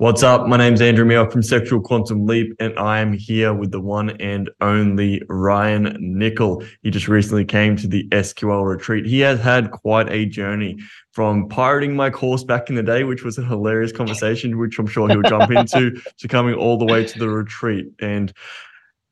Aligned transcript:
What's 0.00 0.22
up? 0.22 0.46
My 0.46 0.56
name's 0.56 0.80
Andrew 0.80 1.04
Meow 1.04 1.28
from 1.28 1.42
Sexual 1.42 1.82
Quantum 1.82 2.24
Leap, 2.24 2.56
and 2.58 2.72
I 2.78 3.00
am 3.00 3.12
here 3.12 3.52
with 3.52 3.70
the 3.70 3.82
one 3.82 4.08
and 4.18 4.48
only 4.62 5.20
Ryan 5.28 5.94
Nickel. 6.00 6.64
He 6.82 6.90
just 6.90 7.06
recently 7.06 7.44
came 7.44 7.76
to 7.76 7.86
the 7.86 8.08
SQL 8.08 8.66
retreat. 8.66 9.04
He 9.04 9.20
has 9.20 9.38
had 9.40 9.72
quite 9.72 10.08
a 10.08 10.24
journey 10.24 10.78
from 11.12 11.50
pirating 11.50 11.94
my 11.94 12.08
course 12.08 12.44
back 12.44 12.70
in 12.70 12.76
the 12.76 12.82
day, 12.82 13.04
which 13.04 13.24
was 13.24 13.36
a 13.36 13.44
hilarious 13.44 13.92
conversation, 13.92 14.56
which 14.56 14.78
I'm 14.78 14.86
sure 14.86 15.06
he'll 15.06 15.20
jump 15.20 15.50
into, 15.50 15.90
to 16.16 16.28
coming 16.28 16.54
all 16.54 16.78
the 16.78 16.86
way 16.86 17.04
to 17.04 17.18
the 17.18 17.28
retreat. 17.28 17.88
And 17.98 18.32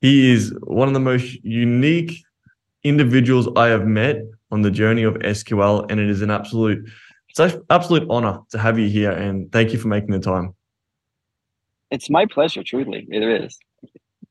he 0.01 0.31
is 0.31 0.51
one 0.63 0.87
of 0.87 0.95
the 0.95 0.99
most 0.99 1.35
unique 1.43 2.23
individuals 2.83 3.47
I 3.55 3.67
have 3.67 3.85
met 3.85 4.23
on 4.49 4.63
the 4.63 4.71
journey 4.71 5.03
of 5.03 5.13
SQL, 5.17 5.85
and 5.91 5.99
it 5.99 6.09
is 6.09 6.23
an 6.23 6.31
absolute, 6.31 6.89
it's 7.27 7.37
an 7.37 7.61
absolute 7.69 8.07
honor 8.09 8.39
to 8.49 8.57
have 8.57 8.79
you 8.79 8.89
here. 8.89 9.11
And 9.11 9.51
thank 9.51 9.71
you 9.71 9.77
for 9.77 9.87
making 9.87 10.13
the 10.13 10.19
time. 10.19 10.55
It's 11.91 12.09
my 12.09 12.25
pleasure, 12.25 12.63
truly. 12.63 13.07
It 13.09 13.23
is. 13.43 13.57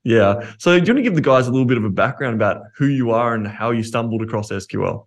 Yeah. 0.04 0.52
So, 0.58 0.78
do 0.78 0.86
you 0.86 0.92
want 0.92 0.98
to 0.98 1.02
give 1.02 1.14
the 1.14 1.20
guys 1.20 1.48
a 1.48 1.50
little 1.50 1.66
bit 1.66 1.76
of 1.76 1.84
a 1.84 1.90
background 1.90 2.34
about 2.34 2.62
who 2.76 2.86
you 2.86 3.10
are 3.10 3.34
and 3.34 3.46
how 3.46 3.70
you 3.70 3.82
stumbled 3.82 4.22
across 4.22 4.50
SQL? 4.50 5.06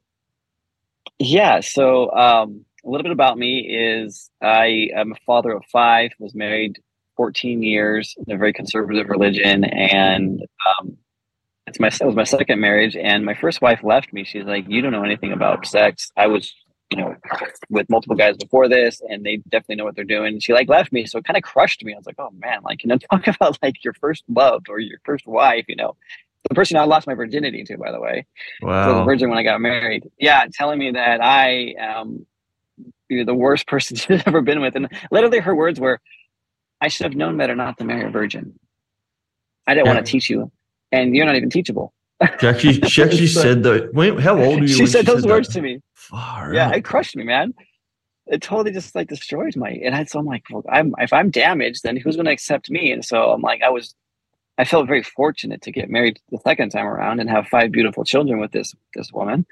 Yeah. 1.18 1.62
So, 1.62 2.12
um, 2.12 2.66
a 2.86 2.90
little 2.90 3.04
bit 3.04 3.12
about 3.12 3.38
me 3.38 3.60
is 3.60 4.30
I 4.42 4.90
am 4.96 5.12
a 5.12 5.16
father 5.26 5.52
of 5.52 5.64
five, 5.72 6.12
was 6.20 6.36
married 6.36 6.78
14 7.18 7.62
years 7.62 8.16
in 8.26 8.34
a 8.34 8.38
very 8.38 8.54
conservative 8.54 9.10
religion. 9.10 9.64
And 9.64 10.42
um, 10.68 10.98
it's 11.68 11.80
my, 11.80 11.88
it 11.88 12.06
was 12.06 12.16
my 12.16 12.24
second 12.24 12.60
marriage. 12.60 12.96
And 12.96 13.26
my 13.26 13.36
first 13.36 13.62
wife 13.62 13.82
left 13.84 14.12
me. 14.14 14.24
She's 14.24 14.46
like, 14.46 14.66
You 14.68 14.82
don't 14.82 14.92
know 14.92 15.04
anything 15.04 15.32
about 15.32 15.66
sex. 15.66 16.12
I 16.18 16.28
was 16.28 16.54
you 16.92 16.98
know, 16.98 17.16
with 17.70 17.90
multiple 17.90 18.18
guys 18.18 18.36
before 18.36 18.68
this, 18.68 19.02
and 19.08 19.26
they 19.26 19.38
definitely 19.50 19.76
know 19.76 19.86
what 19.86 19.96
they're 19.96 20.04
doing. 20.04 20.40
She 20.40 20.54
like 20.54 20.68
left 20.68 20.92
me, 20.92 21.06
so 21.06 21.18
it 21.18 21.26
kind 21.26 21.38
of 21.38 21.44
crushed 21.44 21.84
me. 21.84 21.94
I 21.94 21.98
was 21.98 22.06
like, 22.06 22.20
oh 22.20 22.32
man, 22.38 22.60
like 22.64 22.84
you 22.84 22.90
know, 22.90 22.98
talk 23.12 23.28
about 23.28 23.58
like 23.64 23.84
your 23.84 23.94
first 23.94 24.24
love 24.28 24.64
or 24.70 24.80
your 24.80 25.00
first 25.06 25.26
wife, 25.26 25.66
you 25.70 25.78
know, 25.78 25.96
the 26.50 26.56
person 26.56 26.76
I 26.78 26.84
lost 26.84 27.08
my 27.08 27.14
virginity 27.14 27.64
to, 27.64 27.78
by 27.78 27.92
the 27.92 28.00
way. 28.00 28.26
Wow. 28.62 28.86
So 28.86 29.00
the 29.00 29.04
virgin 29.06 29.30
when 29.30 29.40
I 29.40 29.44
got 29.44 29.62
married. 29.62 30.10
Yeah, 30.20 30.46
telling 30.54 30.80
me 30.80 30.92
that 30.92 31.24
I 31.24 31.76
am 31.80 32.26
the 33.10 33.34
worst 33.34 33.68
person 33.68 33.96
she's 33.96 34.22
ever 34.26 34.42
been 34.42 34.62
with, 34.62 34.76
and 34.76 34.90
literally 35.12 35.40
her 35.40 35.56
words 35.56 35.80
were, 35.80 36.02
"I 36.82 36.90
should 36.90 37.06
have 37.06 37.16
known 37.16 37.38
better 37.38 37.56
not 37.56 37.78
to 37.78 37.86
marry 37.86 38.06
a 38.06 38.10
virgin. 38.10 38.60
I 39.66 39.76
didn't 39.76 39.88
yeah. 39.88 39.94
want 39.94 40.06
to 40.06 40.12
teach 40.12 40.30
you, 40.30 40.52
and 40.92 41.16
you're 41.16 41.26
not 41.26 41.36
even 41.36 41.50
teachable." 41.50 41.94
She 42.40 42.48
actually, 42.48 42.82
she 42.90 43.04
actually 43.04 43.28
said 43.28 43.64
that. 43.64 43.94
Wait, 43.94 44.20
how 44.20 44.38
old 44.38 44.60
are 44.60 44.64
you? 44.64 44.68
She 44.68 44.86
said 44.86 45.06
those 45.06 45.26
words 45.26 45.48
that? 45.50 45.54
to 45.56 45.62
me. 45.62 45.80
Far 45.94 46.54
yeah, 46.54 46.68
out. 46.68 46.76
it 46.76 46.84
crushed 46.84 47.16
me, 47.16 47.24
man. 47.24 47.54
It 48.28 48.42
totally 48.42 48.72
just 48.72 48.96
like 48.96 49.08
destroyed 49.08 49.56
my. 49.56 49.70
And 49.70 49.96
I, 49.96 50.04
so 50.06 50.20
I'm 50.20 50.26
like, 50.26 50.44
well, 50.50 50.64
I'm 50.70 50.94
if 51.00 51.14
I'm 51.14 51.30
damaged, 51.30 51.84
then 51.84 51.98
who's 51.98 52.16
going 52.16 52.26
to 52.26 52.32
accept 52.32 52.70
me? 52.70 52.92
And 52.92 53.04
so 53.04 53.32
I'm 53.32 53.42
like, 53.42 53.62
I 53.62 53.70
was, 53.70 53.96
I 54.58 54.66
felt 54.66 54.88
very 54.88 55.04
fortunate 55.04 55.62
to 55.64 55.72
get 55.72 55.90
married 55.90 56.20
the 56.30 56.38
second 56.40 56.70
time 56.70 56.86
around 56.86 57.20
and 57.20 57.30
have 57.30 57.48
five 57.48 57.72
beautiful 57.72 58.04
children 58.04 58.40
with 58.40 58.52
this 58.52 58.74
this 58.94 59.12
woman. 59.12 59.46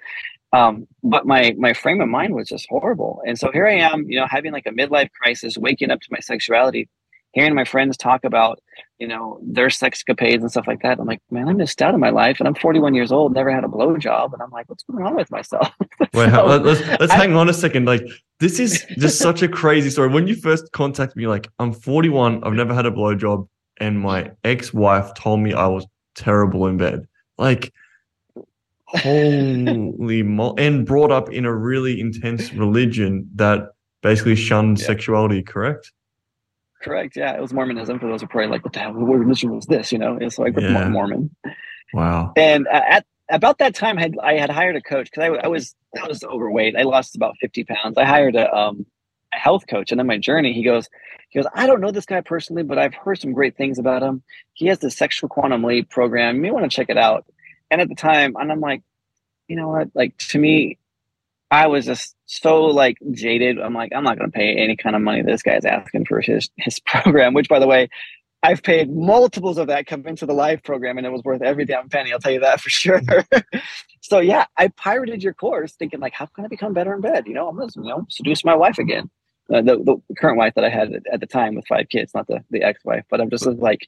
Um, 0.54 0.88
but 1.04 1.26
my 1.26 1.56
my 1.58 1.74
frame 1.74 2.02
of 2.02 2.10
mind 2.10 2.36
was 2.36 2.48
just 2.48 2.68
horrible. 2.70 3.22
And 3.26 3.38
so 3.38 3.52
here 3.52 3.68
I 3.68 3.76
am, 3.76 4.10
you 4.10 4.20
know, 4.20 4.28
having 4.30 4.52
like 4.52 4.66
a 4.66 4.72
midlife 4.72 5.12
crisis, 5.12 5.58
waking 5.58 5.92
up 5.92 6.02
to 6.02 6.08
my 6.12 6.20
sexuality, 6.20 6.90
hearing 7.32 7.54
my 7.54 7.64
friends 7.64 7.98
talk 7.98 8.24
about, 8.24 8.60
you 8.98 9.08
know, 9.08 9.40
their 9.44 9.68
sexcapades 9.68 10.42
and 10.42 10.52
stuff 10.52 10.68
like 10.68 10.82
that. 10.82 11.00
I'm 11.00 11.06
like, 11.06 11.22
man, 11.30 11.48
I 11.48 11.54
missed 11.54 11.82
out 11.82 11.94
on 11.94 12.00
my 12.00 12.10
life, 12.10 12.40
and 12.40 12.48
I'm 12.48 12.56
41 12.56 12.94
years 12.94 13.12
old, 13.12 13.34
never 13.34 13.52
had 13.52 13.64
a 13.64 13.68
blow 13.68 13.98
job, 13.98 14.34
and 14.34 14.42
I'm 14.42 14.50
like, 14.52 14.70
what's 14.70 14.84
going 14.84 15.06
on 15.06 15.16
with 15.16 15.30
myself? 15.32 15.72
Wait, 16.14 16.32
so, 16.32 16.46
let's 16.46 16.82
let's 17.00 17.12
I, 17.12 17.16
hang 17.16 17.36
on 17.36 17.50
a 17.50 17.54
second. 17.54 17.86
Like, 17.86 18.04
this 18.40 18.60
is 18.60 18.86
just 18.98 19.20
such 19.20 19.42
a 19.42 19.48
crazy 19.48 19.90
story. 19.90 20.10
When 20.10 20.28
you 20.28 20.36
first 20.36 20.72
contacted 20.72 21.16
me, 21.16 21.28
like, 21.28 21.48
I'm 21.60 21.72
41, 21.72 22.44
I've 22.44 22.54
never 22.54 22.74
had 22.74 22.86
a 22.86 22.92
blow 22.92 23.16
job, 23.16 23.48
and 23.80 24.00
my 24.00 24.32
ex-wife 24.44 25.14
told 25.14 25.40
me 25.40 25.54
I 25.54 25.68
was 25.68 25.86
terrible 26.16 26.68
in 26.68 26.78
bed. 26.78 27.08
Like, 27.38 27.72
holy 28.86 30.24
mo- 30.24 30.56
and 30.58 30.86
brought 30.86 31.12
up 31.12 31.32
in 31.32 31.46
a 31.46 31.56
really 31.56 32.02
intense 32.02 32.52
religion 32.54 33.30
that 33.36 33.70
basically 34.02 34.36
shunned 34.36 34.80
yeah. 34.80 34.86
sexuality. 34.86 35.44
Correct? 35.44 35.92
Correct. 36.82 37.16
Yeah, 37.16 37.36
it 37.36 37.42
was 37.42 37.54
Mormonism. 37.54 38.00
For 38.00 38.08
those 38.08 38.22
who 38.22 38.28
probably 38.28 38.50
like, 38.50 38.64
what 38.64 38.74
the 38.74 38.80
hell? 38.80 38.94
What 38.94 39.20
religion 39.20 39.54
was 39.54 39.66
this? 39.66 39.92
You 39.92 39.98
know, 39.98 40.18
it's 40.20 40.40
like 40.40 40.54
yeah. 40.58 40.88
Mormon. 40.88 41.36
Wow. 41.94 42.34
And 42.38 42.68
uh, 42.68 42.82
at 42.88 43.06
about 43.30 43.58
that 43.60 43.76
time, 43.76 43.98
I 43.98 44.02
had, 44.02 44.16
I 44.24 44.34
had 44.34 44.50
hired 44.50 44.76
a 44.76 44.82
coach 44.82 45.10
because 45.12 45.24
I, 45.24 45.46
I, 45.46 45.48
was 45.48 45.76
I 46.02 46.08
was 46.08 46.24
overweight. 46.24 46.76
I 46.78 46.84
lost 46.84 47.16
about 47.16 47.36
fifty 47.42 47.64
pounds. 47.64 47.98
I 47.98 48.06
hired 48.06 48.36
a 48.36 48.54
um 48.56 48.86
a 49.34 49.38
health 49.38 49.66
coach, 49.70 49.92
and 49.92 50.00
on 50.00 50.08
my 50.08 50.18
journey, 50.18 50.54
he 50.54 50.64
goes, 50.64 50.90
he 51.30 51.40
goes, 51.40 51.50
I 51.54 51.68
don't 51.68 51.82
know 51.82 51.92
this 51.92 52.06
guy 52.06 52.22
personally, 52.22 52.64
but 52.64 52.80
I've 52.80 52.94
heard 52.94 53.20
some 53.20 53.34
great 53.34 53.56
things 53.58 53.78
about 53.78 54.02
him. 54.02 54.24
He 54.54 54.68
has 54.68 54.80
the 54.80 54.90
Sexual 54.90 55.30
Quantum 55.30 55.64
Leap 55.64 55.90
program. 55.90 56.38
You 56.38 56.42
may 56.42 56.52
want 56.52 56.70
to 56.70 56.76
check 56.76 56.90
it 56.90 56.98
out. 56.98 57.26
And 57.70 57.82
at 57.82 57.90
the 57.90 57.96
time, 57.96 58.36
and 58.40 58.52
I'm 58.52 58.62
like, 58.62 58.82
you 59.48 59.56
know 59.56 59.68
what? 59.68 59.90
Like 59.94 60.18
to 60.18 60.40
me, 60.40 60.78
I 61.52 61.68
was 61.68 61.86
just 61.86 62.16
so 62.26 62.66
like 62.66 62.98
jaded. 63.12 63.60
I'm 63.60 63.74
like, 63.74 63.92
I'm 63.96 64.04
not 64.04 64.18
going 64.18 64.32
to 64.32 64.36
pay 64.38 64.56
any 64.56 64.76
kind 64.76 64.96
of 64.96 65.02
money 65.02 65.22
this 65.22 65.42
guy's 65.42 65.66
asking 65.66 66.06
for 66.06 66.22
his 66.22 66.50
his 66.58 66.80
program. 66.86 67.34
Which, 67.34 67.50
by 67.50 67.60
the 67.60 67.68
way, 67.68 67.90
I've 68.44 68.64
paid 68.64 68.90
multiples 68.90 69.58
of 69.58 69.68
that 69.68 69.88
come 69.88 70.06
into 70.08 70.26
the 70.26 70.34
live 70.34 70.64
program, 70.64 70.98
and 70.98 71.06
it 71.06 71.12
was 71.12 71.24
worth 71.24 71.42
every 71.42 71.66
damn 71.66 71.90
penny. 71.90 72.14
I'll 72.14 72.20
tell 72.20 72.32
you 72.32 72.40
that 72.42 72.62
for 72.62 72.70
sure. 72.70 73.02
so 74.02 74.20
yeah, 74.20 74.46
I 74.58 74.70
pirated 74.70 75.24
your 75.24 75.34
course, 75.34 75.74
thinking 75.74 76.00
like, 76.00 76.14
how 76.14 76.28
can 76.28 76.46
I 76.46 76.48
become 76.48 76.74
better 76.74 76.94
in 76.94 77.02
bed? 77.02 77.26
You 77.28 77.34
know, 77.34 77.50
I'm 77.50 77.58
gonna 77.58 77.72
you 77.76 77.84
know 77.84 78.06
seduce 78.10 78.46
my 78.46 78.56
wife 78.56 78.78
again, 78.78 79.10
uh, 79.54 79.62
the 79.62 79.78
the 79.78 80.16
current 80.16 80.38
wife 80.38 80.54
that 80.56 80.64
I 80.64 80.70
had 80.70 81.02
at 81.12 81.20
the 81.20 81.28
time 81.28 81.56
with 81.56 81.68
five 81.68 81.90
kids, 81.90 82.14
not 82.14 82.28
the 82.28 82.44
the 82.52 82.64
ex 82.64 82.84
wife. 82.86 83.06
But 83.10 83.22
I'm 83.22 83.30
just 83.30 83.46
like, 83.46 83.88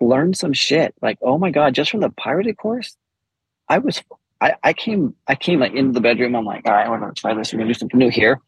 learn 0.00 0.34
some 0.34 0.52
shit. 0.52 0.94
Like, 1.02 1.18
oh 1.20 1.36
my 1.36 1.50
god, 1.50 1.74
just 1.74 1.90
from 1.90 2.00
the 2.00 2.10
pirated 2.10 2.56
course, 2.56 2.96
I 3.68 3.78
was 3.78 4.02
I, 4.40 4.54
I 4.62 4.72
came 4.72 5.14
I 5.26 5.34
came 5.34 5.60
like 5.60 5.72
into 5.72 5.92
the 5.92 6.00
bedroom. 6.00 6.36
I'm 6.36 6.44
like, 6.44 6.66
all 6.66 6.72
right, 6.72 6.88
we're 6.88 6.98
gonna 6.98 7.12
try 7.12 7.34
this. 7.34 7.52
We're 7.52 7.58
gonna 7.58 7.72
do 7.72 7.78
something 7.78 7.98
new 7.98 8.10
here. 8.10 8.40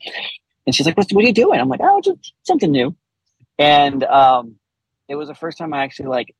And 0.67 0.75
she's 0.75 0.87
like, 0.87 0.97
what, 0.97 1.11
what 1.11 1.25
are 1.25 1.27
you 1.27 1.35
doing? 1.35 1.59
I'm 1.59 1.69
like, 1.69 1.81
oh, 1.83 2.01
just 2.01 2.33
something 2.45 2.71
new. 2.71 2.95
And 3.59 4.05
um, 4.05 4.57
it 5.09 5.17
was 5.17 5.29
the 5.29 5.35
first 5.35 5.59
time 5.59 5.75
I 5.75 5.83
actually 5.83 6.09
like 6.09 6.35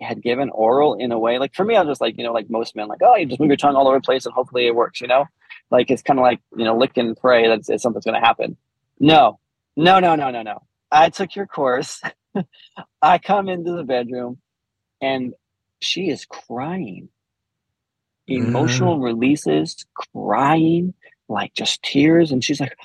had 0.00 0.22
given 0.22 0.50
oral 0.50 0.94
in 0.94 1.10
a 1.10 1.18
way. 1.18 1.38
Like 1.38 1.54
for 1.54 1.64
me, 1.64 1.74
I 1.74 1.80
was 1.80 1.88
just 1.88 2.00
like, 2.00 2.16
you 2.16 2.24
know, 2.24 2.32
like 2.32 2.48
most 2.48 2.76
men, 2.76 2.86
like, 2.86 3.00
oh, 3.02 3.16
you 3.16 3.26
just 3.26 3.40
move 3.40 3.48
your 3.48 3.56
tongue 3.56 3.74
all 3.74 3.88
over 3.88 3.96
the 3.96 4.02
place 4.02 4.24
and 4.24 4.34
hopefully 4.34 4.66
it 4.66 4.74
works. 4.74 5.00
You 5.00 5.08
know, 5.08 5.24
like 5.70 5.90
it's 5.90 6.02
kind 6.02 6.18
of 6.18 6.22
like 6.22 6.40
you 6.56 6.64
know, 6.64 6.76
lick 6.76 6.96
and 6.96 7.16
pray 7.16 7.48
that 7.48 7.80
something's 7.80 8.04
gonna 8.04 8.20
happen. 8.20 8.56
No, 9.00 9.40
no, 9.76 9.98
no, 9.98 10.14
no, 10.14 10.30
no, 10.30 10.42
no. 10.42 10.62
I 10.92 11.08
took 11.10 11.34
your 11.34 11.46
course. 11.46 12.00
I 13.02 13.18
come 13.18 13.48
into 13.48 13.72
the 13.72 13.82
bedroom, 13.82 14.38
and 15.00 15.34
she 15.80 16.08
is 16.08 16.24
crying 16.24 17.08
emotional 18.26 18.98
mm. 18.98 19.04
releases, 19.04 19.84
crying, 20.12 20.94
like 21.28 21.54
just 21.54 21.82
tears. 21.82 22.32
And 22.32 22.42
she's 22.42 22.60
like, 22.60 22.76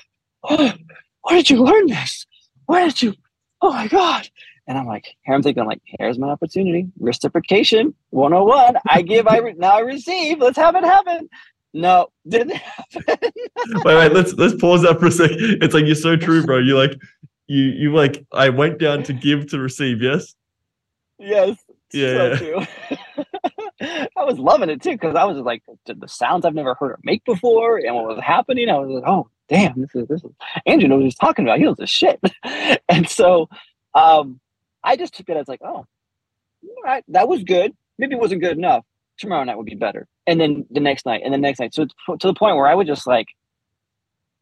oh, 0.44 0.72
where 1.22 1.36
did 1.36 1.50
you 1.50 1.62
learn 1.62 1.86
this? 1.86 2.26
Where 2.66 2.86
did 2.86 3.02
you? 3.02 3.14
Oh 3.60 3.72
my 3.72 3.88
God. 3.88 4.28
And 4.66 4.76
I'm 4.76 4.86
like, 4.86 5.16
here 5.22 5.34
I'm 5.34 5.42
thinking, 5.42 5.62
I'm 5.62 5.66
like, 5.66 5.80
here's 5.84 6.18
my 6.18 6.28
opportunity. 6.28 6.88
Reciprocation 7.00 7.94
101. 8.10 8.76
I 8.86 9.00
give, 9.00 9.26
I 9.26 9.38
re- 9.38 9.54
now 9.56 9.78
I 9.78 9.80
receive. 9.80 10.40
Let's 10.40 10.58
have 10.58 10.76
it 10.76 10.84
happen. 10.84 11.28
No, 11.72 12.08
didn't 12.28 12.56
happen. 12.56 13.04
wait, 13.84 13.84
wait, 13.84 14.12
let's 14.12 14.32
let's 14.34 14.54
pause 14.54 14.82
that 14.82 14.98
for 14.98 15.06
a 15.06 15.10
second. 15.10 15.62
It's 15.62 15.74
like 15.74 15.86
you're 15.86 15.94
so 15.94 16.16
true, 16.16 16.44
bro. 16.44 16.58
You 16.58 16.76
like 16.76 16.98
you 17.46 17.64
you 17.64 17.94
like 17.94 18.24
I 18.32 18.48
went 18.48 18.78
down 18.78 19.02
to 19.04 19.12
give 19.12 19.48
to 19.50 19.58
receive, 19.58 20.02
yes? 20.02 20.34
Yes. 21.18 21.56
Yeah. 21.92 22.36
So 22.36 22.60
I 22.90 22.98
was 24.28 24.38
loving 24.38 24.70
it 24.70 24.82
too 24.82 24.92
because 24.92 25.14
I 25.14 25.24
was 25.24 25.38
like 25.38 25.62
the 25.86 26.08
sounds 26.08 26.44
I've 26.44 26.54
never 26.54 26.74
heard 26.74 26.90
her 26.90 26.98
make 27.02 27.24
before 27.24 27.78
and 27.78 27.94
what 27.94 28.06
was 28.06 28.20
happening. 28.20 28.68
I 28.68 28.78
was 28.78 28.90
like, 28.90 29.04
oh 29.06 29.28
damn, 29.48 29.80
this 29.80 29.94
is 29.94 30.06
this 30.08 30.22
is 30.22 30.30
Andrew 30.66 30.88
knows 30.88 30.98
what 30.98 31.04
he's 31.04 31.14
talking 31.14 31.44
about. 31.44 31.58
He 31.58 31.64
knows 31.64 31.76
the 31.76 31.86
shit. 31.86 32.20
and 32.88 33.08
so 33.08 33.48
um, 33.94 34.40
I 34.84 34.96
just 34.96 35.14
took 35.14 35.28
it 35.28 35.36
as 35.36 35.48
like, 35.48 35.60
oh, 35.62 35.84
all 35.86 36.82
right, 36.84 37.04
that 37.08 37.28
was 37.28 37.42
good. 37.42 37.74
Maybe 37.98 38.14
it 38.14 38.20
wasn't 38.20 38.42
good 38.42 38.56
enough. 38.56 38.84
Tomorrow 39.18 39.44
night 39.44 39.56
would 39.56 39.66
be 39.66 39.74
better. 39.74 40.06
And 40.26 40.40
then 40.40 40.66
the 40.70 40.80
next 40.80 41.06
night, 41.06 41.22
and 41.24 41.34
the 41.34 41.38
next 41.38 41.58
night. 41.58 41.74
So 41.74 41.86
to 41.86 42.26
the 42.26 42.34
point 42.34 42.56
where 42.56 42.68
I 42.68 42.74
would 42.74 42.86
just 42.86 43.06
like, 43.06 43.28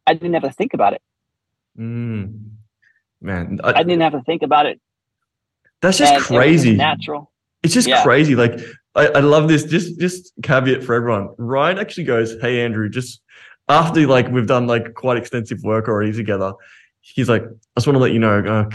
I 0.06 0.14
didn't 0.14 0.34
have 0.34 0.42
to 0.42 0.52
think 0.52 0.74
about 0.74 0.92
it. 0.92 1.02
Mm, 1.78 2.50
man, 3.20 3.58
I, 3.64 3.70
I, 3.70 3.82
didn't 3.82 4.00
have 4.00 4.12
to 4.12 4.22
think 4.22 4.42
about 4.42 4.66
it. 4.66 4.80
That's 5.80 5.98
just 5.98 6.24
crazy. 6.24 6.74
natural. 6.74 7.30
It's 7.62 7.74
just 7.74 7.88
yeah. 7.88 8.02
crazy. 8.02 8.34
Like 8.34 8.60
I, 8.96 9.06
I 9.08 9.20
love 9.20 9.48
this. 9.48 9.64
Just 9.64 10.00
just 10.00 10.32
caveat 10.42 10.82
for 10.82 10.94
everyone. 10.94 11.28
Ryan 11.38 11.78
actually 11.78 12.04
goes, 12.04 12.36
"Hey 12.40 12.64
Andrew, 12.64 12.88
just 12.88 13.20
after 13.68 14.06
like 14.06 14.28
we've 14.28 14.46
done 14.46 14.66
like 14.66 14.94
quite 14.94 15.18
extensive 15.18 15.62
work 15.62 15.88
already 15.88 16.12
together." 16.12 16.52
He's 17.02 17.28
like, 17.28 17.42
"I 17.42 17.78
just 17.78 17.86
want 17.86 17.96
to 17.96 18.00
let 18.00 18.12
you 18.12 18.18
know." 18.18 18.68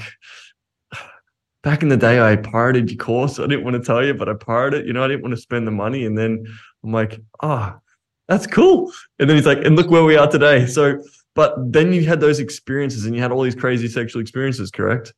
Back 1.63 1.83
in 1.83 1.89
the 1.89 1.97
day, 1.97 2.19
I 2.19 2.37
pirated 2.37 2.89
your 2.89 2.97
course. 2.97 3.37
I 3.37 3.43
didn't 3.43 3.63
want 3.63 3.75
to 3.75 3.83
tell 3.83 4.03
you, 4.03 4.13
but 4.13 4.29
I 4.29 4.33
pirated. 4.33 4.87
You 4.87 4.93
know, 4.93 5.03
I 5.03 5.07
didn't 5.07 5.21
want 5.21 5.35
to 5.35 5.41
spend 5.41 5.67
the 5.67 5.71
money, 5.71 6.05
and 6.05 6.17
then 6.17 6.45
I'm 6.83 6.91
like, 6.91 7.19
"Ah, 7.41 7.75
oh, 7.75 7.81
that's 8.27 8.47
cool." 8.47 8.91
And 9.19 9.29
then 9.29 9.37
he's 9.37 9.45
like, 9.45 9.65
"And 9.65 9.75
look 9.75 9.89
where 9.89 10.03
we 10.03 10.15
are 10.17 10.27
today." 10.27 10.65
So, 10.67 11.03
but 11.35 11.55
then 11.71 11.93
you 11.93 12.05
had 12.05 12.19
those 12.19 12.39
experiences, 12.39 13.05
and 13.05 13.15
you 13.15 13.21
had 13.21 13.31
all 13.31 13.41
these 13.41 13.55
crazy 13.55 13.87
sexual 13.87 14.21
experiences, 14.21 14.71
correct? 14.71 15.13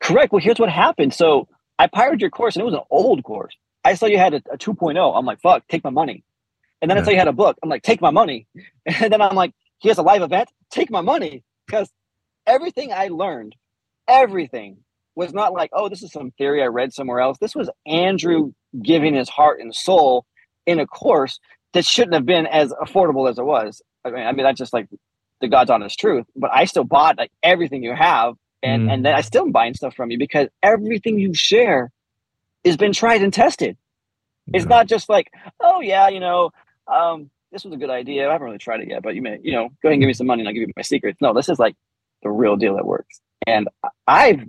Correct. 0.00 0.32
Well, 0.32 0.42
here's 0.42 0.58
what 0.58 0.70
happened. 0.70 1.14
So 1.14 1.48
I 1.78 1.86
pirated 1.86 2.20
your 2.20 2.30
course 2.30 2.56
and 2.56 2.62
it 2.62 2.64
was 2.66 2.74
an 2.74 2.80
old 2.90 3.24
course. 3.24 3.56
I 3.84 3.94
saw 3.94 4.06
you 4.06 4.18
had 4.18 4.34
a, 4.34 4.42
a 4.50 4.58
2.0. 4.58 5.18
I'm 5.18 5.26
like, 5.26 5.40
fuck, 5.40 5.66
take 5.68 5.84
my 5.84 5.90
money. 5.90 6.24
And 6.80 6.90
then 6.90 6.96
yeah. 6.96 7.02
I 7.02 7.04
saw 7.04 7.10
you 7.10 7.18
had 7.18 7.28
a 7.28 7.32
book. 7.32 7.58
I'm 7.62 7.68
like, 7.68 7.82
take 7.82 8.00
my 8.00 8.10
money. 8.10 8.46
And 8.86 9.12
then 9.12 9.22
I'm 9.22 9.34
like, 9.34 9.52
here's 9.80 9.98
a 9.98 10.02
live 10.02 10.22
event. 10.22 10.50
Take 10.70 10.90
my 10.90 11.00
money. 11.00 11.42
Because 11.66 11.90
everything 12.46 12.92
I 12.92 13.08
learned, 13.08 13.54
everything 14.06 14.78
was 15.14 15.32
not 15.32 15.52
like, 15.52 15.70
oh, 15.72 15.88
this 15.88 16.02
is 16.02 16.12
some 16.12 16.32
theory 16.32 16.62
I 16.62 16.66
read 16.66 16.92
somewhere 16.92 17.20
else. 17.20 17.38
This 17.38 17.54
was 17.54 17.70
Andrew 17.86 18.52
giving 18.82 19.14
his 19.14 19.28
heart 19.28 19.60
and 19.60 19.74
soul 19.74 20.26
in 20.66 20.80
a 20.80 20.86
course 20.86 21.38
that 21.72 21.84
shouldn't 21.84 22.14
have 22.14 22.26
been 22.26 22.46
as 22.46 22.72
affordable 22.72 23.28
as 23.28 23.38
it 23.38 23.44
was. 23.44 23.82
I 24.04 24.10
mean, 24.10 24.26
I 24.26 24.32
mean 24.32 24.44
that's 24.44 24.58
just 24.58 24.72
like 24.72 24.88
the 25.40 25.48
God's 25.48 25.70
honest 25.70 25.98
truth. 25.98 26.26
But 26.36 26.50
I 26.52 26.64
still 26.64 26.84
bought 26.84 27.18
like 27.18 27.30
everything 27.42 27.82
you 27.82 27.94
have, 27.94 28.34
and 28.62 28.88
mm. 28.88 28.92
and 28.92 29.04
then 29.04 29.14
I 29.14 29.20
still 29.20 29.44
am 29.44 29.52
buying 29.52 29.74
stuff 29.74 29.94
from 29.94 30.10
you 30.10 30.18
because 30.18 30.48
everything 30.62 31.18
you 31.18 31.34
share 31.34 31.90
has 32.64 32.76
been 32.76 32.92
tried 32.92 33.22
and 33.22 33.32
tested. 33.32 33.76
Yeah. 34.46 34.58
It's 34.58 34.66
not 34.66 34.86
just 34.86 35.08
like, 35.08 35.30
oh 35.60 35.80
yeah, 35.80 36.08
you 36.08 36.20
know, 36.20 36.50
um, 36.92 37.30
this 37.52 37.64
was 37.64 37.72
a 37.72 37.76
good 37.76 37.90
idea. 37.90 38.28
I 38.28 38.32
haven't 38.32 38.44
really 38.44 38.58
tried 38.58 38.80
it 38.80 38.88
yet, 38.88 39.02
but 39.02 39.14
you 39.14 39.22
may, 39.22 39.38
you 39.42 39.52
know, 39.52 39.68
go 39.82 39.88
ahead 39.88 39.92
and 39.94 40.00
give 40.02 40.08
me 40.08 40.12
some 40.14 40.26
money 40.26 40.40
and 40.42 40.48
I'll 40.48 40.54
give 40.54 40.62
you 40.62 40.72
my 40.76 40.82
secrets. 40.82 41.20
No, 41.20 41.32
this 41.32 41.48
is 41.48 41.58
like 41.58 41.76
the 42.22 42.30
real 42.30 42.56
deal 42.56 42.76
that 42.76 42.84
works. 42.84 43.20
And 43.46 43.68
I've 44.06 44.44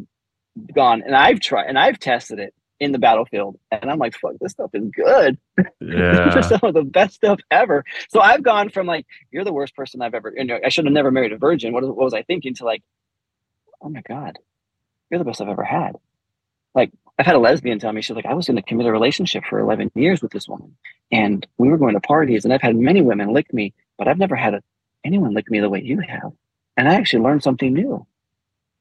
gone 0.74 1.04
and 1.06 1.16
I've 1.16 1.40
tried 1.40 1.68
and 1.68 1.78
I've 1.78 2.00
tested 2.00 2.40
it 2.40 2.54
in 2.80 2.92
the 2.92 3.00
battlefield. 3.00 3.58
And 3.72 3.90
I'm 3.90 4.00
like, 4.00 4.16
fuck, 4.18 4.34
this 4.42 4.52
stuff 4.52 4.72
is 4.74 4.90
good. 4.90 5.38
Yeah. 5.80 6.34
this 6.34 6.46
is 6.46 6.50
some 6.50 6.62
of 6.64 6.74
the 6.74 6.84
best 6.84 7.14
stuff 7.16 7.40
ever. 7.52 7.86
So 8.10 8.20
I've 8.20 8.44
gone 8.44 8.70
from 8.70 8.88
like, 8.88 9.06
you're 9.32 9.44
the 9.46 9.54
worst 9.54 9.76
person 9.76 10.02
I've 10.02 10.16
ever, 10.16 10.34
you 10.36 10.44
know, 10.44 10.60
I 10.66 10.70
should 10.70 10.86
have 10.86 10.94
never 10.94 11.12
married 11.12 11.32
a 11.32 11.38
virgin. 11.38 11.74
What, 11.74 11.84
what 11.84 11.96
was 11.96 12.14
I 12.14 12.24
thinking 12.24 12.56
to 12.56 12.66
like, 12.66 12.82
oh 13.82 13.90
my 13.90 14.02
God, 14.02 14.40
you're 15.10 15.20
the 15.20 15.26
best 15.26 15.42
I've 15.42 15.48
ever 15.48 15.64
had. 15.64 15.94
Like, 16.74 16.92
I've 17.18 17.26
had 17.26 17.36
a 17.36 17.40
lesbian 17.40 17.80
tell 17.80 17.94
me, 17.94 18.02
she's 18.02 18.16
like, 18.16 18.26
I 18.26 18.34
was 18.34 18.50
in 18.50 18.58
a 18.58 18.62
committed 18.62 18.92
relationship 18.92 19.46
for 19.46 19.60
11 19.60 19.92
years 19.96 20.22
with 20.22 20.32
this 20.32 20.48
woman. 20.48 20.76
And 21.12 21.46
we 21.58 21.70
were 21.70 21.78
going 21.78 21.94
to 21.94 22.02
parties, 22.02 22.44
and 22.44 22.54
I've 22.54 22.62
had 22.62 22.76
many 22.76 23.02
women 23.02 23.32
lick 23.32 23.54
me, 23.54 23.74
but 23.98 24.08
I've 24.08 24.18
never 24.18 24.36
had 24.36 24.54
a, 24.54 24.64
anyone 25.06 25.34
lick 25.34 25.50
me 25.50 25.60
the 25.60 25.70
way 25.70 25.82
you 25.82 26.00
have. 26.00 26.34
And 26.76 26.90
I 26.90 26.96
actually 26.96 27.24
learned 27.24 27.44
something 27.44 27.74
new. 27.74 28.06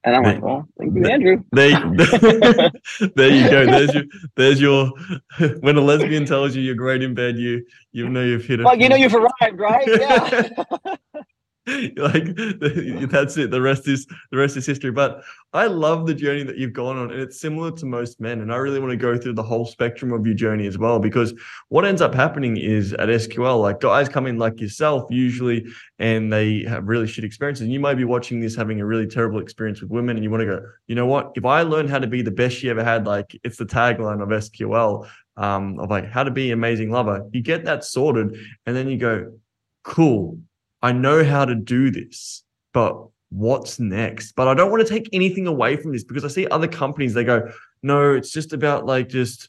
And 0.05 0.17
I'm 0.17 0.23
like, 0.23 0.43
well, 0.43 0.69
thank 0.79 0.95
you, 0.95 1.07
Andrew. 1.07 1.43
There, 1.53 1.71
there 3.15 3.31
you 3.31 3.51
go. 3.51 3.65
There's 3.65 3.95
your, 3.95 4.05
there's 4.37 4.61
your. 4.61 4.93
When 5.61 5.77
a 5.77 5.81
lesbian 5.81 6.27
tells 6.27 6.55
you 6.55 6.63
you're 6.63 6.75
great 6.75 7.03
in 7.03 7.15
bed, 7.15 7.39
you 7.39 7.65
you 7.93 8.09
know 8.09 8.23
you've 8.23 8.45
hit 8.45 8.61
it. 8.61 8.65
Well, 8.65 8.79
you 8.79 8.91
know 8.91 8.97
you've 8.97 9.15
arrived, 9.15 9.59
right? 9.59 9.87
Yeah. 9.87 11.25
like 11.97 12.25
that's 13.11 13.39
it 13.39 13.51
the 13.51 13.61
rest 13.61 13.89
is 13.89 14.07
the 14.31 14.37
rest 14.37 14.57
is 14.57 14.67
history. 14.67 14.91
But 14.91 15.23
i 15.55 15.67
love 15.67 16.07
the 16.07 16.15
journey 16.15 16.43
that 16.43 16.59
you've 16.59 16.73
gone 16.73 16.99
on 16.99 17.11
and 17.11 17.21
it's 17.21 17.41
similar 17.41 17.71
to 17.71 17.87
most 17.87 18.21
men 18.21 18.41
and 18.41 18.53
i 18.53 18.57
really 18.57 18.81
want 18.81 18.91
to 18.91 18.97
go 18.97 19.17
through 19.17 19.33
the 19.33 19.43
whole 19.43 19.65
spectrum 19.65 20.13
of 20.13 20.27
your 20.27 20.35
journey 20.35 20.67
as 20.67 20.77
well 20.77 20.99
because 20.99 21.33
what 21.69 21.85
ends 21.85 22.03
up 22.03 22.15
happening 22.15 22.57
is 22.57 22.93
at 22.95 23.09
sql 23.09 23.61
like 23.61 23.81
guys 23.81 24.09
come 24.09 24.27
in 24.27 24.37
like 24.37 24.61
yourself 24.61 25.05
usually 25.11 25.65
and 25.99 26.33
they 26.33 26.65
have 26.65 26.87
really 26.87 27.07
shit 27.07 27.25
experiences 27.25 27.63
and 27.63 27.73
you 27.73 27.81
might 27.81 27.95
be 27.95 28.05
watching 28.05 28.41
this 28.41 28.55
having 28.55 28.81
a 28.81 28.87
really 28.87 29.07
terrible 29.07 29.39
experience 29.39 29.81
with 29.81 29.91
women 29.91 30.17
and 30.17 30.25
you 30.25 30.31
want 30.31 30.41
to 30.41 30.47
go 30.47 30.61
you 30.87 30.95
know 30.95 31.07
what? 31.07 31.33
If 31.35 31.45
i 31.45 31.63
learn 31.63 31.89
how 31.89 31.99
to 31.99 32.07
be 32.07 32.21
the 32.21 32.31
best 32.31 32.57
she 32.57 32.69
ever 32.69 32.85
had 32.85 33.07
like 33.07 33.35
it's 33.43 33.57
the 33.57 33.65
tagline 33.65 34.23
of 34.23 34.29
sql 34.29 35.07
um, 35.37 35.79
of 35.81 35.91
like 35.91 36.11
how 36.11 36.25
to 36.25 36.31
be 36.31 36.53
an 36.53 36.59
amazing 36.59 36.91
lover. 36.91 37.29
You 37.33 37.43
get 37.43 37.65
that 37.65 37.85
sorted 37.85 38.37
and 38.67 38.77
then 38.77 38.89
you 38.89 38.97
go 38.97 39.39
cool 39.83 40.39
I 40.85 40.93
know 40.93 41.25
how 41.25 41.47
to 41.47 41.55
do 41.55 41.91
this, 41.91 42.45
but 42.75 43.09
what's 43.31 43.81
next? 43.81 44.33
But 44.33 44.49
I 44.49 44.55
don't 44.55 44.71
want 44.71 44.87
to 44.87 44.93
take 44.93 45.09
anything 45.15 45.47
away 45.47 45.77
from 45.77 45.93
this 45.93 46.05
because 46.05 46.27
I 46.27 46.29
see 46.29 46.47
other 46.49 46.69
companies, 46.69 47.15
they 47.15 47.25
go, 47.25 47.51
no, 47.83 48.13
it's 48.13 48.31
just 48.31 48.53
about 48.53 48.85
like 48.85 49.09
just 49.09 49.49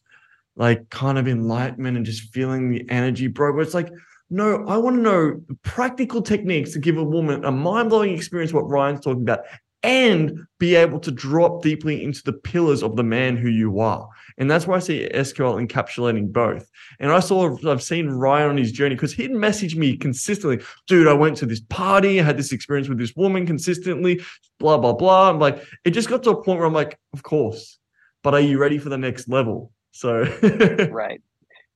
like 0.56 0.90
kind 0.90 1.18
of 1.18 1.28
enlightenment 1.28 1.98
and 1.98 2.06
just 2.06 2.34
feeling 2.34 2.70
the 2.70 2.90
energy, 2.90 3.28
bro. 3.28 3.54
But 3.54 3.64
it's 3.64 3.74
like, 3.74 3.92
no, 4.30 4.66
I 4.66 4.78
want 4.78 4.96
to 4.96 5.02
know 5.02 5.42
practical 5.64 6.22
techniques 6.22 6.72
to 6.72 6.80
give 6.80 6.96
a 6.96 7.04
woman 7.04 7.44
a 7.44 7.52
mind 7.52 7.90
blowing 7.90 8.16
experience, 8.16 8.54
what 8.54 8.70
Ryan's 8.70 9.02
talking 9.02 9.24
about, 9.24 9.42
and 9.86 10.40
be 10.58 10.74
able 10.74 11.00
to 11.00 11.12
drop 11.12 11.62
deeply 11.62 12.04
into 12.04 12.24
the 12.24 12.34
pillars 12.34 12.82
of 12.82 12.96
the 12.96 13.04
man 13.04 13.38
who 13.38 13.50
you 13.50 13.80
are. 13.80 14.10
And 14.40 14.50
that's 14.50 14.66
why 14.66 14.78
I 14.78 14.80
see 14.80 15.08
SQL 15.14 15.64
encapsulating 15.64 16.34
both. 16.34 16.70
And 17.00 17.12
I 17.12 17.20
saw, 17.20 17.56
I've 17.70 17.84
seen 17.84 18.10
Ryan 18.10 18.50
on 18.50 18.58
his 18.58 18.72
journey 18.72 18.96
because 18.96 19.14
he'd 19.14 19.32
message 19.32 19.76
me 19.76 19.96
consistently, 19.96 20.66
dude, 20.88 21.08
I 21.08 21.14
went 21.14 21.38
to 21.38 21.46
this 21.46 21.60
party, 21.60 22.20
I 22.20 22.24
had 22.24 22.38
this 22.38 22.52
experience 22.52 22.90
with 22.90 22.98
this 22.98 23.16
woman 23.16 23.46
consistently, 23.46 24.22
blah, 24.60 24.80
blah, 24.80 24.94
blah. 24.94 25.30
I'm 25.30 25.40
like, 25.40 25.64
it 25.86 25.92
just 25.92 26.10
got 26.10 26.24
to 26.24 26.32
a 26.32 26.44
point 26.44 26.58
where 26.58 26.68
I'm 26.68 26.74
like, 26.74 26.98
of 27.14 27.22
course, 27.22 27.78
but 28.24 28.34
are 28.34 28.40
you 28.40 28.58
ready 28.58 28.80
for 28.80 28.90
the 28.90 28.98
next 28.98 29.30
level? 29.30 29.72
So, 29.92 30.24
right. 30.92 31.22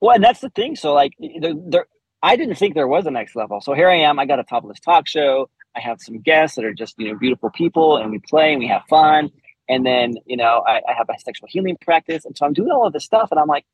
Well, 0.02 0.16
and 0.16 0.24
that's 0.24 0.42
the 0.42 0.50
thing. 0.50 0.76
So, 0.76 0.94
like, 0.94 1.14
there, 1.20 1.54
there, 1.56 1.88
I 2.24 2.36
didn't 2.36 2.56
think 2.56 2.74
there 2.74 2.88
was 2.88 3.06
a 3.06 3.12
next 3.12 3.36
level. 3.36 3.62
So 3.62 3.74
here 3.74 3.90
I 3.90 3.98
am. 3.98 4.20
I 4.20 4.26
got 4.26 4.40
a 4.40 4.44
topless 4.44 4.80
talk 4.80 5.08
show. 5.08 5.50
I 5.76 5.82
have 5.82 6.02
some 6.02 6.20
guests 6.20 6.56
that 6.56 6.66
are 6.66 6.74
just, 6.74 6.96
you 6.98 7.12
know, 7.12 7.18
beautiful 7.18 7.50
people 7.52 7.98
and 7.98 8.12
we 8.12 8.20
play 8.20 8.52
and 8.52 8.60
we 8.60 8.68
have 8.68 8.84
fun. 8.90 9.32
And 9.68 9.86
then, 9.86 10.16
you 10.26 10.36
know, 10.36 10.64
I, 10.68 10.82
I 10.88 10.94
have 10.98 11.08
my 11.08 11.16
sexual 11.18 11.48
healing 11.50 11.78
practice. 11.82 12.26
And 12.26 12.36
so 12.36 12.46
I'm 12.46 12.54
doing 12.54 12.72
all 12.72 12.88
of 12.88 12.94
this 12.94 13.06
stuff 13.06 13.30
and 13.32 13.40
I'm 13.40 13.48
like, 13.48 13.66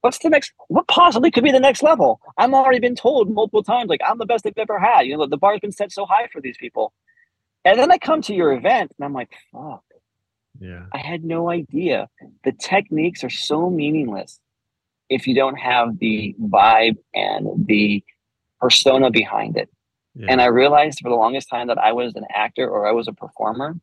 what's 0.00 0.18
the 0.18 0.30
next, 0.30 0.52
what 0.68 0.86
possibly 0.86 1.30
could 1.30 1.44
be 1.44 1.50
the 1.50 1.60
next 1.60 1.82
level? 1.82 2.20
I'm 2.38 2.54
already 2.54 2.78
been 2.78 2.94
told 2.94 3.30
multiple 3.30 3.62
times, 3.62 3.88
like, 3.88 4.00
I'm 4.06 4.18
the 4.18 4.26
best 4.26 4.44
they've 4.44 4.54
ever 4.56 4.78
had. 4.78 5.02
You 5.02 5.16
know, 5.16 5.26
the 5.26 5.36
bar's 5.36 5.60
been 5.60 5.72
set 5.72 5.92
so 5.92 6.06
high 6.06 6.28
for 6.32 6.40
these 6.40 6.56
people. 6.56 6.92
And 7.64 7.78
then 7.78 7.90
I 7.90 7.98
come 7.98 8.22
to 8.22 8.34
your 8.34 8.52
event 8.52 8.92
and 8.96 9.04
I'm 9.04 9.12
like, 9.12 9.30
fuck. 9.52 9.82
Yeah. 10.58 10.86
I 10.92 10.98
had 10.98 11.24
no 11.24 11.50
idea. 11.50 12.08
The 12.44 12.52
techniques 12.52 13.24
are 13.24 13.30
so 13.30 13.70
meaningless 13.70 14.40
if 15.08 15.26
you 15.26 15.34
don't 15.34 15.56
have 15.56 15.98
the 15.98 16.34
vibe 16.40 16.96
and 17.14 17.66
the 17.66 18.04
persona 18.60 19.10
behind 19.10 19.56
it. 19.56 19.68
Yeah. 20.20 20.26
And 20.28 20.42
I 20.42 20.46
realized 20.46 21.00
for 21.00 21.08
the 21.08 21.14
longest 21.14 21.48
time 21.48 21.68
that 21.68 21.78
I 21.78 21.92
was 21.92 22.14
an 22.14 22.26
actor 22.34 22.68
or 22.68 22.86
I 22.86 22.92
was 22.92 23.08
a 23.08 23.12
performer 23.12 23.74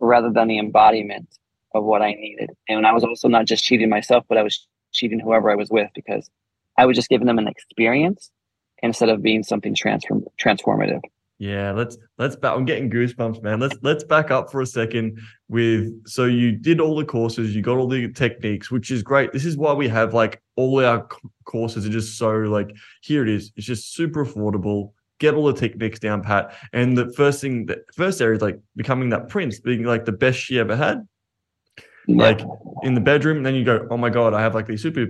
rather 0.00 0.30
than 0.30 0.48
the 0.48 0.58
embodiment 0.58 1.28
of 1.74 1.84
what 1.84 2.00
I 2.00 2.14
needed. 2.14 2.50
And 2.70 2.86
I 2.86 2.92
was 2.92 3.04
also 3.04 3.28
not 3.28 3.44
just 3.44 3.62
cheating 3.62 3.90
myself, 3.90 4.24
but 4.26 4.38
I 4.38 4.42
was 4.42 4.66
cheating 4.92 5.20
whoever 5.20 5.50
I 5.50 5.56
was 5.56 5.68
with 5.68 5.90
because 5.94 6.30
I 6.78 6.86
was 6.86 6.96
just 6.96 7.10
giving 7.10 7.26
them 7.26 7.38
an 7.38 7.48
experience 7.48 8.30
instead 8.82 9.10
of 9.10 9.20
being 9.20 9.42
something 9.42 9.74
transform 9.74 10.24
transformative. 10.42 11.02
Yeah, 11.38 11.72
let's 11.72 11.98
let's 12.16 12.34
back. 12.34 12.56
I'm 12.56 12.64
getting 12.64 12.88
goosebumps, 12.88 13.42
man. 13.42 13.60
Let's 13.60 13.76
let's 13.82 14.04
back 14.04 14.30
up 14.30 14.50
for 14.50 14.62
a 14.62 14.66
second. 14.66 15.18
With 15.48 16.06
so 16.06 16.24
you 16.24 16.52
did 16.52 16.80
all 16.80 16.96
the 16.96 17.04
courses, 17.04 17.54
you 17.54 17.60
got 17.60 17.76
all 17.76 17.88
the 17.88 18.10
techniques, 18.12 18.70
which 18.70 18.90
is 18.90 19.02
great. 19.02 19.32
This 19.32 19.44
is 19.44 19.56
why 19.56 19.74
we 19.74 19.88
have 19.88 20.14
like 20.14 20.40
all 20.56 20.82
our 20.82 21.06
courses 21.44 21.84
are 21.84 21.90
just 21.90 22.16
so 22.16 22.30
like 22.30 22.74
here 23.02 23.22
it 23.22 23.28
is. 23.28 23.52
It's 23.56 23.66
just 23.66 23.94
super 23.94 24.24
affordable 24.24 24.92
get 25.24 25.34
all 25.34 25.46
the 25.52 25.60
techniques 25.64 26.00
down 26.06 26.22
pat. 26.22 26.44
And 26.72 26.88
the 27.00 27.06
first 27.20 27.40
thing, 27.40 27.66
the 27.66 27.78
first 28.00 28.20
area 28.20 28.36
is 28.36 28.42
like 28.42 28.58
becoming 28.76 29.08
that 29.10 29.28
prince, 29.28 29.54
being 29.60 29.84
like 29.84 30.04
the 30.04 30.18
best 30.24 30.38
she 30.38 30.58
ever 30.58 30.76
had. 30.76 30.98
Like 32.06 32.40
in 32.82 32.92
the 32.94 33.00
bedroom, 33.00 33.38
and 33.38 33.46
then 33.46 33.54
you 33.54 33.64
go, 33.64 33.76
oh 33.90 33.96
my 33.96 34.10
god, 34.10 34.34
I 34.34 34.40
have 34.42 34.54
like 34.54 34.66
these 34.66 34.82
super 34.82 35.06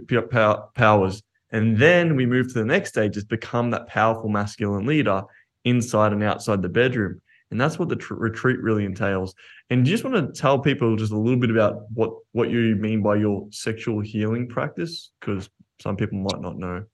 powers. 0.75 1.23
And 1.51 1.77
then 1.77 2.15
we 2.15 2.25
move 2.25 2.47
to 2.49 2.59
the 2.63 2.65
next 2.75 2.91
stage, 2.91 3.17
is 3.17 3.25
become 3.25 3.71
that 3.71 3.89
powerful 3.89 4.29
masculine 4.29 4.87
leader 4.87 5.23
inside 5.65 6.13
and 6.13 6.23
outside 6.23 6.63
the 6.63 6.69
bedroom. 6.69 7.21
And 7.51 7.61
that's 7.61 7.79
what 7.79 7.89
the 7.89 7.97
tr- 7.97 8.15
retreat 8.15 8.61
really 8.61 8.85
entails. 8.85 9.35
And 9.71 9.87
you 9.87 9.93
just 9.95 10.05
want 10.05 10.17
to 10.17 10.41
tell 10.41 10.59
people 10.59 10.97
just 10.97 11.13
a 11.13 11.19
little 11.19 11.41
bit 11.45 11.51
about 11.51 11.75
what 11.93 12.11
what 12.33 12.49
you 12.51 12.77
mean 12.77 13.03
by 13.03 13.17
your 13.17 13.49
sexual 13.51 14.01
healing 14.01 14.49
practice, 14.49 15.11
because 15.21 15.51
some 15.81 15.97
people 15.97 16.19
might 16.19 16.41
not 16.41 16.59
know. 16.59 16.85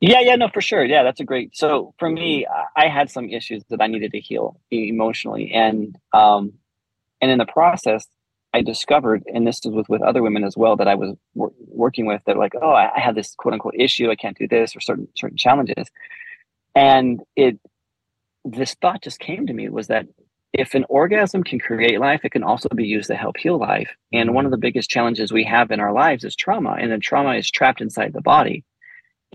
Yeah, 0.00 0.20
yeah, 0.20 0.36
no, 0.36 0.48
for 0.52 0.60
sure. 0.60 0.84
Yeah, 0.84 1.02
that's 1.02 1.20
a 1.20 1.24
great. 1.24 1.56
So 1.56 1.94
for 1.98 2.10
me, 2.10 2.46
I 2.76 2.88
had 2.88 3.10
some 3.10 3.30
issues 3.30 3.64
that 3.70 3.80
I 3.80 3.86
needed 3.86 4.12
to 4.12 4.20
heal 4.20 4.60
emotionally, 4.70 5.52
and 5.52 5.96
um, 6.12 6.54
and 7.20 7.30
in 7.30 7.38
the 7.38 7.46
process, 7.46 8.06
I 8.54 8.62
discovered, 8.62 9.24
and 9.26 9.46
this 9.46 9.60
is 9.64 9.72
with 9.72 9.88
with 9.88 10.02
other 10.02 10.22
women 10.22 10.44
as 10.44 10.56
well 10.56 10.76
that 10.76 10.88
I 10.88 10.96
was 10.96 11.16
wor- 11.34 11.52
working 11.68 12.06
with, 12.06 12.22
that 12.26 12.36
like, 12.36 12.52
oh, 12.60 12.70
I, 12.72 12.90
I 12.96 13.00
have 13.00 13.14
this 13.14 13.34
quote 13.36 13.54
unquote 13.54 13.74
issue, 13.78 14.10
I 14.10 14.16
can't 14.16 14.36
do 14.38 14.48
this, 14.48 14.76
or 14.76 14.80
certain 14.80 15.08
certain 15.16 15.38
challenges, 15.38 15.88
and 16.74 17.20
it, 17.36 17.58
this 18.44 18.74
thought 18.80 19.02
just 19.02 19.20
came 19.20 19.46
to 19.46 19.52
me 19.54 19.68
was 19.70 19.88
that 19.88 20.06
if 20.52 20.74
an 20.74 20.84
orgasm 20.88 21.44
can 21.44 21.58
create 21.60 22.00
life, 22.00 22.22
it 22.24 22.32
can 22.32 22.44
also 22.44 22.68
be 22.74 22.86
used 22.86 23.08
to 23.08 23.16
help 23.16 23.36
heal 23.38 23.58
life. 23.58 23.90
And 24.12 24.34
one 24.34 24.44
of 24.44 24.52
the 24.52 24.58
biggest 24.58 24.90
challenges 24.90 25.32
we 25.32 25.44
have 25.44 25.70
in 25.72 25.80
our 25.80 25.92
lives 25.92 26.24
is 26.24 26.36
trauma, 26.36 26.76
and 26.80 26.92
then 26.92 27.00
trauma 27.00 27.34
is 27.34 27.50
trapped 27.50 27.80
inside 27.80 28.12
the 28.12 28.22
body. 28.22 28.64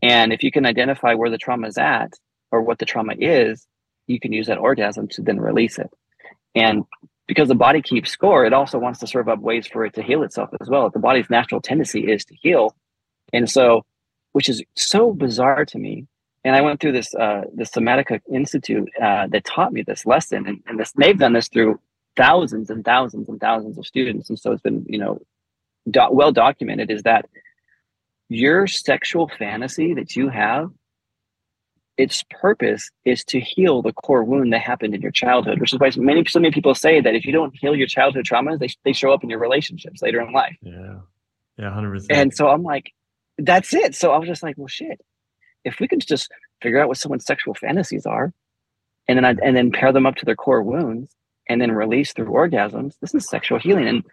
And 0.02 0.32
if 0.32 0.44
you 0.44 0.52
can 0.52 0.66
identify 0.66 1.14
where 1.14 1.30
the 1.30 1.38
trauma 1.38 1.68
is 1.68 1.78
at 1.78 2.14
or 2.52 2.62
what 2.62 2.80
the 2.80 2.86
trauma 2.86 3.14
is, 3.18 3.68
you 4.08 4.20
can 4.20 4.34
use 4.34 4.48
that 4.48 4.58
orgasm 4.58 5.08
to 5.10 5.22
then 5.22 5.40
release 5.40 5.78
it. 5.78 5.90
And 6.56 6.84
because 7.28 7.48
the 7.48 7.56
body 7.56 7.82
keeps 7.82 8.10
score, 8.10 8.46
it 8.46 8.54
also 8.54 8.80
wants 8.80 9.00
to 9.00 9.08
serve 9.08 9.30
up 9.30 9.40
ways 9.40 9.68
for 9.68 9.86
it 9.86 9.94
to 9.94 10.02
heal 10.02 10.24
itself 10.24 10.50
as 10.60 10.68
well. 10.68 10.90
The 10.90 11.00
body's 11.00 11.30
natural 11.30 11.62
tendency 11.62 12.12
is 12.12 12.26
to 12.26 12.36
heal. 12.36 12.76
And 13.32 13.50
so, 13.50 13.86
which 14.32 14.50
is 14.50 14.64
so 14.76 15.14
bizarre 15.14 15.66
to 15.66 15.78
me. 15.78 16.08
And 16.44 16.56
I 16.56 16.62
went 16.62 16.80
through 16.80 16.94
this 16.94 17.14
uh, 17.14 17.42
the 17.54 17.66
Somatica 17.66 18.22
Institute 18.34 18.90
uh, 19.02 19.28
that 19.28 19.44
taught 19.46 19.74
me 19.74 19.84
this 19.84 20.06
lesson, 20.06 20.48
and, 20.48 20.64
and 20.68 20.80
this 20.80 20.94
they've 20.94 21.18
done 21.18 21.34
this 21.34 21.50
through 21.50 21.80
thousands 22.16 22.70
and 22.70 22.84
thousands 22.86 23.28
and 23.28 23.40
thousands 23.42 23.78
of 23.78 23.86
students, 23.86 24.30
and 24.30 24.40
so 24.40 24.54
it's 24.54 24.62
been 24.62 24.86
you 24.88 24.98
know 24.98 25.20
do- 25.92 26.08
well 26.12 26.32
documented 26.32 26.90
is 26.90 27.04
that 27.04 27.26
your 28.30 28.68
sexual 28.68 29.30
fantasy 29.38 29.94
that 29.96 30.16
you 30.16 30.30
have 30.30 30.72
its 31.98 32.24
purpose 32.30 32.90
is 33.04 33.26
to 33.26 33.42
heal 33.42 33.82
the 33.82 33.92
core 33.92 34.24
wound 34.24 34.54
that 34.54 34.62
happened 34.62 34.96
in 34.96 35.02
your 35.02 35.12
childhood, 35.12 35.60
which 35.60 35.74
is 35.74 35.80
why 35.80 35.92
many 35.98 36.24
so 36.26 36.40
many 36.40 36.54
people 36.54 36.74
say 36.74 37.02
that 37.02 37.14
if 37.14 37.26
you 37.26 37.34
don't 37.34 37.54
heal 37.60 37.76
your 37.76 37.88
childhood 37.88 38.26
traumas, 38.26 38.60
they, 38.60 38.70
they 38.86 38.94
show 38.94 39.12
up 39.12 39.22
in 39.22 39.30
your 39.30 39.40
relationships 39.40 40.02
later 40.02 40.22
in 40.22 40.32
life. 40.32 40.56
Yeah. 40.62 41.00
Yeah, 41.58 41.72
100%. 41.72 42.06
And 42.10 42.34
so 42.34 42.48
I'm 42.48 42.64
like, 42.64 42.94
that's 43.38 43.74
it. 43.74 43.94
So 43.94 44.12
I 44.12 44.18
was 44.18 44.30
just 44.30 44.42
like, 44.42 44.58
well, 44.58 44.68
shit. 44.68 45.02
If 45.66 45.82
we 45.82 45.90
can 45.90 46.00
just 46.00 46.32
figure 46.62 46.82
out 46.82 46.88
what 46.88 46.98
someone's 46.98 47.26
sexual 47.26 47.54
fantasies 47.54 48.06
are, 48.06 48.32
and 49.10 49.18
then 49.18 49.26
I, 49.26 49.36
and 49.44 49.58
then 49.58 49.72
pair 49.72 49.92
them 49.92 50.06
up 50.06 50.16
to 50.18 50.26
their 50.26 50.36
core 50.38 50.64
wounds, 50.64 51.14
and 51.50 51.60
then 51.60 51.74
release 51.74 52.14
through 52.14 52.28
orgasms, 52.28 52.94
this 53.02 53.14
is 53.14 53.28
sexual 53.28 53.60
healing. 53.60 53.88
And 53.88 54.04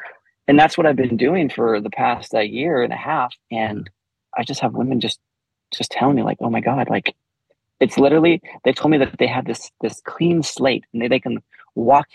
and 0.48 0.58
that's 0.58 0.76
what 0.76 0.86
I've 0.86 0.96
been 0.96 1.16
doing 1.16 1.50
for 1.50 1.80
the 1.80 1.90
past 1.90 2.34
a 2.34 2.44
year 2.44 2.82
and 2.82 2.92
a 2.92 2.96
half. 2.96 3.34
And 3.50 3.88
I 4.36 4.44
just 4.44 4.60
have 4.60 4.74
women 4.74 5.00
just 5.00 5.18
just 5.72 5.90
telling 5.90 6.16
me 6.16 6.22
like, 6.22 6.38
oh 6.40 6.50
my 6.50 6.60
god, 6.60 6.88
like 6.88 7.14
it's 7.80 7.98
literally 7.98 8.40
they 8.64 8.72
told 8.72 8.90
me 8.90 8.98
that 8.98 9.18
they 9.18 9.26
have 9.26 9.46
this 9.46 9.70
this 9.80 10.00
clean 10.04 10.42
slate 10.42 10.84
and 10.92 11.02
they, 11.02 11.08
they 11.08 11.20
can 11.20 11.42
walk 11.74 12.06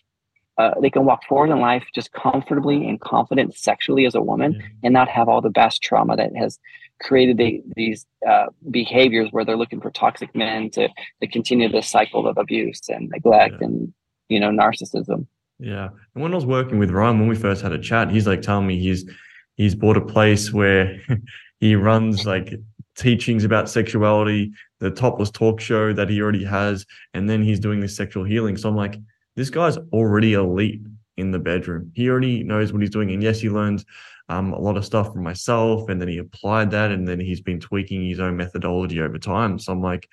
uh, 0.58 0.80
they 0.82 0.90
can 0.90 1.06
walk 1.06 1.24
forward 1.28 1.50
in 1.50 1.60
life 1.60 1.84
just 1.96 2.12
comfortably 2.12 2.88
and 2.88 3.00
confident 3.00 3.56
sexually 3.56 4.06
as 4.06 4.16
a 4.16 4.22
woman 4.22 4.54
mm-hmm. 4.54 4.68
and 4.84 4.94
not 4.94 5.08
have 5.08 5.28
all 5.28 5.42
the 5.42 5.50
best 5.50 5.82
trauma 5.82 6.16
that 6.16 6.36
has 6.36 6.60
created 7.00 7.38
the, 7.38 7.64
these 7.76 8.06
uh, 8.28 8.46
behaviors 8.70 9.30
where 9.32 9.44
they're 9.44 9.58
looking 9.58 9.82
for 9.82 9.90
toxic 9.90 10.36
men 10.36 10.70
to, 10.70 10.88
to 11.20 11.28
continue 11.28 11.68
this 11.68 11.90
cycle 11.90 12.28
of 12.28 12.38
abuse 12.38 12.82
and 12.90 13.10
neglect 13.10 13.56
yeah. 13.60 13.68
and 13.68 13.94
you 14.30 14.40
know 14.40 14.50
narcissism 14.50 15.26
yeah 15.60 15.90
and 16.14 16.24
when 16.24 16.32
i 16.32 16.36
was 16.36 16.46
working 16.46 16.78
with 16.78 16.92
ryan 16.92 17.20
when 17.20 17.28
we 17.28 17.36
first 17.36 17.62
had 17.62 17.72
a 17.72 17.80
chat 17.80 18.12
he's 18.12 18.28
like 18.28 18.42
telling 18.42 18.68
me 18.68 18.80
he's 18.80 19.10
he's 19.56 19.74
bought 19.74 19.98
a 19.98 20.02
place 20.02 20.54
where 20.54 21.02
he 21.62 21.76
runs 21.76 22.26
like 22.26 22.54
teachings 22.98 23.46
about 23.46 23.70
sexuality, 23.70 24.52
the 24.80 24.92
topless 24.92 25.32
talk 25.32 25.62
show 25.62 25.94
that 25.94 26.10
he 26.10 26.22
already 26.22 26.44
has, 26.44 26.86
and 27.14 27.30
then 27.30 27.42
he's 27.42 27.60
doing 27.60 27.80
this 27.80 27.96
sexual 27.96 28.26
healing. 28.26 28.58
So 28.58 28.68
I'm 28.68 28.76
like, 28.76 29.00
this 29.36 29.50
guy's 29.50 29.78
already 29.94 30.34
elite 30.34 30.82
in 31.18 31.32
the 31.32 31.40
bedroom. 31.40 31.92
He 31.94 32.10
already 32.10 32.44
knows 32.44 32.74
what 32.74 32.82
he's 32.82 32.90
doing. 32.90 33.12
And 33.12 33.24
yes, 33.24 33.40
he 33.40 33.50
learned 33.50 33.86
um, 34.28 34.54
a 34.54 34.60
lot 34.60 34.76
of 34.76 34.84
stuff 34.84 35.14
from 35.14 35.24
myself, 35.24 35.88
and 35.88 36.02
then 36.02 36.08
he 36.08 36.18
applied 36.18 36.72
that, 36.72 36.92
and 36.92 37.08
then 37.08 37.20
he's 37.20 37.42
been 37.42 37.60
tweaking 37.60 38.06
his 38.08 38.20
own 38.20 38.36
methodology 38.36 39.00
over 39.00 39.18
time. 39.18 39.60
So 39.60 39.72
I'm 39.72 39.82
like, 39.82 40.10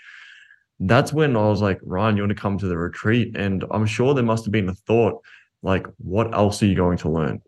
that's 0.81 1.13
when 1.13 1.37
I 1.37 1.49
was 1.49 1.63
like, 1.63 1.81
Ryan, 1.83 2.17
you 2.17 2.23
want 2.23 2.31
to 2.31 2.41
come 2.41 2.59
to 2.59 2.67
the 2.67 2.79
retreat? 2.79 3.37
And 3.37 3.65
I'm 3.71 3.87
sure 3.87 4.15
there 4.15 4.23
must 4.23 4.45
have 4.45 4.53
been 4.53 4.69
a 4.69 4.75
thought, 4.75 5.23
like, 5.63 5.87
what 5.97 6.35
else 6.35 6.63
are 6.63 6.67
you 6.67 6.77
going 6.77 6.99
to 6.99 7.09
learn? 7.09 7.41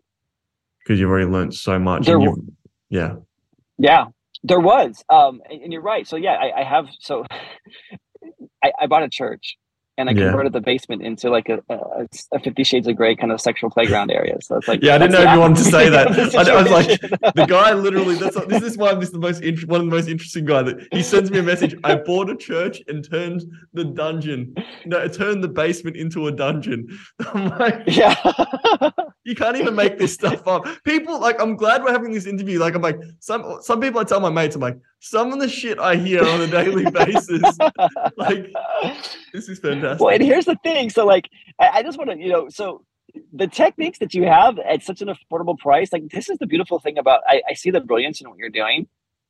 Because 0.79 0.99
you've 0.99 1.09
already 1.09 1.29
learned 1.29 1.53
so 1.53 1.77
much. 1.77 2.07
There, 2.07 2.19
yeah. 2.89 3.15
Yeah. 3.81 4.05
There 4.43 4.59
was, 4.59 5.03
um, 5.09 5.41
and, 5.49 5.63
and, 5.63 5.73
you're 5.73 5.81
right. 5.81 6.07
So 6.07 6.15
yeah, 6.15 6.33
I, 6.33 6.61
I 6.61 6.63
have. 6.63 6.87
So 6.99 7.25
I, 8.63 8.71
I, 8.79 8.87
bought 8.87 9.03
a 9.03 9.09
church, 9.09 9.55
and 9.99 10.09
I 10.09 10.13
yeah. 10.13 10.25
converted 10.25 10.53
the 10.53 10.61
basement 10.61 11.03
into 11.03 11.29
like 11.29 11.47
a, 11.49 11.61
a, 11.69 12.07
a, 12.33 12.39
Fifty 12.39 12.63
Shades 12.63 12.87
of 12.87 12.95
Grey 12.95 13.15
kind 13.15 13.31
of 13.31 13.39
sexual 13.39 13.69
playground 13.69 14.09
area. 14.09 14.37
So 14.41 14.57
it's 14.57 14.67
like 14.67 14.81
yeah, 14.81 14.95
I 14.95 14.97
didn't 14.97 15.11
know 15.11 15.21
if 15.21 15.33
you 15.33 15.39
wanted 15.39 15.57
to 15.57 15.63
say 15.63 15.89
that. 15.89 16.07
I, 16.35 16.57
I, 16.57 16.61
was 16.61 16.71
like 16.71 17.01
the 17.35 17.45
guy 17.47 17.73
literally. 17.73 18.15
That's 18.15 18.35
this 18.45 18.63
is 18.63 18.77
why 18.77 18.89
I'm 18.89 18.99
just 18.99 19.13
the 19.13 19.19
most 19.19 19.43
int- 19.43 19.67
one 19.67 19.81
of 19.81 19.85
the 19.85 19.95
most 19.95 20.07
interesting 20.07 20.45
guy 20.45 20.63
that 20.63 20.87
he 20.91 21.03
sends 21.03 21.29
me 21.29 21.37
a 21.37 21.43
message. 21.43 21.75
I 21.83 21.95
bought 21.95 22.31
a 22.31 22.35
church 22.35 22.81
and 22.87 23.07
turned 23.07 23.43
the 23.73 23.83
dungeon, 23.83 24.55
no, 24.85 25.07
turned 25.07 25.43
the 25.43 25.49
basement 25.49 25.97
into 25.97 26.27
a 26.27 26.31
dungeon. 26.31 26.97
I'm 27.19 27.49
like 27.59 27.83
yeah. 27.85 28.15
You 29.23 29.35
can't 29.35 29.55
even 29.55 29.75
make 29.75 29.97
this 29.97 30.13
stuff 30.21 30.47
up. 30.47 30.65
People 30.83 31.19
like 31.19 31.39
I'm 31.41 31.55
glad 31.55 31.83
we're 31.83 31.91
having 31.91 32.11
this 32.11 32.25
interview. 32.25 32.59
Like 32.59 32.75
I'm 32.75 32.81
like 32.81 32.99
some 33.19 33.59
some 33.61 33.79
people 33.79 33.99
I 33.99 34.03
tell 34.03 34.19
my 34.19 34.29
mates, 34.29 34.55
I'm 34.55 34.61
like, 34.61 34.79
some 34.99 35.31
of 35.31 35.39
the 35.39 35.49
shit 35.49 35.79
I 35.79 35.95
hear 35.95 36.23
on 36.23 36.41
a 36.41 36.47
daily 36.47 36.89
basis, 36.91 37.41
like 38.17 38.51
this 39.33 39.49
is 39.49 39.59
fantastic. 39.59 39.99
Well, 39.99 40.13
and 40.13 40.23
here's 40.23 40.45
the 40.45 40.57
thing. 40.63 40.89
So 40.89 41.05
like 41.05 41.29
I, 41.59 41.69
I 41.75 41.83
just 41.83 41.97
want 41.97 42.11
to, 42.11 42.17
you 42.17 42.29
know, 42.29 42.49
so 42.49 42.83
the 43.33 43.47
techniques 43.47 43.99
that 43.99 44.13
you 44.13 44.25
have 44.25 44.57
at 44.59 44.83
such 44.83 45.01
an 45.01 45.09
affordable 45.09 45.57
price, 45.57 45.91
like 45.91 46.09
this 46.09 46.29
is 46.29 46.37
the 46.39 46.47
beautiful 46.47 46.79
thing 46.79 46.97
about 46.97 47.21
I, 47.27 47.41
I 47.49 47.53
see 47.53 47.69
the 47.69 47.81
brilliance 47.81 48.21
in 48.21 48.29
what 48.29 48.37
you're 48.37 48.49
doing 48.49 48.87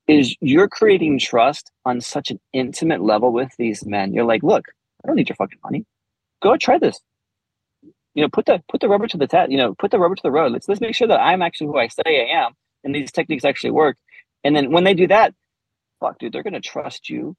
is 0.07 0.35
you're 0.41 0.67
creating 0.67 1.19
trust 1.19 1.71
on 1.85 2.01
such 2.01 2.31
an 2.31 2.39
intimate 2.53 3.01
level 3.01 3.31
with 3.31 3.51
these 3.57 3.85
men. 3.85 4.13
You're 4.13 4.25
like, 4.25 4.43
look, 4.43 4.65
I 5.03 5.07
don't 5.07 5.15
need 5.15 5.29
your 5.29 5.35
fucking 5.35 5.59
money. 5.63 5.85
Go 6.41 6.57
try 6.57 6.77
this 6.77 6.99
you 8.13 8.21
know, 8.21 8.29
put 8.29 8.45
the 8.45 8.61
put 8.69 8.81
the 8.81 8.89
rubber 8.89 9.07
to 9.07 9.17
the 9.17 9.27
test. 9.27 9.51
You 9.51 9.57
know, 9.57 9.73
put 9.75 9.91
the 9.91 9.99
rubber 9.99 10.15
to 10.15 10.23
the 10.23 10.31
road. 10.31 10.51
Let's 10.51 10.67
let's 10.67 10.81
make 10.81 10.95
sure 10.95 11.07
that 11.07 11.19
I'm 11.19 11.41
actually 11.41 11.67
who 11.67 11.77
I 11.77 11.87
say 11.87 12.03
I 12.05 12.43
am, 12.45 12.53
and 12.83 12.93
these 12.93 13.11
techniques 13.11 13.45
actually 13.45 13.71
work. 13.71 13.97
And 14.43 14.55
then 14.55 14.71
when 14.71 14.83
they 14.83 14.93
do 14.93 15.07
that, 15.07 15.33
fuck, 15.99 16.19
dude, 16.19 16.33
they're 16.33 16.43
gonna 16.43 16.61
trust 16.61 17.09
you 17.09 17.35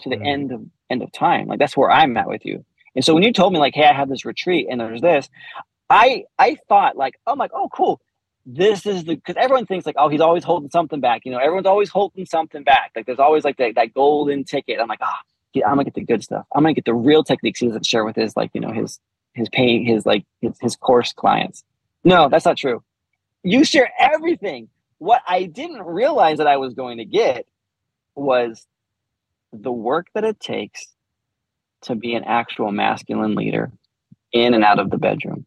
to 0.00 0.08
the 0.08 0.16
mm. 0.16 0.26
end 0.26 0.52
of 0.52 0.62
end 0.88 1.02
of 1.02 1.12
time. 1.12 1.46
Like 1.46 1.58
that's 1.58 1.76
where 1.76 1.90
I'm 1.90 2.16
at 2.16 2.28
with 2.28 2.44
you. 2.44 2.64
And 2.94 3.04
so 3.04 3.14
when 3.14 3.22
you 3.22 3.32
told 3.32 3.52
me 3.52 3.58
like, 3.58 3.74
hey, 3.74 3.84
I 3.84 3.92
have 3.92 4.08
this 4.08 4.24
retreat 4.24 4.66
and 4.68 4.80
there's 4.80 5.00
this, 5.00 5.28
I 5.88 6.24
I 6.38 6.56
thought 6.68 6.96
like, 6.96 7.14
I'm 7.26 7.38
like, 7.38 7.52
oh, 7.54 7.68
cool. 7.72 8.00
This 8.46 8.86
is 8.86 9.04
the 9.04 9.16
because 9.16 9.36
everyone 9.36 9.66
thinks 9.66 9.86
like, 9.86 9.96
oh, 9.98 10.08
he's 10.08 10.20
always 10.20 10.42
holding 10.42 10.70
something 10.70 11.00
back. 11.00 11.22
You 11.24 11.32
know, 11.32 11.38
everyone's 11.38 11.66
always 11.66 11.90
holding 11.90 12.26
something 12.26 12.64
back. 12.64 12.92
Like 12.96 13.06
there's 13.06 13.18
always 13.18 13.44
like 13.44 13.58
that, 13.58 13.74
that 13.76 13.94
golden 13.94 14.44
ticket. 14.44 14.80
I'm 14.80 14.88
like, 14.88 15.00
ah, 15.02 15.18
oh, 15.56 15.60
I'm 15.64 15.72
gonna 15.72 15.84
get 15.84 15.94
the 15.94 16.04
good 16.04 16.24
stuff. 16.24 16.46
I'm 16.54 16.62
gonna 16.62 16.74
get 16.74 16.86
the 16.86 16.94
real 16.94 17.22
techniques 17.22 17.60
he 17.60 17.66
doesn't 17.66 17.86
share 17.86 18.04
with 18.04 18.16
his 18.16 18.36
like, 18.36 18.50
you 18.54 18.60
know, 18.60 18.72
his 18.72 18.98
his 19.34 19.48
paying 19.50 19.84
his 19.84 20.06
like 20.06 20.24
his, 20.40 20.58
his 20.60 20.76
course 20.76 21.12
clients. 21.12 21.64
No, 22.04 22.28
that's 22.28 22.44
not 22.44 22.56
true. 22.56 22.82
You 23.42 23.64
share 23.64 23.90
everything. 23.98 24.68
What 24.98 25.22
I 25.26 25.44
didn't 25.44 25.82
realize 25.82 26.38
that 26.38 26.46
I 26.46 26.58
was 26.58 26.74
going 26.74 26.98
to 26.98 27.04
get 27.04 27.46
was 28.14 28.66
the 29.52 29.72
work 29.72 30.08
that 30.14 30.24
it 30.24 30.40
takes 30.40 30.88
to 31.82 31.94
be 31.94 32.14
an 32.14 32.24
actual 32.24 32.70
masculine 32.70 33.34
leader 33.34 33.72
in 34.32 34.54
and 34.54 34.64
out 34.64 34.78
of 34.78 34.90
the 34.90 34.98
bedroom. 34.98 35.46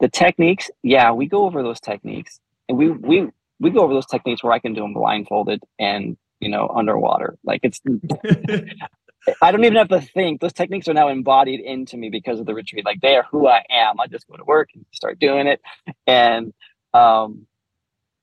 The 0.00 0.08
techniques, 0.08 0.70
yeah, 0.82 1.12
we 1.12 1.26
go 1.26 1.44
over 1.44 1.62
those 1.62 1.80
techniques 1.80 2.40
and 2.68 2.76
we 2.76 2.90
we 2.90 3.28
we 3.58 3.70
go 3.70 3.80
over 3.80 3.94
those 3.94 4.06
techniques 4.06 4.42
where 4.42 4.52
I 4.52 4.58
can 4.58 4.74
do 4.74 4.82
them 4.82 4.92
blindfolded 4.92 5.62
and 5.78 6.16
you 6.40 6.48
know 6.48 6.68
underwater. 6.74 7.38
Like 7.44 7.60
it's 7.62 7.80
I 9.42 9.50
don't 9.50 9.64
even 9.64 9.76
have 9.76 9.88
to 9.88 10.00
think. 10.00 10.40
Those 10.40 10.52
techniques 10.52 10.88
are 10.88 10.94
now 10.94 11.08
embodied 11.08 11.60
into 11.60 11.96
me 11.96 12.10
because 12.10 12.40
of 12.40 12.46
the 12.46 12.54
retreat. 12.54 12.84
Like 12.84 13.00
they 13.00 13.16
are 13.16 13.26
who 13.30 13.46
I 13.46 13.64
am. 13.70 14.00
I 14.00 14.06
just 14.06 14.26
go 14.28 14.36
to 14.36 14.44
work 14.44 14.70
and 14.74 14.84
start 14.92 15.18
doing 15.18 15.46
it, 15.46 15.60
and 16.06 16.52
um, 16.94 17.46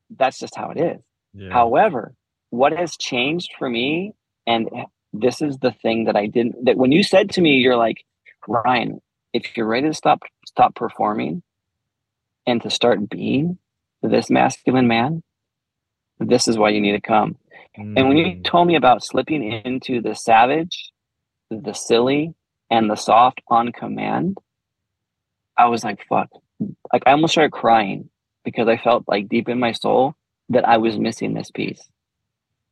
that's 0.10 0.40
just 0.40 0.56
how 0.56 0.72
it 0.72 0.80
is. 0.80 1.02
Yeah. 1.34 1.52
However, 1.52 2.14
what 2.50 2.74
has 2.74 2.96
changed 2.98 3.52
for 3.58 3.70
me, 3.70 4.14
and 4.48 4.70
this 5.12 5.42
is 5.42 5.58
the 5.58 5.72
thing 5.72 6.06
that 6.06 6.16
I 6.16 6.28
didn't. 6.28 6.66
That 6.66 6.78
when 6.78 6.92
you 6.92 7.04
said 7.04 7.32
to 7.32 7.42
me, 7.42 7.56
you're 7.56 7.78
like, 7.78 8.06
Ryan, 8.48 9.02
if 9.34 9.58
you're 9.58 9.68
ready 9.68 9.88
to 9.88 9.94
stop 9.94 10.22
stop 10.46 10.76
performing, 10.76 11.44
and 12.46 12.62
to 12.62 12.70
start 12.70 13.10
being 13.10 13.58
this 14.02 14.30
masculine 14.30 14.88
man, 14.88 15.24
this 16.20 16.48
is 16.48 16.58
why 16.58 16.70
you 16.70 16.82
need 16.82 16.92
to 16.92 17.02
come. 17.02 17.38
And 17.76 18.08
when 18.08 18.18
you 18.18 18.26
mm. 18.26 18.44
told 18.44 18.68
me 18.68 18.76
about 18.76 19.04
slipping 19.04 19.44
into 19.44 20.00
the 20.00 20.14
savage 20.14 20.92
the 21.62 21.74
silly 21.74 22.34
and 22.70 22.90
the 22.90 22.96
soft 22.96 23.42
on 23.48 23.72
command, 23.72 24.38
I 25.58 25.68
was 25.68 25.84
like, 25.84 26.06
fuck. 26.08 26.30
Like 26.92 27.04
I 27.06 27.12
almost 27.12 27.34
started 27.34 27.52
crying 27.52 28.10
because 28.44 28.68
I 28.68 28.78
felt 28.78 29.04
like 29.08 29.30
deep 29.30 29.50
in 29.50 29.60
my 29.60 29.72
soul 29.72 30.16
that 30.50 30.68
I 30.68 30.78
was 30.78 30.98
missing 30.98 31.34
this 31.34 31.52
piece, 31.52 31.82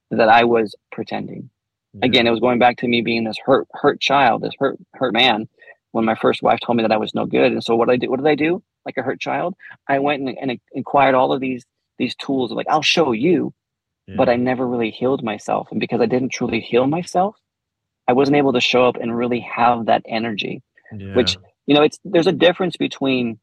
that 0.09 0.29
I 0.29 0.43
was 0.43 0.75
pretending. 0.91 1.49
Yeah. 1.93 2.05
Again, 2.05 2.27
it 2.27 2.31
was 2.31 2.39
going 2.39 2.59
back 2.59 2.77
to 2.77 2.87
me 2.87 3.01
being 3.01 3.23
this 3.23 3.37
hurt, 3.43 3.67
hurt 3.71 3.99
child, 3.99 4.41
this 4.41 4.53
hurt, 4.57 4.77
hurt 4.93 5.13
man. 5.13 5.47
When 5.91 6.05
my 6.05 6.15
first 6.15 6.41
wife 6.41 6.59
told 6.61 6.77
me 6.77 6.83
that 6.83 6.91
I 6.93 6.97
was 6.97 7.13
no 7.13 7.25
good, 7.25 7.51
and 7.51 7.61
so 7.61 7.75
what 7.75 7.89
I 7.89 7.97
did, 7.97 8.09
what 8.09 8.17
did 8.17 8.27
I 8.27 8.35
do? 8.35 8.63
Like 8.85 8.95
a 8.95 9.01
hurt 9.01 9.19
child, 9.19 9.55
I 9.89 9.99
went 9.99 10.21
and, 10.21 10.37
and 10.37 10.59
acquired 10.75 11.15
all 11.15 11.33
of 11.33 11.41
these 11.41 11.65
these 11.97 12.15
tools 12.15 12.49
of 12.49 12.55
like 12.55 12.69
I'll 12.69 12.81
show 12.81 13.11
you, 13.11 13.53
yeah. 14.07 14.15
but 14.15 14.29
I 14.29 14.37
never 14.37 14.65
really 14.65 14.89
healed 14.89 15.21
myself, 15.21 15.67
and 15.69 15.81
because 15.81 15.99
I 15.99 16.05
didn't 16.05 16.31
truly 16.31 16.61
heal 16.61 16.87
myself, 16.87 17.35
I 18.11 18.13
wasn't 18.13 18.35
able 18.35 18.51
to 18.51 18.59
show 18.59 18.85
up 18.85 18.97
and 18.97 19.15
really 19.15 19.39
have 19.39 19.85
that 19.85 20.01
energy. 20.05 20.61
Yeah. 20.91 21.15
Which 21.15 21.37
you 21.65 21.73
know, 21.73 21.81
it's 21.81 21.97
there's 22.03 22.27
a 22.27 22.33
difference 22.33 22.75
between 22.75 23.39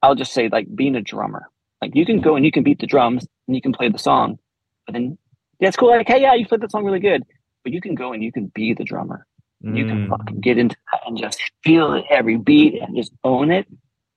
I'll 0.00 0.14
just 0.14 0.32
say 0.32 0.48
like 0.48 0.72
being 0.72 0.94
a 0.94 1.00
drummer. 1.00 1.48
Like 1.82 1.96
you 1.96 2.06
can 2.06 2.20
go 2.20 2.36
and 2.36 2.44
you 2.44 2.52
can 2.52 2.62
beat 2.62 2.78
the 2.78 2.86
drums 2.86 3.26
and 3.48 3.56
you 3.56 3.60
can 3.60 3.72
play 3.72 3.88
the 3.88 3.98
song, 3.98 4.38
but 4.86 4.92
then 4.92 5.18
it's 5.58 5.76
cool. 5.76 5.88
Like 5.88 6.06
hey, 6.06 6.22
yeah, 6.22 6.34
you 6.34 6.46
played 6.46 6.60
that 6.60 6.70
song 6.70 6.84
really 6.84 7.00
good, 7.00 7.24
but 7.64 7.72
you 7.72 7.80
can 7.80 7.96
go 7.96 8.12
and 8.12 8.22
you 8.22 8.30
can 8.30 8.46
be 8.54 8.74
the 8.74 8.84
drummer. 8.84 9.26
Mm. 9.64 9.76
You 9.76 9.86
can 9.86 10.06
mm. 10.06 10.10
fucking 10.10 10.40
get 10.40 10.56
into 10.56 10.76
that 10.92 11.00
and 11.08 11.18
just 11.18 11.40
feel 11.64 11.94
it 11.94 12.04
every 12.10 12.36
beat 12.36 12.80
and 12.80 12.96
just 12.96 13.12
own 13.24 13.50
it. 13.50 13.66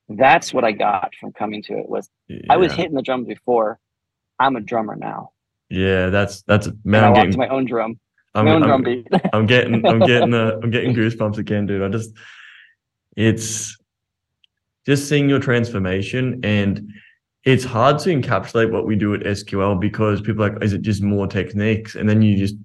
That's 0.08 0.53
what 0.53 0.63
I 0.63 0.72
got 0.72 1.13
from 1.20 1.32
coming 1.34 1.63
to 1.63 1.80
it. 1.80 1.89
Was 1.89 2.08
yeah. 2.27 2.42
I 2.48 2.58
was 2.58 2.72
hitting 2.74 2.94
the 2.94 3.01
drums 3.01 3.27
before. 3.27 3.80
I'm 4.38 4.56
a 4.56 4.62
drummer 4.62 4.96
now. 4.96 5.32
Yeah, 5.70 6.10
that's 6.10 6.44
that's 6.44 6.68
man. 6.84 7.03
And 7.03 7.06
I 7.06 7.08
I'm 7.08 7.13
getting, 7.15 7.32
to 7.32 7.38
my 7.39 7.48
own 7.48 7.65
drum. 7.65 8.00
I'm, 8.36 8.48
I'm, 8.48 8.63
I'm, 9.34 9.46
getting, 9.46 9.86
I'm 9.86 10.00
getting, 10.00 10.34
uh, 10.34 10.60
I'm 10.62 10.72
getting 10.72 10.94
goosebumps 10.94 11.38
again, 11.38 11.66
dude. 11.66 11.84
I 11.84 11.88
just, 11.90 12.13
it's, 13.16 13.78
just 14.86 15.08
seeing 15.08 15.30
your 15.30 15.40
transformation 15.40 16.40
and 16.44 16.92
it's 17.46 17.63
hard 17.63 18.00
to 18.00 18.10
encapsulate 18.10 18.72
what 18.72 18.86
we 18.86 18.96
do 18.96 19.13
at 19.13 19.22
SQL 19.22 19.80
because 19.80 20.22
people 20.22 20.44
are 20.44 20.54
like, 20.54 20.63
is 20.63 20.74
it 20.74 20.82
just 20.82 21.02
more 21.02 21.28
techniques? 21.28 21.96
And 21.96 22.08
then 22.08 22.22
you 22.22 22.38
just 22.38 22.56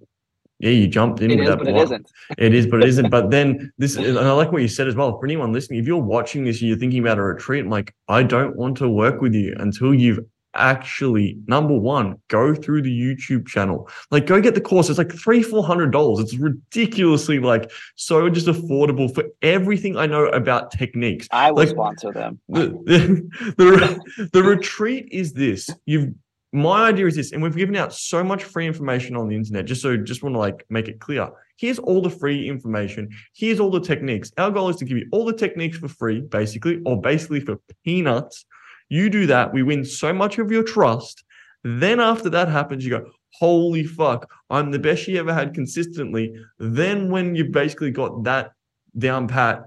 yeah, 0.60 0.70
you 0.70 0.88
jumped 0.88 1.20
in 1.20 1.30
It 1.30 1.36
with 1.36 1.44
is, 1.44 1.48
that. 1.50 1.58
but 1.58 1.68
it 1.68 1.76
isn't. 1.76 2.12
It 2.36 2.54
is, 2.54 2.66
but 2.66 2.82
it 2.82 2.88
isn't. 2.88 3.10
But 3.10 3.30
then 3.30 3.72
this, 3.78 3.94
and 3.94 4.18
I 4.18 4.32
like 4.32 4.50
what 4.50 4.60
you 4.60 4.66
said 4.68 4.88
as 4.88 4.96
well. 4.96 5.16
For 5.18 5.24
anyone 5.24 5.52
listening, 5.52 5.78
if 5.78 5.86
you're 5.86 6.02
watching 6.02 6.44
this 6.44 6.60
and 6.60 6.68
you're 6.68 6.78
thinking 6.78 7.00
about 7.00 7.18
a 7.18 7.22
retreat, 7.22 7.64
I'm 7.64 7.70
like, 7.70 7.94
I 8.08 8.24
don't 8.24 8.56
want 8.56 8.76
to 8.78 8.88
work 8.88 9.20
with 9.20 9.34
you 9.34 9.54
until 9.58 9.94
you've 9.94 10.20
actually, 10.58 11.38
number 11.46 11.78
one, 11.78 12.16
go 12.28 12.54
through 12.54 12.82
the 12.82 12.90
YouTube 12.90 13.46
channel. 13.46 13.88
Like, 14.10 14.26
go 14.26 14.40
get 14.40 14.54
the 14.54 14.60
course. 14.60 14.88
It's 14.88 14.98
like 14.98 15.12
three, 15.12 15.42
four 15.42 15.64
hundred 15.64 15.90
dollars. 15.92 16.18
It's 16.20 16.34
ridiculously 16.36 17.38
like 17.38 17.70
so 17.96 18.28
just 18.28 18.46
affordable 18.46 19.12
for 19.14 19.24
everything 19.42 19.96
I 19.96 20.06
know 20.06 20.26
about 20.26 20.70
techniques. 20.70 21.28
I 21.30 21.50
will 21.50 21.58
Like- 21.58 21.68
sponsor 21.70 22.12
them. 22.12 22.40
The, 22.48 22.68
the, 23.56 24.00
the, 24.16 24.30
the 24.32 24.42
retreat 24.42 25.08
is 25.10 25.32
this. 25.32 25.70
You've 25.86 26.12
my 26.52 26.88
idea 26.88 27.06
is 27.06 27.14
this, 27.16 27.32
and 27.32 27.42
we've 27.42 27.54
given 27.54 27.76
out 27.76 27.92
so 27.92 28.24
much 28.24 28.42
free 28.42 28.66
information 28.66 29.16
on 29.16 29.28
the 29.28 29.36
internet. 29.36 29.66
Just 29.66 29.82
so, 29.82 29.96
just 29.98 30.22
want 30.22 30.34
to 30.34 30.38
like 30.38 30.64
make 30.70 30.88
it 30.88 30.98
clear. 30.98 31.28
Here's 31.58 31.78
all 31.78 32.00
the 32.00 32.08
free 32.08 32.48
information. 32.48 33.10
Here's 33.34 33.60
all 33.60 33.70
the 33.70 33.80
techniques. 33.80 34.32
Our 34.38 34.50
goal 34.50 34.68
is 34.70 34.76
to 34.76 34.84
give 34.84 34.96
you 34.96 35.06
all 35.12 35.26
the 35.26 35.34
techniques 35.34 35.76
for 35.76 35.88
free, 35.88 36.20
basically, 36.20 36.80
or 36.86 37.00
basically 37.00 37.40
for 37.40 37.58
peanuts. 37.84 38.46
You 38.88 39.10
do 39.10 39.26
that, 39.26 39.52
we 39.52 39.62
win 39.62 39.84
so 39.84 40.12
much 40.12 40.38
of 40.38 40.50
your 40.50 40.62
trust. 40.62 41.24
Then 41.64 42.00
after 42.00 42.30
that 42.30 42.48
happens, 42.48 42.84
you 42.84 42.90
go, 42.90 43.10
holy 43.32 43.84
fuck, 43.84 44.30
I'm 44.50 44.70
the 44.70 44.78
best 44.78 45.06
you 45.08 45.18
ever 45.18 45.34
had 45.34 45.54
consistently. 45.54 46.34
Then 46.58 47.10
when 47.10 47.34
you've 47.34 47.52
basically 47.52 47.90
got 47.90 48.24
that 48.24 48.52
down 48.96 49.28
pat, 49.28 49.64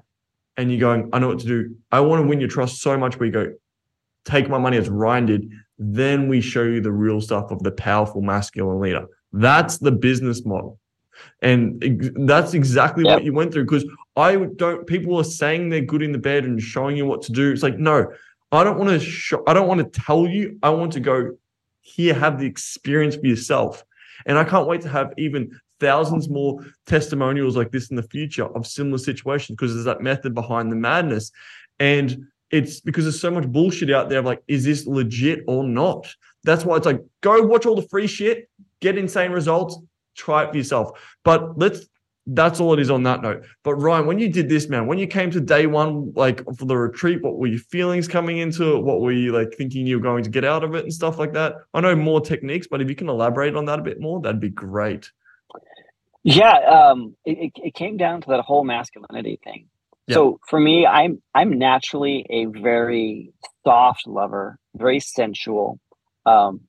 and 0.58 0.70
you're 0.70 0.80
going, 0.80 1.10
I 1.14 1.20
know 1.20 1.30
what 1.30 1.40
to 1.40 1.48
do. 1.48 1.76
I 1.92 2.02
want 2.02 2.22
to 2.22 2.28
win 2.28 2.40
your 2.40 2.50
trust 2.50 2.82
so 2.82 2.98
much. 2.98 3.18
Where 3.18 3.26
you 3.26 3.32
go, 3.32 3.54
take 4.26 4.50
my 4.50 4.58
money 4.58 4.78
as 4.78 4.90
Ryan 4.90 5.26
did 5.26 5.52
then 5.84 6.28
we 6.28 6.42
show 6.42 6.62
you 6.62 6.80
the 6.80 6.92
real 6.92 7.20
stuff 7.20 7.50
of 7.50 7.64
the 7.64 7.72
powerful 7.72 8.22
masculine 8.22 8.80
leader. 8.80 9.08
That's 9.34 9.80
the 9.80 9.92
business 9.92 10.46
model. 10.46 10.80
And 11.42 11.82
that's 12.16 12.54
exactly 12.54 13.04
Yep. 13.04 13.16
what 13.16 13.24
you 13.24 13.34
went 13.34 13.52
through. 13.52 13.64
Because 13.64 13.86
I 14.16 14.36
don't, 14.36 14.86
people 14.86 15.18
are 15.18 15.24
saying 15.24 15.70
they're 15.70 15.82
good 15.82 16.04
in 16.04 16.12
the 16.12 16.20
bed 16.20 16.46
and 16.46 16.62
showing 16.62 16.98
you 16.98 17.08
what 17.08 17.24
to 17.24 17.32
do. 17.32 17.52
It's 17.52 17.64
like, 17.64 17.80
no, 17.80 18.06
I 18.52 18.64
don't 18.64 18.78
want 18.78 18.90
to 18.90 19.00
show, 19.00 19.44
I 19.48 19.54
don't 19.54 19.68
want 19.68 19.80
to 19.80 20.02
tell 20.02 20.28
you. 20.28 20.60
I 20.62 20.70
want 20.70 20.94
to 20.94 21.00
go 21.00 21.38
here, 21.82 22.14
have 22.14 22.40
the 22.40 22.46
experience 22.46 23.16
for 23.16 23.26
yourself. 23.26 23.84
And 24.26 24.38
I 24.38 24.44
can't 24.44 24.68
wait 24.68 24.82
to 24.82 24.90
have 24.90 25.14
even 25.18 25.60
thousands 25.80 26.30
more 26.30 26.64
testimonials 26.86 27.58
like 27.58 27.72
this 27.72 27.90
in 27.90 27.96
the 27.96 28.04
future 28.04 28.46
of 28.46 28.68
similar 28.68 29.00
situations 29.00 29.56
because 29.58 29.74
there's 29.74 29.86
that 29.86 30.02
method 30.02 30.36
behind 30.36 30.72
the 30.72 30.76
madness. 30.76 31.32
And 31.80 32.28
it's 32.52 32.82
because 32.82 33.06
there's 33.06 33.20
so 33.20 33.32
much 33.32 33.48
bullshit 33.48 33.90
out 33.90 34.10
there 34.10 34.20
of 34.20 34.26
like, 34.26 34.44
is 34.48 34.64
this 34.64 34.86
legit 34.86 35.44
or 35.48 35.64
not? 35.64 36.14
That's 36.44 36.66
why 36.66 36.78
it's 36.78 36.86
like, 36.86 37.02
go 37.22 37.42
watch 37.42 37.66
all 37.66 37.76
the 37.76 37.88
free 37.88 38.08
shit, 38.08 38.50
get 38.80 38.98
insane 38.98 39.32
results, 39.32 39.78
try 40.16 40.44
it 40.44 40.52
for 40.52 40.58
yourself. 40.58 41.00
But 41.24 41.58
let's, 41.58 41.88
that's 42.28 42.60
all 42.60 42.74
it 42.74 42.80
is 42.80 42.92
on 42.92 43.04
that 43.04 43.22
note. 43.22 43.44
But 43.64 43.76
Ryan, 43.76 44.06
when 44.06 44.20
you 44.20 44.30
did 44.30 44.48
this, 44.48 44.70
man, 44.70 44.86
when 44.86 44.98
you 44.98 45.08
came 45.08 45.32
to 45.32 45.42
day 45.42 45.66
one, 45.66 46.14
like 46.16 46.44
for 46.58 46.66
the 46.66 46.78
retreat, 46.78 47.22
what 47.22 47.38
were 47.38 47.48
your 47.48 47.60
feelings 47.60 48.08
coming 48.08 48.38
into 48.38 48.76
it? 48.76 48.84
What 48.84 49.02
were 49.02 49.12
you 49.12 49.32
like 49.32 49.54
thinking 49.58 49.88
you 49.88 49.98
were 49.98 50.04
going 50.04 50.24
to 50.24 50.30
get 50.30 50.46
out 50.46 50.64
of 50.64 50.76
it 50.76 50.84
and 50.84 50.94
stuff 50.94 51.18
like 51.18 51.34
that? 51.34 51.56
I 51.74 51.82
know 51.82 51.96
more 51.96 52.22
techniques, 52.22 52.68
but 52.70 52.82
if 52.82 52.90
you 52.90 52.96
can 52.96 53.10
elaborate 53.10 53.56
on 53.56 53.66
that 53.66 53.80
a 53.80 53.84
bit 53.84 54.00
more, 54.00 54.22
that'd 54.22 54.40
be 54.40 54.50
great. 54.50 55.12
Yeah, 56.24 56.54
um, 56.54 57.16
it, 57.26 57.52
it, 57.56 57.74
came 57.74 57.98
down 57.98 58.22
to 58.22 58.30
that 58.30 58.42
whole 58.42 58.64
masculinity 58.64 59.40
thing. 59.44 59.68
Yeah. 60.06 60.16
So 60.16 60.40
for 60.48 60.60
me, 60.60 60.86
I'm 60.86 61.20
I'm 61.34 61.58
naturally 61.58 62.28
a 62.30 62.46
very 62.46 63.34
soft 63.64 64.06
lover, 64.06 64.60
very 64.76 65.00
sensual, 65.00 65.80
um, 66.26 66.62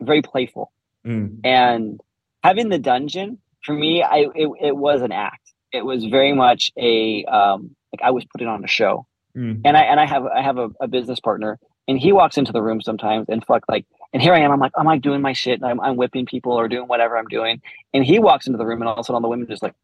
very 0.00 0.20
playful, 0.20 0.72
Mm, 1.06 1.40
and 1.44 2.00
having 2.42 2.68
the 2.68 2.78
dungeon 2.78 3.38
for 3.64 3.74
me, 3.74 4.02
I 4.02 4.26
it, 4.34 4.48
it 4.60 4.76
was 4.76 5.02
an 5.02 5.12
act. 5.12 5.52
It 5.72 5.84
was 5.84 6.04
very 6.04 6.32
much 6.32 6.70
a 6.78 7.24
um, 7.24 7.74
like 7.92 8.02
I 8.02 8.10
was 8.10 8.24
putting 8.32 8.48
on 8.48 8.64
a 8.64 8.68
show, 8.68 9.06
mm, 9.36 9.60
and 9.64 9.76
I 9.76 9.82
and 9.82 10.00
I 10.00 10.06
have 10.06 10.24
I 10.26 10.42
have 10.42 10.58
a, 10.58 10.70
a 10.80 10.88
business 10.88 11.20
partner, 11.20 11.58
and 11.86 11.98
he 11.98 12.12
walks 12.12 12.36
into 12.36 12.52
the 12.52 12.62
room 12.62 12.80
sometimes 12.80 13.26
and 13.28 13.44
fuck 13.44 13.64
like, 13.68 13.86
and 14.12 14.22
here 14.22 14.32
I 14.32 14.40
am, 14.40 14.50
I'm 14.50 14.60
like, 14.60 14.72
I'm 14.76 14.86
like 14.86 15.02
doing 15.02 15.20
my 15.20 15.32
shit, 15.32 15.60
and 15.60 15.64
I'm 15.64 15.80
I'm 15.80 15.96
whipping 15.96 16.26
people 16.26 16.52
or 16.52 16.68
doing 16.68 16.88
whatever 16.88 17.18
I'm 17.18 17.26
doing, 17.26 17.60
and 17.92 18.04
he 18.04 18.18
walks 18.18 18.46
into 18.46 18.58
the 18.58 18.66
room, 18.66 18.80
and 18.80 18.88
all 18.88 18.94
of 18.94 19.00
a 19.00 19.04
sudden 19.04 19.16
all 19.16 19.20
the 19.20 19.28
women 19.28 19.46
just 19.46 19.62
like, 19.62 19.74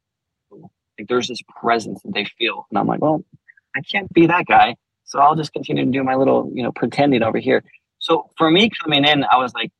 like 0.51 1.09
there's 1.09 1.29
this 1.29 1.41
presence 1.61 2.01
that 2.03 2.15
they 2.15 2.25
feel, 2.25 2.67
and 2.71 2.79
I'm 2.79 2.87
like, 2.87 3.01
well, 3.01 3.25
I 3.77 3.81
can't 3.81 4.13
be 4.13 4.27
that 4.27 4.47
guy, 4.47 4.77
so 5.05 5.19
I'll 5.19 5.37
just 5.37 5.53
continue 5.53 5.85
to 5.85 5.91
do 5.91 6.03
my 6.03 6.15
little 6.15 6.51
you 6.55 6.63
know 6.63 6.73
pretending 6.73 7.23
over 7.23 7.39
here. 7.39 7.65
So 7.99 8.31
for 8.37 8.51
me 8.51 8.71
coming 8.83 9.05
in, 9.05 9.25
I 9.25 9.37
was 9.37 9.55
like, 9.55 9.73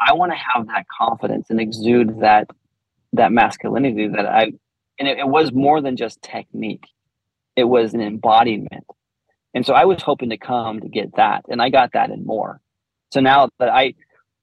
I 0.00 0.12
want 0.14 0.32
to 0.32 0.36
have 0.36 0.66
that 0.68 0.86
confidence 0.98 1.46
and 1.50 1.60
exude 1.60 2.20
that 2.20 2.48
that 3.14 3.32
masculinity 3.32 4.08
that 4.08 4.26
I, 4.26 4.52
and 4.98 5.08
it, 5.08 5.18
it 5.18 5.28
was 5.28 5.52
more 5.52 5.80
than 5.80 5.96
just 5.96 6.22
technique, 6.22 6.86
it 7.56 7.64
was 7.64 7.94
an 7.94 8.00
embodiment. 8.00 8.84
And 9.54 9.66
so 9.66 9.74
I 9.74 9.84
was 9.84 10.02
hoping 10.02 10.30
to 10.30 10.38
come 10.38 10.80
to 10.80 10.88
get 10.88 11.16
that, 11.16 11.44
and 11.48 11.60
I 11.60 11.68
got 11.68 11.92
that 11.92 12.10
and 12.10 12.24
more. 12.24 12.60
So 13.12 13.20
now 13.20 13.50
that 13.58 13.68
I 13.68 13.94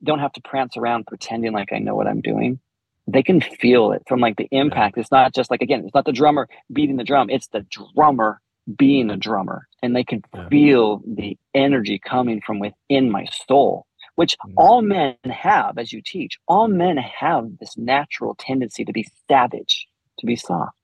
don't 0.04 0.20
have 0.20 0.34
to 0.34 0.42
prance 0.42 0.78
around 0.78 1.08
pretending 1.08 1.52
like 1.54 1.74
I 1.74 1.80
know 1.80 1.96
what 1.96 2.08
I'm 2.08 2.22
doing, 2.22 2.60
they 3.08 3.24
can 3.24 3.42
feel 3.42 3.92
it 3.92 4.04
from 4.08 4.20
like 4.20 4.38
the 4.38 4.48
impact. 4.52 4.98
It's 4.98 5.12
not 5.12 5.34
just 5.34 5.50
like 5.50 5.62
again, 5.64 5.84
it's 5.84 5.96
not 5.96 6.06
the 6.06 6.12
drummer 6.12 6.48
beating 6.72 6.98
the 6.98 7.04
drum; 7.04 7.30
it's 7.30 7.48
the 7.48 7.66
drummer 7.96 8.40
being 8.78 9.10
a 9.10 9.18
drummer, 9.18 9.68
and 9.82 9.96
they 9.96 10.04
can 10.04 10.22
Yeah. 10.36 10.48
feel 10.50 11.02
the 11.08 11.38
energy 11.56 12.00
coming 12.00 12.40
from 12.46 12.60
within 12.60 13.10
my 13.10 13.26
soul, 13.48 13.88
which 14.20 14.36
Mm. 14.46 14.54
all 14.58 14.82
men 14.82 15.16
have, 15.46 15.78
as 15.78 15.94
you 15.94 16.02
teach. 16.02 16.34
All 16.46 16.68
men 16.68 16.98
have 16.98 17.58
this 17.60 17.78
natural 17.78 18.36
tendency 18.36 18.84
to 18.84 18.92
be 18.92 19.06
savage, 19.30 19.88
to 20.20 20.26
be 20.26 20.36
soft, 20.36 20.76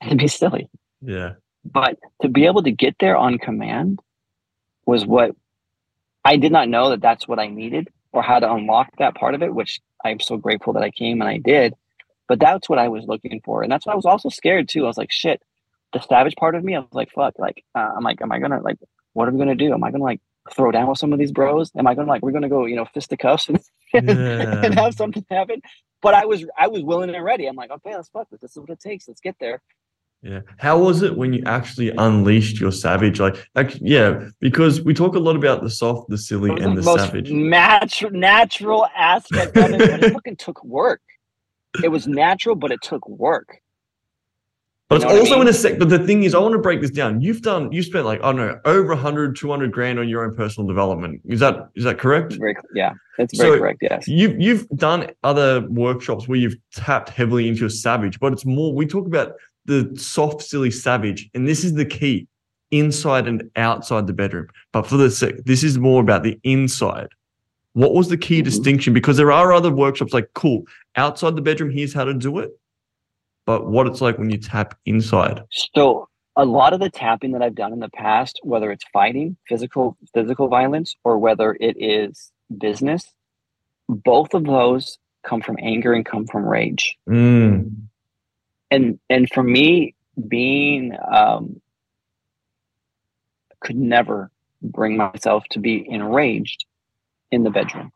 and 0.00 0.10
to 0.10 0.16
be 0.16 0.26
silly 0.26 0.68
yeah. 1.00 1.34
but 1.64 1.96
to 2.22 2.28
be 2.28 2.44
able 2.46 2.64
to 2.64 2.72
get 2.72 2.96
there 2.98 3.16
on 3.16 3.38
command 3.38 4.00
was 4.84 5.06
what 5.06 5.30
I 6.24 6.36
did 6.36 6.50
not 6.50 6.68
know 6.68 6.90
that 6.90 7.00
that's 7.00 7.28
what 7.28 7.38
I 7.38 7.46
needed 7.46 7.88
or 8.12 8.20
how 8.20 8.40
to 8.40 8.52
unlock 8.52 8.88
that 8.98 9.14
part 9.14 9.34
of 9.36 9.42
it, 9.44 9.54
which 9.54 9.80
I'm 10.04 10.18
so 10.18 10.36
grateful 10.36 10.72
that 10.72 10.82
I 10.82 10.90
came 10.90 11.20
and 11.20 11.30
I 11.30 11.38
did. 11.38 11.74
But 12.28 12.40
that's 12.40 12.68
what 12.68 12.80
I 12.80 12.88
was 12.88 13.04
looking 13.06 13.40
for, 13.44 13.62
and 13.62 13.70
that's 13.70 13.86
why 13.86 13.92
I 13.92 13.96
was 14.02 14.06
also 14.06 14.28
scared 14.28 14.68
too. 14.68 14.84
I 14.84 14.88
was 14.88 14.98
like, 14.98 15.12
shit, 15.12 15.40
the 15.92 16.00
savage 16.00 16.34
part 16.34 16.56
of 16.56 16.64
me. 16.64 16.74
I 16.74 16.80
was 16.80 16.88
like, 16.92 17.10
fuck, 17.12 17.38
like 17.38 17.62
uh, 17.76 17.90
I'm 17.96 18.02
like, 18.02 18.20
am 18.22 18.32
I 18.32 18.40
gonna 18.40 18.60
like, 18.60 18.78
what 19.12 19.28
am 19.28 19.36
I 19.36 19.38
gonna 19.38 19.54
do? 19.54 19.72
Am 19.72 19.84
I 19.84 19.92
gonna 19.92 20.02
like 20.02 20.20
throw 20.54 20.70
down 20.70 20.88
with 20.88 20.98
some 20.98 21.12
of 21.12 21.18
these 21.18 21.32
bros? 21.32 21.70
Am 21.76 21.86
I 21.86 21.94
gonna 21.94 22.08
like, 22.08 22.22
we're 22.22 22.32
gonna 22.32 22.48
go, 22.48 22.66
you 22.66 22.76
know, 22.76 22.86
fisticuffs 22.86 23.48
and, 23.48 23.60
Yeah. 23.92 24.64
and 24.64 24.74
have 24.74 24.94
something 24.94 25.24
happen? 25.30 25.62
But 26.00 26.14
I 26.14 26.24
was, 26.24 26.44
I 26.58 26.66
was 26.68 26.82
willing 26.82 27.14
and 27.14 27.24
ready. 27.24 27.46
I'm 27.46 27.56
like, 27.56 27.70
okay, 27.70 27.94
let's 27.94 28.08
fuck 28.08 28.28
this. 28.30 28.40
This 28.40 28.50
is 28.52 28.58
what 28.58 28.70
it 28.70 28.80
takes. 28.80 29.06
Let's 29.06 29.20
get 29.20 29.36
there. 29.38 29.62
Yeah. 30.22 30.40
How 30.58 30.78
was 30.78 31.02
it 31.02 31.16
when 31.16 31.32
you 31.32 31.42
actually 31.46 31.90
unleashed 31.90 32.60
your 32.60 32.70
savage? 32.70 33.18
Like, 33.18 33.44
like, 33.56 33.76
yeah, 33.80 34.28
because 34.40 34.80
we 34.80 34.94
talk 34.94 35.16
a 35.16 35.18
lot 35.18 35.34
about 35.34 35.62
the 35.62 35.70
soft, 35.70 36.08
the 36.10 36.18
silly, 36.18 36.50
and 36.62 36.78
the 36.78 36.82
most 36.82 37.06
savage. 37.06 37.30
Natural, 37.30 38.12
natural 38.12 38.86
aspect 38.96 39.56
of 39.56 39.72
it, 39.72 39.78
but 39.78 40.04
it 40.04 40.12
fucking 40.14 40.36
took 40.36 40.62
work. 40.64 41.00
It 41.82 41.88
was 41.88 42.06
natural, 42.06 42.54
but 42.54 42.70
it 42.70 42.82
took 42.82 43.08
work. 43.08 43.58
But 44.92 45.00
You 45.00 45.04
it's 45.04 45.04
know 45.04 45.08
what 45.08 45.16
I 45.16 45.20
also 45.20 45.32
mean? 45.36 45.42
in 45.42 45.48
a 45.48 45.52
sec. 45.54 45.78
But 45.78 45.88
the 45.88 45.98
thing 45.98 46.22
is, 46.24 46.34
I 46.34 46.38
want 46.38 46.52
to 46.52 46.58
break 46.58 46.82
this 46.82 46.90
down. 46.90 47.20
You've 47.22 47.40
done, 47.40 47.72
you 47.72 47.82
spent 47.82 48.04
like, 48.04 48.20
I 48.22 48.26
don't 48.32 48.36
know, 48.36 48.60
over 48.66 48.88
100, 48.94 49.36
200 49.36 49.72
grand 49.72 49.98
on 49.98 50.06
your 50.08 50.22
own 50.24 50.34
personal 50.34 50.68
development. 50.68 51.22
Is 51.26 51.40
that, 51.40 51.70
is 51.74 51.84
that 51.84 51.98
correct? 51.98 52.34
Very, 52.34 52.54
yeah, 52.74 52.92
that's 53.16 53.36
very 53.38 53.52
So- 53.54 53.58
correct. 53.58 53.78
Yes. 53.80 54.06
You've 54.06 54.38
you've 54.38 54.68
done 54.70 55.10
other 55.24 55.66
workshops 55.70 56.28
where 56.28 56.38
you've 56.38 56.56
tapped 56.74 57.08
heavily 57.08 57.48
into 57.48 57.60
your 57.60 57.70
savage, 57.70 58.20
but 58.20 58.34
it's 58.34 58.44
more 58.44 58.74
we 58.74 58.84
talk 58.86 59.06
about 59.06 59.32
the 59.64 59.90
soft, 59.96 60.42
silly 60.42 60.70
savage, 60.70 61.30
and 61.34 61.48
this 61.48 61.64
is 61.64 61.72
the 61.74 61.84
key, 61.86 62.26
inside 62.70 63.26
and 63.26 63.44
outside 63.56 64.06
the 64.06 64.12
bedroom. 64.12 64.48
But 64.72 64.86
for 64.86 64.96
the 64.98 65.10
sec, 65.10 65.36
this 65.46 65.62
is 65.64 65.78
more 65.78 66.02
about 66.02 66.22
the 66.22 66.38
inside. 66.44 67.08
What 67.74 67.94
was 67.94 68.08
the 68.08 68.18
key 68.18 68.40
Mhm. 68.42 68.44
distinction? 68.44 68.92
Because 68.92 69.16
there 69.16 69.32
are 69.32 69.52
other 69.54 69.70
workshops 69.70 70.12
like 70.12 70.28
cool 70.34 70.64
outside 70.96 71.34
the 71.36 71.40
bedroom. 71.42 71.70
Here's 71.70 71.94
how 71.94 72.04
to 72.04 72.12
do 72.12 72.38
it, 72.40 72.50
but 73.46 73.66
what 73.66 73.86
it's 73.86 74.00
like 74.00 74.18
when 74.18 74.30
you 74.30 74.38
tap 74.38 74.78
inside. 74.86 75.42
So 75.74 76.08
a 76.36 76.44
lot 76.44 76.72
of 76.72 76.80
the 76.80 76.90
tapping 76.90 77.32
that 77.32 77.42
I've 77.42 77.54
done 77.54 77.72
in 77.72 77.80
the 77.80 77.90
past, 77.90 78.40
whether 78.42 78.70
it's 78.70 78.84
fighting, 78.92 79.36
physical 79.48 79.96
physical 80.14 80.48
violence, 80.48 80.96
or 81.04 81.18
whether 81.18 81.56
it 81.60 81.76
is 81.78 82.32
business, 82.56 83.04
both 83.88 84.34
of 84.34 84.44
those 84.44 84.98
come 85.24 85.40
from 85.40 85.56
anger 85.60 85.92
and 85.92 86.04
come 86.04 86.26
from 86.26 86.44
rage. 86.44 86.96
Mm, 87.08 87.88
and 88.70 88.98
and 89.10 89.28
for 89.30 89.42
me 89.42 89.94
being 90.28 90.96
um 91.10 91.60
could 93.60 93.76
never 93.76 94.30
bring 94.60 94.96
myself 94.96 95.44
to 95.50 95.58
be 95.58 95.84
enraged 95.88 96.64
in 97.30 97.44
the 97.44 97.50
bedroom 97.50 97.92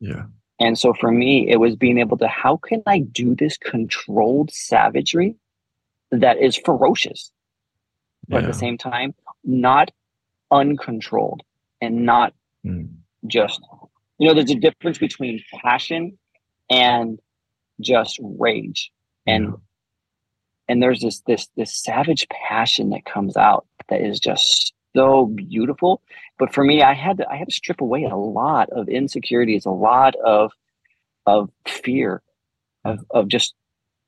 yeah, 0.00 0.24
and 0.60 0.78
so 0.78 0.94
for 0.94 1.10
me 1.10 1.48
it 1.50 1.56
was 1.56 1.76
being 1.76 1.98
able 1.98 2.16
to 2.16 2.28
how 2.28 2.56
can 2.56 2.82
i 2.86 2.98
do 2.98 3.34
this 3.34 3.56
controlled 3.58 4.50
savagery 4.52 5.34
that 6.10 6.38
is 6.38 6.56
ferocious 6.56 7.30
but 8.28 8.42
at 8.42 8.46
the 8.46 8.54
same 8.54 8.76
time 8.78 9.14
not 9.44 9.90
uncontrolled 10.50 11.42
and 11.80 12.04
not 12.06 12.32
Mm. 12.64 12.88
just 13.28 13.60
you 14.18 14.26
know 14.26 14.34
there's 14.34 14.50
a 14.50 14.56
difference 14.56 14.98
between 14.98 15.40
passion 15.62 16.18
and 16.68 17.20
just 17.80 18.18
rage 18.20 18.90
and 19.26 19.44
Yeah. 19.44 19.52
and 20.68 20.82
there's 20.82 21.00
this 21.00 21.20
this 21.28 21.48
this 21.56 21.76
savage 21.76 22.26
passion 22.28 22.90
that 22.90 23.04
comes 23.04 23.36
out 23.36 23.66
that 23.88 24.00
is 24.00 24.18
just 24.18 24.72
so 24.96 25.26
beautiful 25.26 26.00
but 26.38 26.52
for 26.52 26.64
me 26.64 26.82
i 26.82 26.94
had 26.94 27.18
to 27.18 27.28
i 27.28 27.36
had 27.36 27.48
to 27.48 27.54
strip 27.54 27.80
away 27.80 28.04
a 28.04 28.16
lot 28.16 28.70
of 28.70 28.88
insecurities 28.88 29.66
a 29.66 29.70
lot 29.70 30.14
of 30.16 30.52
of 31.26 31.50
fear 31.66 32.22
of 32.84 33.04
of 33.10 33.28
just 33.28 33.54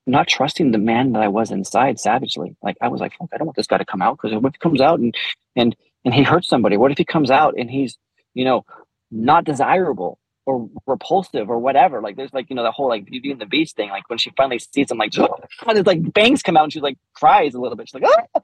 not 0.07 0.27
trusting 0.27 0.71
the 0.71 0.79
man 0.79 1.13
that 1.13 1.23
i 1.23 1.29
was 1.29 1.51
inside 1.51 2.01
savagely 2.01 2.57
like 2.63 2.77
i 2.81 2.89
was 2.89 3.01
like 3.01 3.13
Fuck, 3.19 3.29
i 3.33 3.37
don't 3.37 3.47
want 3.47 3.57
this 3.57 3.67
guy 3.67 3.79
to 3.79 3.85
come 3.85 4.01
out 4.01 4.17
because 4.17 4.35
what 4.41 4.49
if 4.49 4.55
he 4.55 4.59
comes 4.59 4.81
out 4.81 4.99
and 4.99 5.15
and 5.57 5.77
and 6.05 6.15
he 6.15 6.23
hurts 6.23 6.49
somebody 6.49 6.77
what 6.77 6.91
if 6.91 6.99
he 6.99 7.05
comes 7.05 7.31
out 7.31 7.55
and 7.59 7.71
he's 7.71 7.99
you 8.35 8.45
know 8.45 8.65
not 9.11 9.45
desirable 9.45 10.19
or 10.49 10.67
repulsive 10.87 11.51
or 11.51 11.59
whatever. 11.59 12.01
Like 12.01 12.17
there's 12.17 12.33
like, 12.33 12.47
you 12.49 12.57
know, 12.57 12.63
the 12.63 12.73
whole 12.73 12.89
like 12.89 13.05
Beauty 13.05 13.31
and 13.31 13.39
the 13.39 13.45
Beast 13.45 13.77
thing. 13.77 13.91
Like 13.91 14.09
when 14.09 14.19
she 14.19 14.33
finally 14.35 14.59
sees 14.59 14.91
him, 14.91 14.97
like, 14.97 15.13
there's 15.67 15.85
like 15.85 16.11
bangs 16.15 16.43
come 16.43 16.57
out 16.57 16.65
and 16.65 16.73
she's 16.73 16.81
like 16.81 16.97
cries 17.13 17.53
a 17.53 17.61
little 17.61 17.77
bit. 17.77 17.87
She's 17.87 18.01
like, 18.01 18.11
ah! 18.35 18.41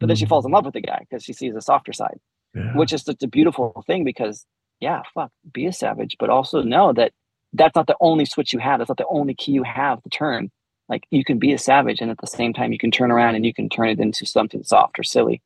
But 0.00 0.06
then 0.06 0.16
she 0.16 0.24
mm. 0.24 0.28
falls 0.28 0.44
in 0.44 0.50
love 0.50 0.64
with 0.64 0.74
the 0.74 0.80
guy 0.80 0.98
because 1.08 1.22
she 1.22 1.32
sees 1.32 1.54
the 1.54 1.62
softer 1.62 1.92
side, 1.92 2.18
Yeah. 2.54 2.76
which 2.76 2.92
is 2.92 3.02
such 3.02 3.22
a 3.22 3.28
beautiful 3.28 3.84
thing 3.86 4.02
because, 4.02 4.46
yeah, 4.80 5.02
fuck, 5.14 5.30
be 5.52 5.66
a 5.66 5.72
savage, 5.72 6.16
but 6.18 6.30
also 6.30 6.62
know 6.62 6.92
that 6.94 7.12
that's 7.52 7.76
not 7.76 7.86
the 7.86 7.96
only 8.00 8.24
switch 8.24 8.52
you 8.52 8.58
have. 8.58 8.78
That's 8.78 8.88
not 8.88 8.96
the 8.96 9.06
only 9.08 9.34
key 9.34 9.52
you 9.52 9.62
have 9.62 10.02
to 10.02 10.08
turn. 10.08 10.50
Like 10.88 11.04
you 11.10 11.24
can 11.24 11.38
be 11.38 11.52
a 11.52 11.58
savage 11.58 12.00
and 12.00 12.10
at 12.10 12.18
the 12.18 12.26
same 12.26 12.52
time 12.52 12.72
you 12.72 12.78
can 12.78 12.90
turn 12.90 13.12
around 13.12 13.36
and 13.36 13.46
you 13.46 13.54
can 13.54 13.68
turn 13.68 13.88
it 13.88 14.00
into 14.00 14.26
something 14.26 14.62
soft 14.64 14.98
or 14.98 15.04
silly 15.04 15.40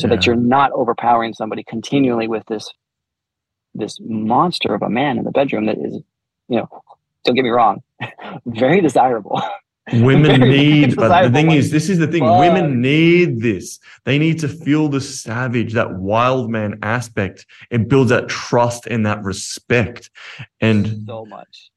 so 0.00 0.06
that 0.06 0.26
you're 0.26 0.36
not 0.36 0.70
overpowering 0.72 1.34
somebody 1.34 1.64
continually 1.64 2.28
with 2.28 2.44
this 2.46 2.70
this 3.74 3.98
monster 4.00 4.74
of 4.74 4.82
a 4.82 4.88
man 4.88 5.18
in 5.18 5.24
the 5.24 5.30
bedroom 5.30 5.66
that 5.66 5.76
is, 5.78 6.00
you 6.48 6.56
know, 6.56 6.68
don't 7.24 7.34
get 7.34 7.44
me 7.44 7.50
wrong, 7.50 7.82
very 8.46 8.80
desirable. 8.80 9.42
Women 9.92 10.40
need, 10.50 10.96
but 10.96 11.22
the 11.22 11.32
thing 11.32 11.50
is, 11.50 11.70
this 11.70 11.88
is 11.88 11.98
the 11.98 12.06
thing. 12.06 12.22
Fuck. 12.22 12.40
Women 12.40 12.80
need 12.80 13.40
this. 13.40 13.78
They 14.04 14.18
need 14.18 14.38
to 14.40 14.48
feel 14.48 14.88
the 14.88 15.00
savage, 15.00 15.72
that 15.74 15.94
wild 15.94 16.50
man 16.50 16.78
aspect. 16.82 17.46
It 17.70 17.88
builds 17.88 18.10
that 18.10 18.28
trust 18.28 18.86
and 18.86 19.06
that 19.06 19.22
respect. 19.22 20.10
And 20.60 21.04
so 21.06 21.24
much. 21.24 21.70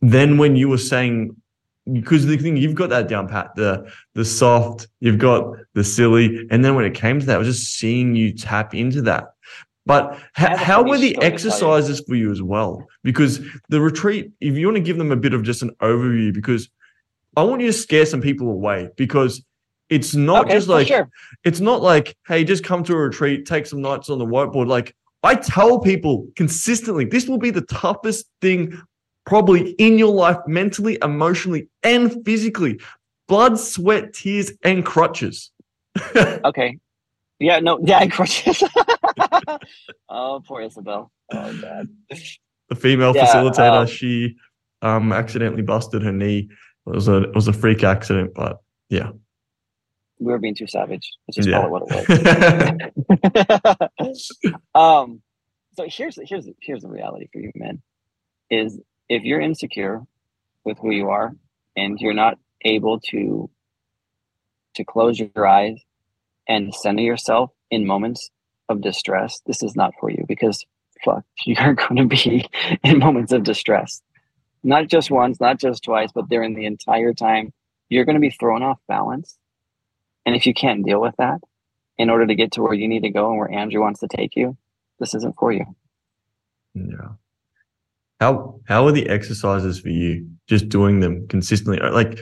then 0.00 0.38
when 0.38 0.56
you 0.56 0.68
were 0.68 0.78
saying, 0.78 1.36
because 1.92 2.26
the 2.26 2.36
thing 2.36 2.56
you've 2.56 2.74
got 2.74 2.90
that 2.90 3.08
down 3.08 3.28
pat, 3.28 3.54
the 3.56 3.90
the 4.14 4.24
soft, 4.24 4.88
you've 5.00 5.18
got 5.18 5.54
the 5.74 5.84
silly, 5.84 6.46
and 6.50 6.64
then 6.64 6.74
when 6.74 6.84
it 6.84 6.94
came 6.94 7.20
to 7.20 7.26
that, 7.26 7.34
I 7.34 7.38
was 7.38 7.48
just 7.48 7.74
seeing 7.74 8.14
you 8.14 8.32
tap 8.32 8.74
into 8.74 9.02
that. 9.02 9.34
But 9.86 10.18
ha- 10.34 10.56
how 10.56 10.82
were 10.82 10.96
the 10.96 11.10
story 11.10 11.10
to 11.10 11.14
tell 11.14 11.22
you. 11.22 11.32
exercises 11.34 12.00
for 12.08 12.14
you 12.14 12.30
as 12.30 12.40
well? 12.40 12.86
Because 13.02 13.40
the 13.68 13.80
retreat, 13.80 14.32
if 14.40 14.54
you 14.56 14.66
want 14.66 14.76
to 14.76 14.82
give 14.82 14.96
them 14.96 15.12
a 15.12 15.16
bit 15.16 15.34
of 15.34 15.42
just 15.42 15.62
an 15.62 15.70
overview, 15.82 16.32
because 16.32 16.70
I 17.36 17.42
want 17.42 17.60
you 17.60 17.68
to 17.68 17.72
scare 17.72 18.06
some 18.06 18.20
people 18.20 18.50
away, 18.50 18.88
because 18.96 19.42
it's 19.90 20.14
not 20.14 20.46
okay, 20.46 20.54
just 20.54 20.68
like 20.68 20.86
sure. 20.86 21.08
it's 21.44 21.60
not 21.60 21.82
like, 21.82 22.16
hey, 22.26 22.44
just 22.44 22.64
come 22.64 22.82
to 22.84 22.94
a 22.94 22.96
retreat, 22.96 23.46
take 23.46 23.66
some 23.66 23.82
nights 23.82 24.08
on 24.10 24.18
the 24.18 24.26
whiteboard. 24.26 24.66
Like 24.66 24.94
I 25.22 25.34
tell 25.34 25.80
people 25.80 26.28
consistently, 26.36 27.04
this 27.04 27.28
will 27.28 27.38
be 27.38 27.50
the 27.50 27.62
toughest 27.62 28.26
thing 28.40 28.80
probably 29.24 29.70
in 29.72 29.98
your 29.98 30.12
life, 30.12 30.38
mentally, 30.46 30.98
emotionally, 31.02 31.68
and 31.82 32.24
physically. 32.24 32.80
Blood, 33.26 33.58
sweat, 33.58 34.12
tears, 34.12 34.52
and 34.62 34.84
crutches. 34.84 35.50
Okay. 36.44 36.78
Yeah, 37.40 37.58
no, 37.60 37.78
yeah, 37.82 38.06
crutches. 38.06 38.62
oh, 40.08 40.42
poor 40.46 40.62
Isabel. 40.62 41.10
Oh, 41.32 41.52
God. 41.60 41.88
The 42.68 42.76
female 42.76 43.14
Yeah, 43.14 43.26
facilitator, 43.26 43.80
um, 43.80 43.86
she 43.86 44.36
um 44.82 45.12
accidentally 45.12 45.62
busted 45.62 46.02
her 46.02 46.12
knee. 46.12 46.48
It 46.86 46.94
was 46.94 47.08
a 47.08 47.22
it 47.22 47.34
was 47.34 47.48
a 47.48 47.52
freak 47.52 47.82
accident, 47.82 48.32
but 48.34 48.60
yeah. 48.88 49.10
We 50.20 50.30
were 50.32 50.38
being 50.38 50.54
too 50.54 50.66
savage. 50.66 51.10
Let's 51.26 51.36
just 51.36 51.50
call 51.50 51.66
it 51.66 51.70
what 51.70 51.82
it 51.88 52.92
was. 53.98 54.30
um 54.74 55.22
so 55.76 55.86
here's 55.88 56.18
here's 56.28 56.48
here's 56.60 56.82
the 56.82 56.88
reality 56.88 57.26
for 57.32 57.40
you 57.40 57.50
man 57.54 57.82
is 58.50 58.80
if 59.08 59.22
you're 59.22 59.40
insecure 59.40 60.02
with 60.64 60.78
who 60.78 60.90
you 60.90 61.10
are 61.10 61.34
and 61.76 61.98
you're 62.00 62.14
not 62.14 62.38
able 62.62 63.00
to 63.00 63.50
to 64.74 64.84
close 64.84 65.18
your 65.18 65.46
eyes 65.46 65.80
and 66.48 66.74
center 66.74 67.02
yourself 67.02 67.50
in 67.70 67.86
moments 67.86 68.30
of 68.68 68.80
distress 68.80 69.40
this 69.46 69.62
is 69.62 69.74
not 69.76 69.92
for 70.00 70.10
you 70.10 70.24
because 70.28 70.64
fuck 71.04 71.24
you're 71.44 71.74
going 71.74 71.96
to 71.96 72.06
be 72.06 72.46
in 72.82 72.98
moments 72.98 73.32
of 73.32 73.42
distress 73.42 74.00
not 74.64 74.88
just 74.88 75.10
once 75.10 75.40
not 75.40 75.60
just 75.60 75.84
twice 75.84 76.10
but 76.12 76.28
during 76.28 76.54
the 76.54 76.66
entire 76.66 77.12
time 77.12 77.52
you're 77.88 78.04
going 78.04 78.16
to 78.16 78.20
be 78.20 78.30
thrown 78.30 78.62
off 78.62 78.78
balance 78.88 79.38
and 80.26 80.34
if 80.34 80.46
you 80.46 80.54
can't 80.54 80.84
deal 80.84 81.00
with 81.00 81.14
that 81.18 81.40
in 81.98 82.10
order 82.10 82.26
to 82.26 82.34
get 82.34 82.52
to 82.52 82.62
where 82.62 82.74
you 82.74 82.88
need 82.88 83.02
to 83.02 83.10
go 83.10 83.30
and 83.30 83.38
where 83.38 83.50
Andrew 83.50 83.80
wants 83.80 84.00
to 84.00 84.08
take 84.08 84.34
you, 84.36 84.56
this 84.98 85.14
isn't 85.14 85.36
for 85.36 85.52
you. 85.52 85.64
yeah. 86.74 87.12
How 88.20 88.60
how 88.66 88.86
are 88.86 88.92
the 88.92 89.08
exercises 89.08 89.80
for 89.80 89.88
you? 89.88 90.26
Just 90.46 90.68
doing 90.68 91.00
them 91.00 91.26
consistently. 91.28 91.78
Like 91.78 92.20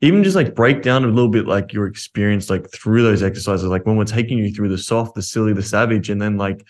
even 0.00 0.24
just 0.24 0.36
like 0.36 0.54
break 0.54 0.82
down 0.82 1.04
a 1.04 1.08
little 1.08 1.28
bit 1.28 1.46
like 1.46 1.72
your 1.72 1.86
experience 1.86 2.48
like 2.48 2.70
through 2.72 3.02
those 3.02 3.22
exercises, 3.22 3.68
like 3.68 3.84
when 3.84 3.96
we're 3.96 4.04
taking 4.04 4.38
you 4.38 4.52
through 4.52 4.68
the 4.68 4.78
soft, 4.78 5.14
the 5.14 5.22
silly, 5.22 5.52
the 5.52 5.62
savage, 5.62 6.08
and 6.10 6.22
then 6.22 6.36
like 6.36 6.64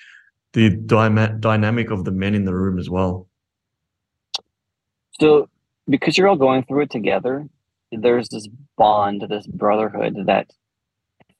the 0.54 0.70
dyma- 0.70 1.38
dynamic 1.38 1.90
of 1.90 2.04
the 2.04 2.10
men 2.10 2.34
in 2.34 2.44
the 2.44 2.54
room 2.54 2.78
as 2.78 2.90
well. 2.90 3.28
So, 5.22 5.48
because 5.88 6.18
you're 6.18 6.26
all 6.26 6.34
going 6.34 6.64
through 6.64 6.82
it 6.82 6.90
together, 6.90 7.46
there's 7.92 8.28
this 8.28 8.48
bond, 8.76 9.24
this 9.28 9.46
brotherhood 9.46 10.16
that, 10.26 10.50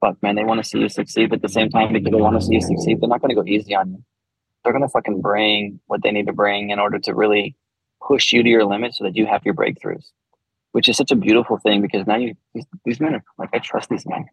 fuck, 0.01 0.23
man, 0.23 0.37
they 0.37 0.45
want 0.45 0.63
to 0.63 0.69
see 0.69 0.79
you 0.79 0.89
succeed, 0.89 1.31
but 1.31 1.39
at 1.39 1.43
the 1.43 1.49
same 1.49 1.69
time, 1.69 1.93
because 1.93 2.13
they 2.13 2.21
want 2.21 2.41
to 2.41 2.47
see 2.47 2.55
you 2.55 2.61
succeed, 2.61 3.01
they're 3.01 3.09
not 3.09 3.21
going 3.21 3.31
to 3.31 3.35
go 3.35 3.45
easy 3.45 3.75
on 3.75 3.91
you. 3.91 4.05
They're 4.63 4.73
going 4.73 4.85
to 4.85 4.89
fucking 4.89 5.21
bring 5.21 5.81
what 5.89 6.01
they 6.05 6.13
need 6.13 6.29
to 6.29 6.33
bring 6.33 6.71
in 6.71 6.79
order 6.79 7.01
to 7.01 7.13
really 7.13 7.57
push 8.01 8.33
you 8.33 8.45
to 8.45 8.49
your 8.49 8.65
limit 8.65 8.95
so 8.95 9.03
that 9.03 9.17
you 9.17 9.27
have 9.27 9.45
your 9.45 9.55
breakthroughs, 9.55 10.13
which 10.71 10.89
is 10.89 10.97
such 10.97 11.11
a 11.11 11.17
beautiful 11.17 11.59
thing 11.59 11.83
because 11.83 12.07
now 12.07 12.19
you, 12.19 12.37
these, 12.55 12.67
these 12.85 13.01
men 13.01 13.17
are 13.17 13.25
like, 13.37 13.51
I 13.53 13.59
trust 13.59 13.89
these 13.89 14.07
men. 14.07 14.27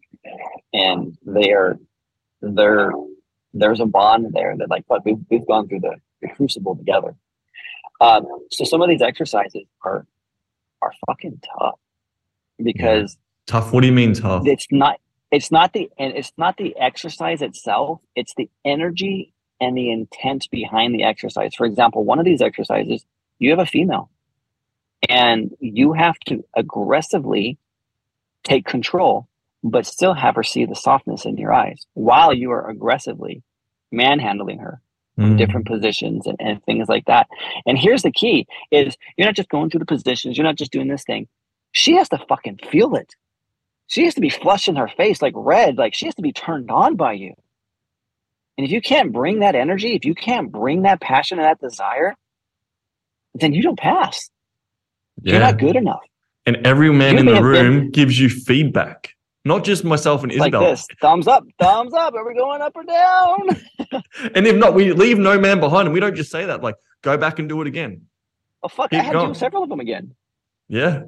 And 0.72 1.18
they 1.26 1.50
are, 1.50 1.76
they're, 2.40 2.92
there's 3.52 3.80
a 3.80 3.86
bond 3.86 4.28
there 4.32 4.56
that, 4.56 4.70
like, 4.70 4.84
but 4.88 5.04
we've, 5.04 5.18
we've 5.28 5.44
gone 5.48 5.66
through 5.66 5.80
the, 5.80 5.96
the 6.22 6.28
crucible 6.28 6.76
together. 6.76 7.16
Um, 8.00 8.26
so 8.50 8.64
some 8.64 8.80
of 8.82 8.88
these 8.88 9.02
exercises 9.02 9.64
are 9.84 10.06
are 10.82 10.92
fucking 11.06 11.40
tough 11.58 11.78
because 12.62 13.16
Tough. 13.46 13.72
What 13.72 13.80
do 13.80 13.88
you 13.88 13.92
mean 13.92 14.14
tough? 14.14 14.46
it's 14.46 14.66
not 14.70 15.00
it's 15.30 15.50
not 15.50 15.72
the 15.72 15.90
and 15.98 16.14
it's 16.14 16.32
not 16.36 16.56
the 16.56 16.76
exercise 16.78 17.42
itself 17.42 18.00
it's 18.14 18.34
the 18.36 18.48
energy 18.64 19.32
and 19.60 19.76
the 19.76 19.90
intent 19.90 20.48
behind 20.50 20.94
the 20.94 21.02
exercise 21.02 21.54
for 21.54 21.66
example 21.66 22.04
one 22.04 22.18
of 22.18 22.24
these 22.24 22.40
exercises 22.42 23.04
you 23.38 23.50
have 23.50 23.58
a 23.58 23.66
female 23.66 24.10
and 25.08 25.50
you 25.60 25.92
have 25.92 26.18
to 26.26 26.44
aggressively 26.56 27.58
take 28.44 28.66
control 28.66 29.26
but 29.62 29.84
still 29.86 30.14
have 30.14 30.36
her 30.36 30.42
see 30.42 30.64
the 30.64 30.74
softness 30.74 31.24
in 31.24 31.36
your 31.36 31.52
eyes 31.52 31.86
while 31.94 32.32
you 32.32 32.50
are 32.50 32.68
aggressively 32.70 33.42
manhandling 33.90 34.58
her 34.58 34.80
Mm. 35.20 35.36
different 35.36 35.66
positions 35.66 36.26
and, 36.26 36.36
and 36.40 36.64
things 36.64 36.88
like 36.88 37.04
that. 37.04 37.28
And 37.66 37.76
here's 37.78 38.02
the 38.02 38.10
key 38.10 38.46
is 38.70 38.96
you're 39.16 39.26
not 39.26 39.36
just 39.36 39.50
going 39.50 39.68
through 39.68 39.80
the 39.80 39.86
positions, 39.86 40.38
you're 40.38 40.46
not 40.46 40.56
just 40.56 40.72
doing 40.72 40.88
this 40.88 41.04
thing. 41.04 41.28
She 41.72 41.94
has 41.96 42.08
to 42.08 42.18
fucking 42.28 42.60
feel 42.70 42.94
it. 42.96 43.14
She 43.86 44.04
has 44.04 44.14
to 44.14 44.20
be 44.20 44.30
flushed 44.30 44.68
in 44.68 44.76
her 44.76 44.88
face 44.88 45.20
like 45.20 45.34
red, 45.36 45.76
like 45.76 45.94
she 45.94 46.06
has 46.06 46.14
to 46.14 46.22
be 46.22 46.32
turned 46.32 46.70
on 46.70 46.96
by 46.96 47.12
you. 47.12 47.34
And 48.56 48.64
if 48.66 48.70
you 48.72 48.80
can't 48.80 49.12
bring 49.12 49.40
that 49.40 49.54
energy, 49.54 49.94
if 49.94 50.04
you 50.04 50.14
can't 50.14 50.50
bring 50.50 50.82
that 50.82 51.00
passion 51.00 51.38
and 51.38 51.46
that 51.46 51.60
desire, 51.60 52.14
then 53.34 53.52
you 53.52 53.62
don't 53.62 53.78
pass. 53.78 54.30
Yeah. 55.22 55.32
You're 55.34 55.42
not 55.42 55.58
good 55.58 55.76
enough. 55.76 56.00
And 56.46 56.66
every 56.66 56.90
man 56.92 57.14
You 57.14 57.20
in 57.20 57.26
the 57.26 57.34
have 57.34 57.42
been- 57.42 57.52
room 57.52 57.90
gives 57.90 58.18
you 58.18 58.28
feedback, 58.30 59.14
not 59.44 59.64
just 59.64 59.84
myself 59.84 60.22
and 60.22 60.32
Isabel. 60.32 60.60
Like 60.60 60.70
this. 60.70 60.86
Thumbs 61.00 61.26
up, 61.26 61.44
thumbs 61.60 61.94
up. 61.94 62.14
Are 62.14 62.26
we 62.26 62.34
going 62.34 62.62
up 62.62 62.72
or 62.74 62.84
down? 62.84 63.48
And 64.34 64.46
if 64.46 64.54
not, 64.54 64.74
we 64.74 64.92
leave 64.92 65.18
no 65.18 65.38
man 65.40 65.58
behind, 65.58 65.86
and 65.88 65.94
we 65.94 65.98
don't 65.98 66.14
just 66.14 66.30
say 66.30 66.44
that. 66.44 66.62
Like, 66.62 66.76
go 67.02 67.16
back 67.16 67.38
and 67.38 67.48
do 67.48 67.60
it 67.60 67.66
again. 67.66 68.02
Oh 68.62 68.68
fuck, 68.68 68.92
I 68.92 68.96
Keep 68.96 69.04
had 69.04 69.12
to 69.12 69.26
do 69.28 69.34
several 69.34 69.64
of 69.64 69.68
them 69.68 69.80
again. 69.80 70.14
Yeah, 70.68 71.04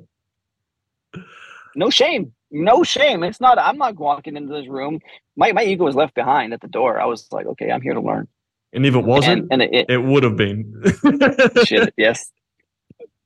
no 1.74 1.90
shame 1.90 2.32
no 2.50 2.82
shame 2.82 3.22
it's 3.22 3.40
not 3.40 3.58
i'm 3.58 3.78
not 3.78 3.96
walking 3.96 4.36
into 4.36 4.52
this 4.52 4.68
room 4.68 5.00
my, 5.36 5.52
my 5.52 5.64
ego 5.64 5.84
was 5.84 5.94
left 5.94 6.14
behind 6.14 6.52
at 6.52 6.60
the 6.60 6.68
door 6.68 7.00
i 7.00 7.04
was 7.04 7.28
like 7.32 7.46
okay 7.46 7.70
i'm 7.70 7.80
here 7.80 7.94
to 7.94 8.00
learn 8.00 8.28
and 8.74 8.86
if 8.86 8.94
it 8.94 9.04
wasn't, 9.04 9.46
and, 9.50 9.60
and 9.60 9.74
it, 9.74 9.90
it 9.90 10.02
would 10.02 10.22
have 10.22 10.34
been. 10.34 10.82
shit 11.64 11.92
yes 11.96 12.30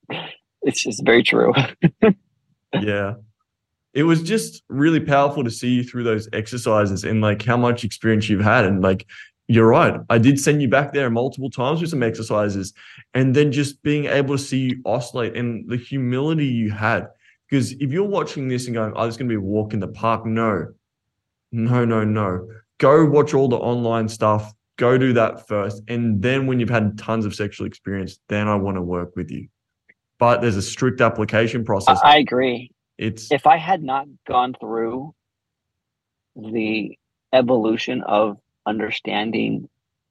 it's 0.62 0.82
just 0.82 1.04
very 1.04 1.22
true 1.22 1.52
yeah, 2.80 3.14
it 3.96 4.02
was 4.02 4.22
just 4.22 4.62
really 4.68 5.00
powerful 5.00 5.42
to 5.42 5.50
see 5.50 5.70
you 5.70 5.82
through 5.82 6.04
those 6.04 6.28
exercises 6.34 7.02
and 7.02 7.22
like 7.22 7.42
how 7.42 7.56
much 7.56 7.82
experience 7.82 8.28
you've 8.28 8.44
had, 8.44 8.66
and 8.66 8.82
like 8.82 9.06
you're 9.48 9.68
right. 9.68 9.98
I 10.10 10.18
did 10.18 10.38
send 10.38 10.60
you 10.60 10.68
back 10.68 10.92
there 10.92 11.08
multiple 11.08 11.48
times 11.48 11.80
with 11.80 11.88
some 11.88 12.02
exercises, 12.02 12.74
and 13.14 13.34
then 13.34 13.50
just 13.50 13.82
being 13.82 14.04
able 14.04 14.36
to 14.36 14.42
see 14.42 14.58
you 14.58 14.82
oscillate 14.84 15.34
and 15.34 15.66
the 15.66 15.78
humility 15.78 16.44
you 16.44 16.70
had. 16.70 17.08
Because 17.48 17.72
if 17.72 17.90
you're 17.90 18.04
watching 18.04 18.48
this 18.48 18.66
and 18.66 18.74
going, 18.74 18.92
"Oh, 18.94 19.06
it's 19.06 19.16
going 19.16 19.30
to 19.30 19.32
be 19.32 19.38
a 19.38 19.40
walk 19.40 19.72
in 19.72 19.80
the 19.80 19.88
park," 19.88 20.26
no, 20.26 20.66
no, 21.50 21.86
no, 21.86 22.04
no. 22.04 22.46
Go 22.76 23.06
watch 23.06 23.32
all 23.32 23.48
the 23.48 23.56
online 23.56 24.10
stuff. 24.10 24.52
Go 24.76 24.98
do 24.98 25.14
that 25.14 25.48
first, 25.48 25.82
and 25.88 26.20
then 26.20 26.46
when 26.46 26.60
you've 26.60 26.68
had 26.68 26.98
tons 26.98 27.24
of 27.24 27.34
sexual 27.34 27.66
experience, 27.66 28.18
then 28.28 28.46
I 28.46 28.56
want 28.56 28.76
to 28.76 28.82
work 28.82 29.16
with 29.16 29.30
you. 29.30 29.48
But 30.18 30.42
there's 30.42 30.56
a 30.56 30.62
strict 30.62 31.00
application 31.00 31.64
process. 31.64 31.98
I 32.04 32.18
agree. 32.18 32.70
It's 32.98 33.30
if 33.30 33.46
I 33.46 33.56
had 33.58 33.82
not 33.82 34.06
gone 34.26 34.54
through 34.58 35.14
the 36.34 36.98
evolution 37.32 38.02
of 38.02 38.38
understanding 38.64 39.68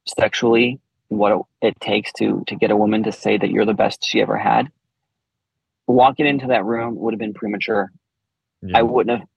sexually 0.08 0.80
what 1.08 1.42
it 1.62 1.80
takes 1.80 2.12
to 2.14 2.44
to 2.48 2.56
get 2.56 2.72
a 2.72 2.76
woman 2.76 3.04
to 3.04 3.12
say 3.12 3.38
that 3.38 3.50
you're 3.50 3.66
the 3.66 3.74
best 3.74 4.04
she 4.04 4.22
ever 4.22 4.38
had 4.38 4.72
walking 5.88 6.26
into 6.26 6.48
that 6.48 6.66
room 6.66 6.96
would 6.96 7.14
have 7.14 7.20
been 7.20 7.34
premature. 7.34 7.92
Yeah. 8.62 8.80
i 8.80 8.82
wouldn't 8.82 9.20
have 9.20 9.28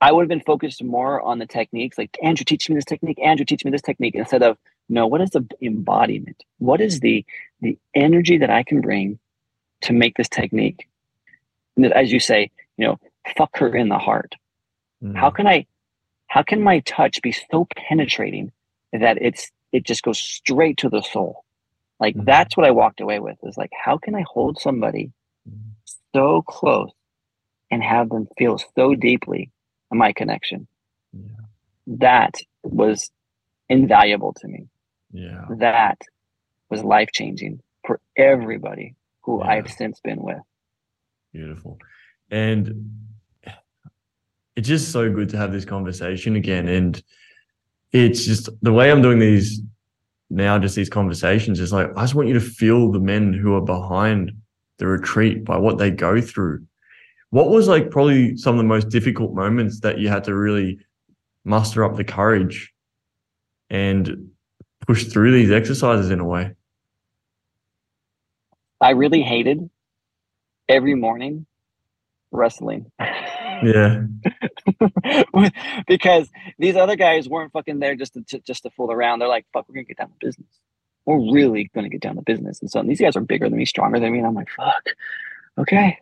i 0.00 0.12
would 0.12 0.22
have 0.22 0.28
been 0.28 0.40
focused 0.40 0.82
more 0.82 1.20
on 1.20 1.38
the 1.38 1.46
techniques 1.46 1.98
like 1.98 2.16
andrew 2.22 2.44
teach 2.44 2.68
me 2.68 2.76
this 2.76 2.84
technique 2.84 3.18
andrew 3.22 3.44
teach 3.44 3.64
me 3.64 3.70
this 3.70 3.82
technique 3.82 4.14
instead 4.14 4.42
of 4.42 4.56
no 4.88 5.06
what 5.06 5.20
is 5.20 5.30
the 5.30 5.46
embodiment? 5.62 6.44
What 6.58 6.80
is 6.80 7.00
the 7.00 7.24
the 7.60 7.78
energy 7.94 8.38
that 8.38 8.50
i 8.50 8.62
can 8.62 8.80
bring 8.80 9.18
to 9.82 9.92
make 9.92 10.16
this 10.16 10.28
technique? 10.28 10.88
As 11.94 12.12
you 12.12 12.20
say 12.20 12.50
you 12.76 12.86
know 12.86 12.98
fuck 13.36 13.56
her 13.58 13.74
in 13.74 13.88
the 13.88 13.98
heart 13.98 14.34
mm. 15.02 15.16
how 15.16 15.30
can 15.30 15.46
i 15.46 15.66
how 16.26 16.42
can 16.42 16.62
my 16.62 16.80
touch 16.80 17.20
be 17.22 17.32
so 17.32 17.66
penetrating 17.76 18.52
that 18.92 19.18
it's 19.20 19.50
it 19.72 19.84
just 19.84 20.02
goes 20.02 20.18
straight 20.18 20.76
to 20.78 20.88
the 20.88 21.02
soul 21.02 21.44
like 22.00 22.14
mm-hmm. 22.14 22.24
that's 22.24 22.56
what 22.56 22.66
i 22.66 22.70
walked 22.70 23.00
away 23.00 23.18
with 23.18 23.36
is 23.42 23.56
like 23.56 23.70
how 23.84 23.96
can 23.96 24.14
i 24.14 24.24
hold 24.26 24.58
somebody 24.60 25.12
mm-hmm. 25.48 25.70
so 26.14 26.42
close 26.42 26.90
and 27.70 27.82
have 27.82 28.08
them 28.08 28.28
feel 28.38 28.58
so 28.76 28.94
deeply 28.94 29.50
my 29.92 30.12
connection 30.12 30.66
yeah. 31.12 31.22
that 31.86 32.34
was 32.64 33.10
invaluable 33.68 34.32
to 34.32 34.48
me 34.48 34.66
yeah 35.12 35.44
that 35.58 35.98
was 36.68 36.82
life 36.82 37.08
changing 37.12 37.60
for 37.86 38.00
everybody 38.16 38.94
who 39.22 39.40
yeah. 39.40 39.50
i've 39.50 39.70
since 39.70 40.00
been 40.00 40.20
with 40.20 40.42
beautiful 41.32 41.78
and 42.30 42.90
it's 44.56 44.68
just 44.68 44.92
so 44.92 45.10
good 45.12 45.28
to 45.30 45.36
have 45.36 45.52
this 45.52 45.64
conversation 45.64 46.36
again. 46.36 46.68
And 46.68 47.02
it's 47.92 48.24
just 48.24 48.48
the 48.62 48.72
way 48.72 48.90
I'm 48.90 49.02
doing 49.02 49.18
these 49.18 49.60
now, 50.30 50.58
just 50.58 50.76
these 50.76 50.88
conversations 50.88 51.60
is 51.60 51.72
like, 51.72 51.90
I 51.96 52.02
just 52.02 52.14
want 52.14 52.28
you 52.28 52.34
to 52.34 52.40
feel 52.40 52.90
the 52.90 53.00
men 53.00 53.32
who 53.32 53.54
are 53.54 53.60
behind 53.60 54.32
the 54.78 54.86
retreat 54.86 55.44
by 55.44 55.56
what 55.56 55.78
they 55.78 55.90
go 55.90 56.20
through. 56.20 56.64
What 57.30 57.50
was 57.50 57.68
like 57.68 57.90
probably 57.90 58.36
some 58.36 58.54
of 58.54 58.58
the 58.58 58.64
most 58.64 58.88
difficult 58.88 59.34
moments 59.34 59.80
that 59.80 59.98
you 59.98 60.08
had 60.08 60.24
to 60.24 60.34
really 60.34 60.78
muster 61.44 61.84
up 61.84 61.96
the 61.96 62.04
courage 62.04 62.72
and 63.70 64.30
push 64.86 65.04
through 65.04 65.32
these 65.32 65.50
exercises 65.50 66.10
in 66.10 66.20
a 66.20 66.24
way? 66.24 66.52
I 68.80 68.90
really 68.90 69.22
hated 69.22 69.68
every 70.68 70.94
morning 70.94 71.46
wrestling. 72.34 72.90
Yeah. 72.98 74.02
because 75.86 76.28
these 76.58 76.76
other 76.76 76.96
guys 76.96 77.28
weren't 77.28 77.52
fucking 77.52 77.78
there 77.78 77.94
just 77.94 78.14
to, 78.14 78.22
to, 78.22 78.38
just 78.40 78.64
to 78.64 78.70
fool 78.70 78.92
around. 78.92 79.18
They're 79.20 79.28
like, 79.28 79.46
"Fuck, 79.52 79.66
we're 79.68 79.76
gonna 79.76 79.84
get 79.84 79.98
down 79.98 80.08
to 80.08 80.14
business. 80.20 80.48
We're 81.06 81.32
really 81.32 81.70
gonna 81.74 81.88
get 81.88 82.00
down 82.00 82.16
to 82.16 82.22
business." 82.22 82.60
And 82.60 82.70
so 82.70 82.80
and 82.80 82.88
these 82.88 83.00
guys 83.00 83.16
are 83.16 83.20
bigger 83.20 83.48
than 83.48 83.58
me, 83.58 83.64
stronger 83.64 84.00
than 84.00 84.12
me, 84.12 84.18
and 84.18 84.26
I'm 84.26 84.34
like, 84.34 84.50
"Fuck, 84.50 84.84
okay." 85.58 85.98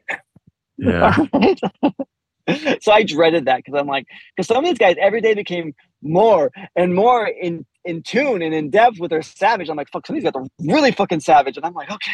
Yeah. 0.79 1.16
so 2.81 2.92
I 2.92 3.03
dreaded 3.05 3.45
that 3.45 3.59
because 3.59 3.79
I'm 3.79 3.87
like, 3.87 4.07
because 4.35 4.49
some 4.49 4.59
of 4.59 4.64
these 4.64 4.79
guys 4.79 4.97
every 5.01 5.21
day 5.21 5.35
became 5.35 5.75
more 6.03 6.51
and 6.75 6.95
more 6.95 7.27
in 7.27 7.64
in 7.85 8.03
tune 8.03 8.42
and 8.42 8.55
in 8.55 8.71
depth 8.71 8.99
with 8.99 9.11
their 9.11 9.23
savage. 9.23 9.68
I'm 9.68 9.77
like, 9.77 9.90
fuck, 9.90 10.07
some 10.07 10.16
of 10.16 10.23
these 10.23 10.31
guys 10.31 10.40
are 10.40 10.47
really 10.61 10.92
fucking 10.92 11.21
savage, 11.21 11.57
and 11.57 11.66
I'm 11.66 11.75
like, 11.75 11.90
okay, 11.90 12.12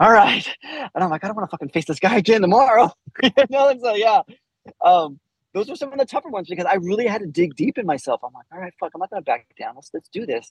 all 0.00 0.10
right. 0.10 0.48
And 0.64 1.04
I'm 1.04 1.10
like, 1.10 1.22
I 1.22 1.26
don't 1.26 1.36
want 1.36 1.48
to 1.48 1.54
fucking 1.54 1.68
face 1.68 1.84
this 1.84 2.00
guy 2.00 2.16
again 2.16 2.40
tomorrow. 2.40 2.90
you 3.22 3.30
know, 3.50 3.68
and 3.68 3.80
so 3.80 3.94
yeah. 3.94 4.22
Um, 4.84 5.20
those 5.52 5.68
were 5.68 5.76
some 5.76 5.92
of 5.92 5.98
the 5.98 6.06
tougher 6.06 6.28
ones 6.28 6.48
because 6.48 6.64
I 6.64 6.74
really 6.74 7.06
had 7.06 7.20
to 7.20 7.26
dig 7.26 7.54
deep 7.54 7.76
in 7.76 7.84
myself. 7.84 8.20
I'm 8.24 8.32
like, 8.32 8.46
all 8.52 8.58
right, 8.58 8.72
fuck, 8.80 8.92
I'm 8.94 9.00
not 9.00 9.10
gonna 9.10 9.22
back 9.22 9.46
down. 9.58 9.74
Let's 9.74 9.90
let's 9.92 10.08
do 10.08 10.24
this. 10.24 10.50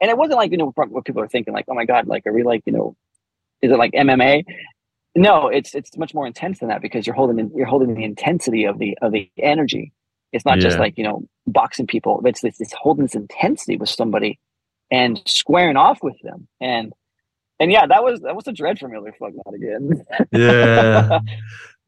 And 0.00 0.10
it 0.10 0.18
wasn't 0.18 0.36
like, 0.36 0.50
you 0.50 0.58
know, 0.58 0.72
what 0.74 1.04
people 1.04 1.22
are 1.22 1.28
thinking, 1.28 1.54
like, 1.54 1.66
oh 1.68 1.74
my 1.74 1.84
God, 1.84 2.06
like, 2.06 2.26
are 2.26 2.32
we 2.32 2.42
like, 2.42 2.62
you 2.66 2.72
know, 2.72 2.96
is 3.62 3.70
it 3.70 3.78
like 3.78 3.92
MMA? 3.92 4.44
No, 5.16 5.48
it's 5.48 5.74
it's 5.74 5.96
much 5.96 6.14
more 6.14 6.26
intense 6.26 6.58
than 6.58 6.68
that 6.68 6.82
because 6.82 7.06
you're 7.06 7.16
holding 7.16 7.50
you're 7.54 7.66
holding 7.66 7.94
the 7.94 8.04
intensity 8.04 8.64
of 8.64 8.78
the 8.78 8.98
of 9.00 9.12
the 9.12 9.30
energy. 9.38 9.92
It's 10.32 10.44
not 10.44 10.58
yeah. 10.58 10.64
just 10.64 10.78
like, 10.78 10.98
you 10.98 11.04
know, 11.04 11.26
boxing 11.46 11.86
people, 11.86 12.20
it's, 12.24 12.44
it's 12.44 12.60
it's 12.60 12.72
holding 12.72 13.04
this 13.04 13.14
intensity 13.14 13.76
with 13.76 13.88
somebody 13.88 14.38
and 14.90 15.20
squaring 15.26 15.76
off 15.76 16.02
with 16.02 16.16
them. 16.22 16.48
And 16.60 16.92
and 17.60 17.70
yeah, 17.70 17.86
that 17.86 18.02
was 18.02 18.20
that 18.20 18.34
was 18.34 18.48
a 18.48 18.52
dread 18.52 18.78
for 18.78 18.88
me. 18.88 18.98
Like, 18.98 19.18
fuck, 19.18 19.32
not 19.44 19.54
again. 19.54 20.04
Yeah. 20.32 21.20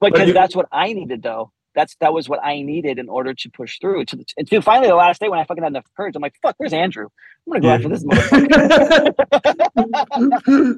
because 0.00 0.26
but 0.28 0.34
that's 0.34 0.54
what 0.54 0.66
I 0.70 0.92
needed 0.92 1.22
though. 1.22 1.52
That's 1.74 1.96
that 2.00 2.12
was 2.12 2.28
what 2.28 2.44
I 2.44 2.60
needed 2.60 2.98
in 2.98 3.08
order 3.08 3.32
to 3.32 3.50
push 3.50 3.78
through. 3.80 4.04
To, 4.06 4.16
the, 4.16 4.24
to 4.44 4.60
finally 4.60 4.88
the 4.88 4.94
last 4.94 5.20
day 5.20 5.30
when 5.30 5.38
I 5.38 5.44
fucking 5.44 5.62
had 5.62 5.72
enough 5.72 5.86
courage, 5.96 6.14
I'm 6.14 6.20
like, 6.20 6.34
"Fuck, 6.42 6.56
where's 6.58 6.74
Andrew? 6.74 7.08
I'm 7.46 7.52
gonna 7.52 7.62
go 7.62 7.68
yeah. 7.68 7.74
after 7.74 7.88
this 7.88 8.04
motherfucker." 8.04 9.14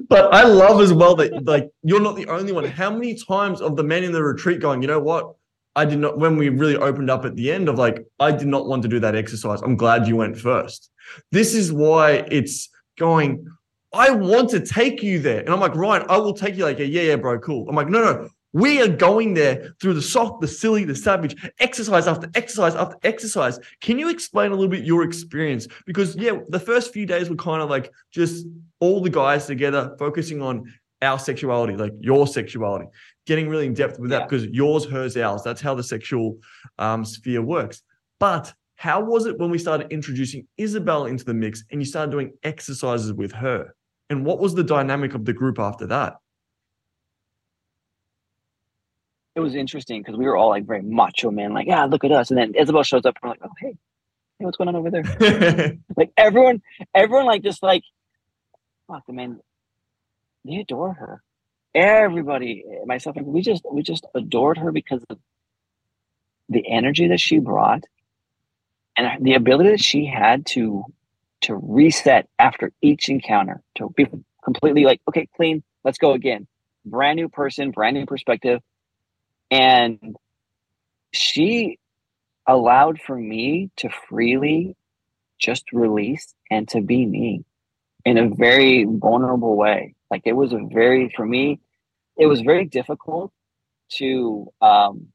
but 0.09 0.33
I 0.33 0.43
love 0.43 0.79
as 0.79 0.93
well 0.93 1.15
that 1.15 1.43
like 1.45 1.69
you're 1.83 1.99
not 1.99 2.15
the 2.15 2.27
only 2.27 2.53
one. 2.53 2.63
How 2.63 2.89
many 2.89 3.15
times 3.15 3.59
of 3.59 3.75
the 3.75 3.83
men 3.83 4.05
in 4.05 4.13
the 4.13 4.23
retreat 4.23 4.61
going, 4.61 4.81
you 4.81 4.87
know 4.87 5.01
what? 5.01 5.35
I 5.75 5.83
did 5.83 5.99
not 5.99 6.17
when 6.17 6.37
we 6.37 6.49
really 6.49 6.77
opened 6.77 7.09
up 7.09 7.25
at 7.25 7.35
the 7.35 7.51
end 7.51 7.67
of 7.67 7.77
like, 7.77 8.05
I 8.19 8.31
did 8.31 8.47
not 8.47 8.67
want 8.67 8.83
to 8.83 8.87
do 8.87 8.99
that 9.01 9.15
exercise. 9.15 9.61
I'm 9.61 9.75
glad 9.75 10.07
you 10.07 10.15
went 10.15 10.37
first. 10.37 10.89
This 11.31 11.53
is 11.53 11.73
why 11.73 12.25
it's 12.31 12.69
going, 12.97 13.45
I 13.95 14.11
want 14.11 14.49
to 14.49 14.59
take 14.59 15.01
you 15.01 15.19
there. 15.19 15.39
And 15.39 15.49
I'm 15.49 15.59
like, 15.59 15.73
Ryan, 15.73 16.05
I 16.09 16.17
will 16.17 16.33
take 16.33 16.55
you. 16.57 16.65
Like, 16.65 16.79
yeah, 16.79 16.85
yeah, 16.85 17.15
bro, 17.15 17.39
cool. 17.39 17.67
I'm 17.69 17.75
like, 17.75 17.87
no, 17.87 18.03
no, 18.03 18.29
we 18.51 18.81
are 18.81 18.87
going 18.87 19.33
there 19.33 19.73
through 19.81 19.93
the 19.93 20.01
soft, 20.01 20.41
the 20.41 20.47
silly, 20.47 20.83
the 20.83 20.95
savage, 20.95 21.35
exercise 21.59 22.07
after 22.07 22.29
exercise 22.35 22.75
after 22.75 22.97
exercise. 23.03 23.59
Can 23.81 23.97
you 23.97 24.09
explain 24.09 24.51
a 24.51 24.55
little 24.55 24.69
bit 24.69 24.83
your 24.83 25.03
experience? 25.03 25.67
Because, 25.85 26.15
yeah, 26.15 26.39
the 26.49 26.59
first 26.59 26.93
few 26.93 27.05
days 27.05 27.29
were 27.29 27.35
kind 27.35 27.61
of 27.61 27.69
like 27.69 27.91
just 28.11 28.45
all 28.79 29.01
the 29.01 29.09
guys 29.09 29.45
together 29.45 29.95
focusing 29.97 30.41
on 30.41 30.73
our 31.01 31.19
sexuality, 31.19 31.75
like 31.75 31.93
your 31.99 32.27
sexuality, 32.27 32.87
getting 33.25 33.47
really 33.47 33.65
in 33.65 33.73
depth 33.73 33.99
with 33.99 34.09
that 34.11 34.27
because 34.27 34.45
yours, 34.47 34.85
hers, 34.85 35.15
ours. 35.17 35.41
That's 35.43 35.61
how 35.61 35.75
the 35.75 35.83
sexual 35.83 36.37
um, 36.79 37.05
sphere 37.05 37.41
works. 37.41 37.81
But 38.19 38.53
how 38.75 39.01
was 39.01 39.25
it 39.25 39.37
when 39.37 39.49
we 39.49 39.57
started 39.57 39.91
introducing 39.91 40.47
Isabel 40.57 41.05
into 41.05 41.23
the 41.23 41.33
mix 41.33 41.63
and 41.71 41.81
you 41.81 41.85
started 41.85 42.11
doing 42.11 42.31
exercises 42.43 43.13
with 43.13 43.31
her? 43.31 43.73
And 44.09 44.25
what 44.25 44.39
was 44.39 44.55
the 44.55 44.63
dynamic 44.63 45.13
of 45.15 45.25
the 45.25 45.33
group 45.33 45.59
after 45.59 45.87
that? 45.87 46.17
It 49.35 49.39
was 49.41 49.55
interesting 49.55 50.01
because 50.01 50.15
we 50.17 50.25
were 50.25 50.37
all 50.37 50.49
like 50.49 50.65
very 50.65 50.81
macho 50.81 51.29
man, 51.29 51.53
like, 51.53 51.67
yeah, 51.67 51.83
look 51.85 52.03
at 52.05 52.11
us. 52.11 52.29
And 52.29 52.37
then 52.37 52.53
Isabel 52.55 52.83
shows 52.83 53.05
up 53.05 53.17
and 53.21 53.23
we're 53.23 53.29
like, 53.31 53.39
oh, 53.43 53.49
hey, 53.59 53.75
hey, 54.39 54.45
what's 54.45 54.57
going 54.57 54.69
on 54.69 54.75
over 54.75 54.91
there? 54.91 55.77
like 55.97 56.11
everyone, 56.15 56.61
everyone 56.93 57.25
like 57.25 57.43
just 57.43 57.61
like, 57.61 57.83
fuck, 58.87 59.03
I 59.09 59.11
mean, 59.11 59.39
they 60.45 60.57
adore 60.57 60.93
her. 60.93 61.21
Everybody, 61.73 62.63
myself, 62.85 63.17
we 63.17 63.41
just 63.41 63.63
we 63.69 63.83
just 63.83 64.05
adored 64.15 64.57
her 64.57 64.71
because 64.71 65.03
of 65.09 65.19
the 66.47 66.65
energy 66.71 67.09
that 67.09 67.19
she 67.19 67.39
brought 67.39 67.83
and 68.97 69.25
the 69.25 69.33
ability 69.33 69.71
that 69.71 69.83
she 69.83 70.05
had 70.05 70.45
to 70.45 70.85
to 71.45 71.55
reset 71.55 72.27
after 72.39 72.71
each 72.81 73.09
encounter, 73.09 73.61
to 73.75 73.89
be 73.95 74.07
completely 74.43 74.83
like, 74.83 75.01
okay, 75.07 75.27
clean, 75.35 75.63
let's 75.83 75.97
go 75.97 76.13
again. 76.13 76.47
Brand 76.85 77.17
new 77.17 77.29
person, 77.29 77.71
brand 77.71 77.95
new 77.95 78.05
perspective. 78.05 78.61
And 79.51 80.15
she 81.13 81.77
allowed 82.47 82.99
for 82.99 83.15
me 83.15 83.69
to 83.77 83.89
freely 84.09 84.75
just 85.39 85.71
release 85.71 86.33
and 86.49 86.67
to 86.69 86.81
be 86.81 87.05
me 87.05 87.43
in 88.05 88.17
a 88.17 88.29
very 88.29 88.85
vulnerable 88.85 89.55
way. 89.55 89.95
Like 90.09 90.23
it 90.25 90.33
was 90.33 90.51
a 90.53 90.59
very, 90.71 91.11
for 91.15 91.25
me, 91.25 91.59
it 92.17 92.25
was 92.25 92.41
very 92.41 92.65
difficult 92.65 93.31
to, 93.93 94.47
um, 94.61 95.07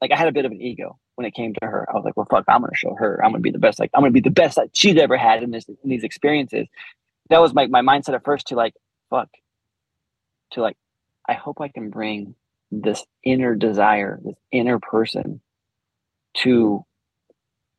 like 0.00 0.12
I 0.12 0.16
had 0.16 0.28
a 0.28 0.32
bit 0.32 0.44
of 0.44 0.52
an 0.52 0.60
ego 0.60 0.98
when 1.18 1.26
it 1.26 1.34
came 1.34 1.52
to 1.52 1.66
her. 1.66 1.84
I 1.90 1.94
was 1.94 2.04
like, 2.04 2.16
well, 2.16 2.28
fuck, 2.30 2.44
I'm 2.46 2.60
gonna 2.60 2.76
show 2.76 2.94
her. 2.94 3.20
I'm 3.24 3.32
gonna 3.32 3.42
be 3.42 3.50
the 3.50 3.58
best. 3.58 3.80
Like, 3.80 3.90
I'm 3.92 4.02
gonna 4.02 4.12
be 4.12 4.20
the 4.20 4.30
best 4.30 4.54
that 4.54 4.70
she's 4.72 4.96
ever 4.96 5.16
had 5.16 5.42
in 5.42 5.50
this 5.50 5.68
in 5.68 5.90
these 5.90 6.04
experiences. 6.04 6.68
That 7.28 7.40
was 7.40 7.52
my 7.52 7.66
my 7.66 7.82
mindset 7.82 8.14
at 8.14 8.24
first 8.24 8.46
to 8.46 8.54
like, 8.54 8.74
fuck, 9.10 9.28
to 10.52 10.62
like, 10.62 10.76
I 11.28 11.34
hope 11.34 11.60
I 11.60 11.66
can 11.66 11.90
bring 11.90 12.36
this 12.70 13.04
inner 13.24 13.56
desire, 13.56 14.20
this 14.22 14.36
inner 14.52 14.78
person 14.78 15.40
to 16.34 16.84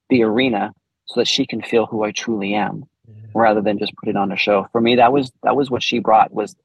the 0.10 0.23
arena 0.23 0.73
so 1.06 1.21
that 1.21 1.28
she 1.30 1.45
can 1.45 1.62
feel 1.62 1.86
who 1.86 2.04
I 2.04 2.12
truly 2.12 2.56
am 2.56 2.84
yeah. 3.08 3.30
rather 3.34 3.62
than 3.62 3.80
just 3.80 3.95
put 3.95 4.10
it 4.10 4.17
on 4.17 4.34
a 4.34 4.38
show. 4.38 4.67
For 4.73 4.82
me, 4.82 4.97
that 4.97 5.13
was 5.13 5.32
that 5.43 5.56
was 5.56 5.71
what 5.71 5.82
she 5.82 5.99
brought 5.99 6.34
was, 6.34 6.58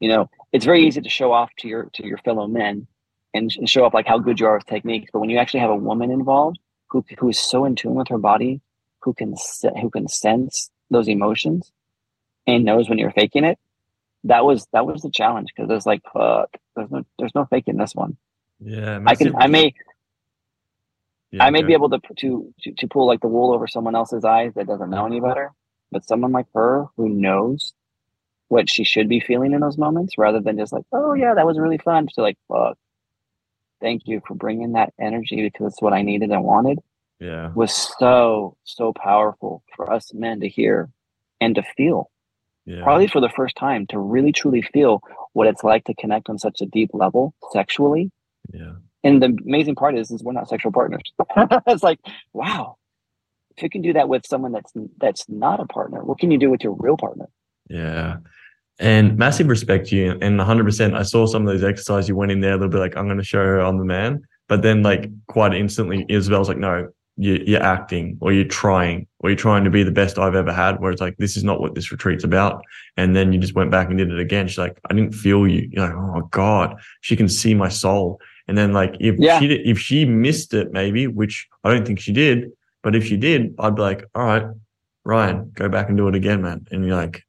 you 0.00 0.10
know, 0.10 0.28
it's 0.52 0.66
very 0.66 0.86
easy 0.86 1.00
to 1.00 1.08
show 1.08 1.32
off 1.32 1.48
to 1.60 1.68
your 1.68 1.84
to 1.94 2.06
your 2.06 2.18
fellow 2.18 2.46
men 2.46 2.86
and, 3.34 3.50
and 3.56 3.68
show 3.68 3.84
up 3.84 3.94
like 3.94 4.06
how 4.06 4.18
good 4.18 4.40
you 4.40 4.46
are 4.46 4.56
with 4.56 4.66
techniques. 4.66 5.10
But 5.12 5.20
when 5.20 5.30
you 5.30 5.38
actually 5.38 5.60
have 5.60 5.70
a 5.70 5.76
woman 5.76 6.10
involved 6.10 6.58
who 6.88 7.04
who 7.18 7.28
is 7.30 7.38
so 7.38 7.64
in 7.64 7.74
tune 7.74 7.94
with 7.94 8.08
her 8.08 8.18
body, 8.18 8.60
who 9.00 9.14
can 9.14 9.34
who 9.80 9.90
can 9.90 10.08
sense 10.08 10.70
those 10.90 11.08
emotions 11.08 11.72
and 12.46 12.64
knows 12.64 12.88
when 12.88 12.98
you're 12.98 13.12
faking 13.12 13.44
it, 13.44 13.58
that 14.24 14.44
was 14.44 14.66
that 14.72 14.86
was 14.86 15.02
the 15.02 15.10
challenge 15.10 15.48
because 15.54 15.70
it 15.70 15.74
was 15.74 15.86
like, 15.86 16.02
fuck, 16.12 16.50
there's 16.76 16.90
no 16.90 17.04
there's 17.18 17.34
no 17.34 17.46
faking 17.46 17.76
this 17.76 17.94
one. 17.94 18.16
Yeah, 18.60 19.00
I 19.06 19.14
can 19.14 19.34
I 19.36 19.46
may 19.46 19.74
yeah, 21.30 21.44
I 21.44 21.50
may 21.50 21.62
be 21.62 21.72
able 21.72 21.90
to, 21.90 22.00
to 22.18 22.54
to 22.60 22.72
to 22.72 22.86
pull 22.86 23.06
like 23.06 23.20
the 23.20 23.28
wool 23.28 23.52
over 23.52 23.66
someone 23.66 23.94
else's 23.94 24.24
eyes 24.24 24.52
that 24.54 24.66
doesn't 24.66 24.90
know 24.90 25.06
any 25.06 25.20
better, 25.20 25.52
but 25.90 26.06
someone 26.06 26.32
like 26.32 26.46
her 26.54 26.86
who 26.96 27.08
knows 27.08 27.72
what 28.48 28.68
she 28.68 28.84
should 28.84 29.08
be 29.08 29.18
feeling 29.18 29.52
in 29.52 29.60
those 29.60 29.78
moments, 29.78 30.18
rather 30.18 30.40
than 30.40 30.58
just 30.58 30.74
like, 30.74 30.84
oh 30.92 31.14
yeah, 31.14 31.32
that 31.34 31.46
was 31.46 31.58
really 31.58 31.78
fun. 31.78 32.06
To 32.14 32.20
like, 32.20 32.36
fuck, 32.48 32.76
thank 33.82 34.02
you 34.06 34.22
for 34.26 34.34
bringing 34.34 34.72
that 34.72 34.94
energy 34.98 35.42
because 35.42 35.72
it's 35.72 35.82
what 35.82 35.92
I 35.92 36.02
needed 36.02 36.30
and 36.30 36.44
wanted. 36.44 36.78
Yeah, 37.20 37.52
was 37.54 37.72
so 37.98 38.56
so 38.64 38.92
powerful 38.92 39.62
for 39.76 39.92
us 39.92 40.14
men 40.14 40.40
to 40.40 40.48
hear 40.48 40.88
and 41.40 41.54
to 41.56 41.62
feel. 41.76 42.10
Yeah. 42.64 42.82
Probably 42.82 43.08
for 43.08 43.20
the 43.20 43.28
first 43.28 43.56
time 43.56 43.86
to 43.88 43.98
really 43.98 44.32
truly 44.32 44.62
feel 44.62 45.02
what 45.32 45.48
it's 45.48 45.64
like 45.64 45.84
to 45.84 45.94
connect 45.94 46.30
on 46.30 46.38
such 46.38 46.60
a 46.60 46.66
deep 46.66 46.90
level 46.94 47.34
sexually. 47.52 48.10
Yeah 48.52 48.74
and 49.04 49.22
the 49.22 49.36
amazing 49.44 49.74
part 49.74 49.96
is, 49.96 50.10
is 50.10 50.22
we're 50.22 50.32
not 50.32 50.48
sexual 50.48 50.72
partners. 50.72 51.02
it's 51.66 51.82
like, 51.82 51.98
wow, 52.32 52.76
if 53.56 53.62
you 53.62 53.70
can 53.70 53.82
do 53.82 53.92
that 53.94 54.08
with 54.08 54.26
someone 54.26 54.52
that's 54.52 54.72
that's 54.98 55.28
not 55.28 55.60
a 55.60 55.66
partner, 55.66 56.02
what 56.04 56.18
can 56.18 56.30
you 56.30 56.38
do 56.38 56.50
with 56.50 56.62
your 56.62 56.76
real 56.78 56.96
partner? 56.96 57.28
Yeah. 57.68 58.18
And 58.82 59.16
massive 59.16 59.46
respect 59.46 59.86
to 59.88 59.96
you. 59.96 60.18
And 60.20 60.40
100%, 60.40 60.94
I 60.94 61.02
saw 61.04 61.24
some 61.26 61.46
of 61.46 61.52
those 61.52 61.62
exercises 61.62 62.08
you 62.08 62.16
went 62.16 62.32
in 62.32 62.40
there 62.40 62.50
a 62.50 62.56
little 62.56 62.68
bit 62.68 62.78
like, 62.78 62.96
I'm 62.96 63.06
going 63.06 63.18
to 63.18 63.24
show 63.24 63.38
her 63.38 63.60
I'm 63.60 63.78
the 63.78 63.84
man. 63.84 64.22
But 64.48 64.62
then, 64.62 64.82
like, 64.82 65.08
quite 65.28 65.54
instantly, 65.54 66.04
Isabel's 66.08 66.48
like, 66.48 66.58
no, 66.58 66.88
you, 67.16 67.56
are 67.56 67.62
acting 67.62 68.18
or 68.20 68.32
you're 68.32 68.44
trying 68.44 69.06
or 69.20 69.30
you're 69.30 69.36
trying 69.36 69.62
to 69.62 69.70
be 69.70 69.84
the 69.84 69.92
best 69.92 70.18
I've 70.18 70.34
ever 70.34 70.52
had. 70.52 70.80
Where 70.80 70.90
it's 70.90 71.00
like, 71.00 71.16
this 71.18 71.36
is 71.36 71.44
not 71.44 71.60
what 71.60 71.76
this 71.76 71.92
retreat's 71.92 72.24
about. 72.24 72.60
And 72.96 73.14
then 73.14 73.32
you 73.32 73.38
just 73.38 73.54
went 73.54 73.70
back 73.70 73.88
and 73.88 73.98
did 73.98 74.10
it 74.10 74.18
again. 74.18 74.48
She's 74.48 74.58
like, 74.58 74.76
I 74.90 74.94
didn't 74.94 75.12
feel 75.12 75.46
you. 75.46 75.68
You're 75.70 75.86
like, 75.86 75.94
oh 75.94 76.20
my 76.20 76.26
God, 76.32 76.74
she 77.02 77.14
can 77.14 77.28
see 77.28 77.54
my 77.54 77.68
soul. 77.68 78.20
And 78.48 78.58
then 78.58 78.72
like 78.72 78.96
if 78.98 79.14
yeah. 79.18 79.38
she 79.38 79.46
if 79.46 79.78
she 79.78 80.04
missed 80.04 80.54
it, 80.54 80.72
maybe, 80.72 81.06
which 81.06 81.48
I 81.62 81.72
don't 81.72 81.86
think 81.86 82.00
she 82.00 82.12
did, 82.12 82.50
but 82.82 82.96
if 82.96 83.06
she 83.06 83.16
did, 83.16 83.54
I'd 83.60 83.76
be 83.76 83.82
like, 83.82 84.04
all 84.14 84.24
right, 84.24 84.46
Ryan, 85.04 85.52
go 85.54 85.68
back 85.68 85.88
and 85.88 85.96
do 85.96 86.08
it 86.08 86.16
again, 86.16 86.42
man. 86.42 86.66
And 86.72 86.84
you're 86.84 86.96
like, 86.96 87.24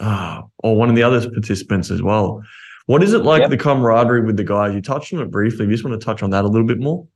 oh, 0.00 0.50
or 0.58 0.76
one 0.76 0.88
of 0.88 0.96
the 0.96 1.02
other 1.02 1.28
participants 1.30 1.90
as 1.90 2.02
well. 2.02 2.42
What 2.86 3.02
is 3.02 3.12
it 3.12 3.24
like 3.24 3.40
yep. 3.40 3.50
the 3.50 3.56
camaraderie 3.56 4.24
with 4.24 4.36
the 4.36 4.44
guys? 4.44 4.74
You 4.74 4.80
touched 4.80 5.12
on 5.12 5.20
it 5.20 5.30
briefly. 5.30 5.66
You 5.66 5.72
just 5.72 5.84
want 5.84 6.00
to 6.00 6.04
touch 6.04 6.22
on 6.22 6.30
that 6.30 6.44
a 6.44 6.48
little 6.48 6.66
bit 6.66 6.78
more. 6.78 7.06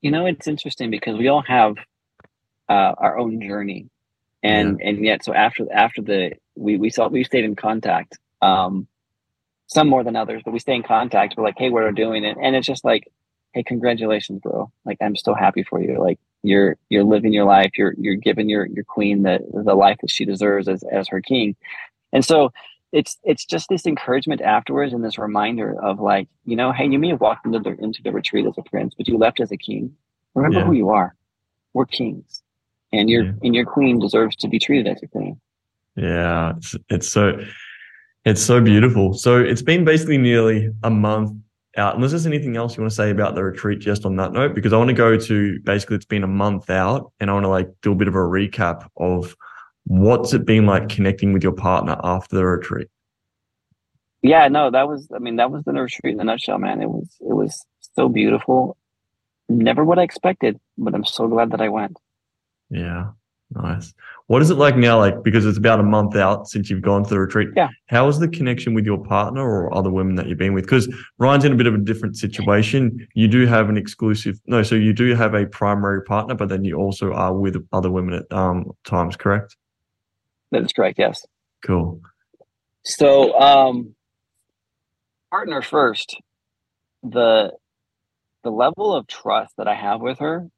You 0.00 0.10
know, 0.10 0.26
it's 0.26 0.48
interesting 0.48 0.90
because 0.90 1.18
we 1.18 1.28
all 1.28 1.42
have 1.42 1.76
uh, 2.68 2.94
our 2.96 3.18
own 3.18 3.40
journey, 3.40 3.88
and 4.42 4.78
yeah. 4.80 4.88
and 4.88 5.04
yet 5.04 5.24
so 5.24 5.34
after 5.34 5.70
after 5.72 6.00
the 6.00 6.32
we 6.56 6.78
we 6.78 6.90
saw 6.90 7.08
we 7.08 7.22
stayed 7.22 7.44
in 7.44 7.54
contact. 7.54 8.18
Um, 8.40 8.88
some 9.72 9.88
more 9.88 10.04
than 10.04 10.16
others, 10.16 10.42
but 10.44 10.52
we 10.52 10.58
stay 10.58 10.74
in 10.74 10.82
contact. 10.82 11.34
We're 11.36 11.44
like, 11.44 11.54
hey, 11.56 11.70
what 11.70 11.82
are 11.82 11.92
doing 11.92 12.24
it? 12.24 12.36
And 12.40 12.54
it's 12.54 12.66
just 12.66 12.84
like, 12.84 13.08
hey, 13.52 13.62
congratulations, 13.62 14.40
bro. 14.42 14.70
Like, 14.84 14.98
I'm 15.00 15.16
so 15.16 15.34
happy 15.34 15.62
for 15.62 15.80
you. 15.80 15.98
Like, 15.98 16.18
you're 16.42 16.76
you're 16.88 17.04
living 17.04 17.32
your 17.32 17.44
life. 17.44 17.70
You're 17.76 17.94
you're 17.98 18.16
giving 18.16 18.48
your 18.48 18.66
your 18.66 18.84
queen 18.84 19.22
the 19.22 19.40
the 19.52 19.74
life 19.74 19.98
that 20.02 20.10
she 20.10 20.24
deserves 20.24 20.68
as 20.68 20.82
as 20.84 21.08
her 21.08 21.20
king. 21.20 21.56
And 22.12 22.24
so 22.24 22.52
it's 22.92 23.16
it's 23.24 23.44
just 23.44 23.68
this 23.68 23.86
encouragement 23.86 24.40
afterwards 24.42 24.92
and 24.92 25.04
this 25.04 25.18
reminder 25.18 25.80
of 25.82 25.98
like, 25.98 26.28
you 26.44 26.56
know, 26.56 26.72
hey, 26.72 26.86
you 26.86 26.98
may 26.98 27.08
have 27.08 27.20
walked 27.20 27.46
into 27.46 27.58
the 27.58 27.76
into 27.82 28.02
the 28.02 28.12
retreat 28.12 28.46
as 28.46 28.58
a 28.58 28.62
prince, 28.62 28.94
but 28.96 29.08
you 29.08 29.16
left 29.16 29.40
as 29.40 29.50
a 29.50 29.56
king. 29.56 29.94
Remember 30.34 30.58
yeah. 30.58 30.66
who 30.66 30.72
you 30.72 30.90
are. 30.90 31.14
We're 31.72 31.86
kings. 31.86 32.42
And 32.92 33.08
your 33.08 33.24
yeah. 33.24 33.32
and 33.42 33.54
your 33.54 33.64
queen 33.64 33.98
deserves 33.98 34.36
to 34.36 34.48
be 34.48 34.58
treated 34.58 34.86
as 34.88 35.02
a 35.02 35.06
queen. 35.06 35.40
Yeah, 35.96 36.54
it's, 36.56 36.74
it's 36.90 37.08
so 37.08 37.38
it's 38.24 38.42
so 38.42 38.60
beautiful. 38.60 39.14
So 39.14 39.38
it's 39.38 39.62
been 39.62 39.84
basically 39.84 40.18
nearly 40.18 40.70
a 40.82 40.90
month 40.90 41.32
out. 41.76 41.94
Unless 41.94 42.10
there's 42.10 42.26
anything 42.26 42.56
else 42.56 42.76
you 42.76 42.82
want 42.82 42.90
to 42.90 42.96
say 42.96 43.10
about 43.10 43.34
the 43.34 43.44
retreat 43.44 43.78
just 43.78 44.04
on 44.04 44.16
that 44.16 44.32
note, 44.32 44.54
because 44.54 44.72
I 44.72 44.76
want 44.76 44.88
to 44.88 44.94
go 44.94 45.16
to 45.16 45.60
basically 45.60 45.96
it's 45.96 46.04
been 46.04 46.24
a 46.24 46.28
month 46.28 46.70
out 46.70 47.12
and 47.20 47.30
I 47.30 47.34
want 47.34 47.44
to 47.44 47.48
like 47.48 47.70
do 47.82 47.92
a 47.92 47.94
bit 47.94 48.08
of 48.08 48.14
a 48.14 48.18
recap 48.18 48.88
of 48.96 49.36
what's 49.84 50.32
it 50.32 50.44
been 50.44 50.66
like 50.66 50.88
connecting 50.88 51.32
with 51.32 51.42
your 51.42 51.52
partner 51.52 51.98
after 52.02 52.36
the 52.36 52.44
retreat. 52.44 52.88
Yeah, 54.22 54.48
no, 54.48 54.70
that 54.70 54.86
was 54.86 55.08
I 55.14 55.18
mean, 55.18 55.36
that 55.36 55.50
was 55.50 55.64
the 55.64 55.72
retreat 55.72 56.14
in 56.14 56.20
a 56.20 56.24
nutshell, 56.24 56.58
man. 56.58 56.80
It 56.80 56.88
was 56.88 57.16
it 57.20 57.34
was 57.34 57.64
so 57.94 58.08
beautiful. 58.08 58.76
Never 59.48 59.84
what 59.84 59.98
I 59.98 60.02
expected, 60.02 60.60
but 60.78 60.94
I'm 60.94 61.04
so 61.04 61.26
glad 61.26 61.50
that 61.50 61.60
I 61.60 61.68
went. 61.68 61.96
Yeah. 62.70 63.10
Nice. 63.54 63.92
What 64.28 64.40
is 64.40 64.50
it 64.50 64.54
like 64.54 64.76
now? 64.76 64.98
Like, 64.98 65.22
because 65.22 65.44
it's 65.44 65.58
about 65.58 65.78
a 65.78 65.82
month 65.82 66.16
out 66.16 66.48
since 66.48 66.70
you've 66.70 66.80
gone 66.80 67.04
to 67.04 67.10
the 67.10 67.20
retreat. 67.20 67.50
Yeah. 67.56 67.68
How 67.86 68.08
is 68.08 68.18
the 68.18 68.28
connection 68.28 68.72
with 68.72 68.86
your 68.86 68.98
partner 68.98 69.42
or 69.42 69.74
other 69.74 69.90
women 69.90 70.14
that 70.14 70.26
you've 70.26 70.38
been 70.38 70.54
with? 70.54 70.64
Because 70.64 70.88
Ryan's 71.18 71.44
in 71.44 71.52
a 71.52 71.56
bit 71.56 71.66
of 71.66 71.74
a 71.74 71.78
different 71.78 72.16
situation. 72.16 73.06
You 73.14 73.28
do 73.28 73.46
have 73.46 73.68
an 73.68 73.76
exclusive, 73.76 74.40
no, 74.46 74.62
so 74.62 74.74
you 74.74 74.92
do 74.92 75.14
have 75.14 75.34
a 75.34 75.46
primary 75.46 76.02
partner, 76.02 76.34
but 76.34 76.48
then 76.48 76.64
you 76.64 76.76
also 76.76 77.12
are 77.12 77.34
with 77.34 77.56
other 77.72 77.90
women 77.90 78.14
at 78.14 78.32
um, 78.32 78.70
times, 78.84 79.16
correct? 79.16 79.56
That 80.50 80.62
is 80.62 80.72
correct. 80.72 80.98
Yes. 80.98 81.26
Cool. 81.62 82.00
So, 82.84 83.38
um, 83.38 83.94
partner 85.30 85.62
first, 85.62 86.16
the 87.02 87.52
the 88.42 88.50
level 88.50 88.92
of 88.94 89.06
trust 89.06 89.54
that 89.56 89.68
I 89.68 89.74
have 89.74 90.00
with 90.00 90.18
her 90.18 90.48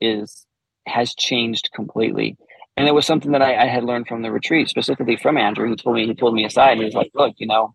is 0.00 0.46
has 0.86 1.14
changed 1.14 1.70
completely. 1.74 2.36
And 2.76 2.88
it 2.88 2.94
was 2.94 3.06
something 3.06 3.32
that 3.32 3.42
I, 3.42 3.64
I, 3.64 3.66
had 3.66 3.84
learned 3.84 4.08
from 4.08 4.22
the 4.22 4.32
retreat, 4.32 4.68
specifically 4.68 5.16
from 5.16 5.36
Andrew, 5.36 5.68
who 5.68 5.76
told 5.76 5.96
me, 5.96 6.06
he 6.06 6.14
pulled 6.14 6.34
me 6.34 6.44
aside 6.44 6.72
and 6.72 6.80
he 6.80 6.86
was 6.86 6.94
like, 6.94 7.10
look, 7.14 7.34
you 7.36 7.46
know, 7.46 7.74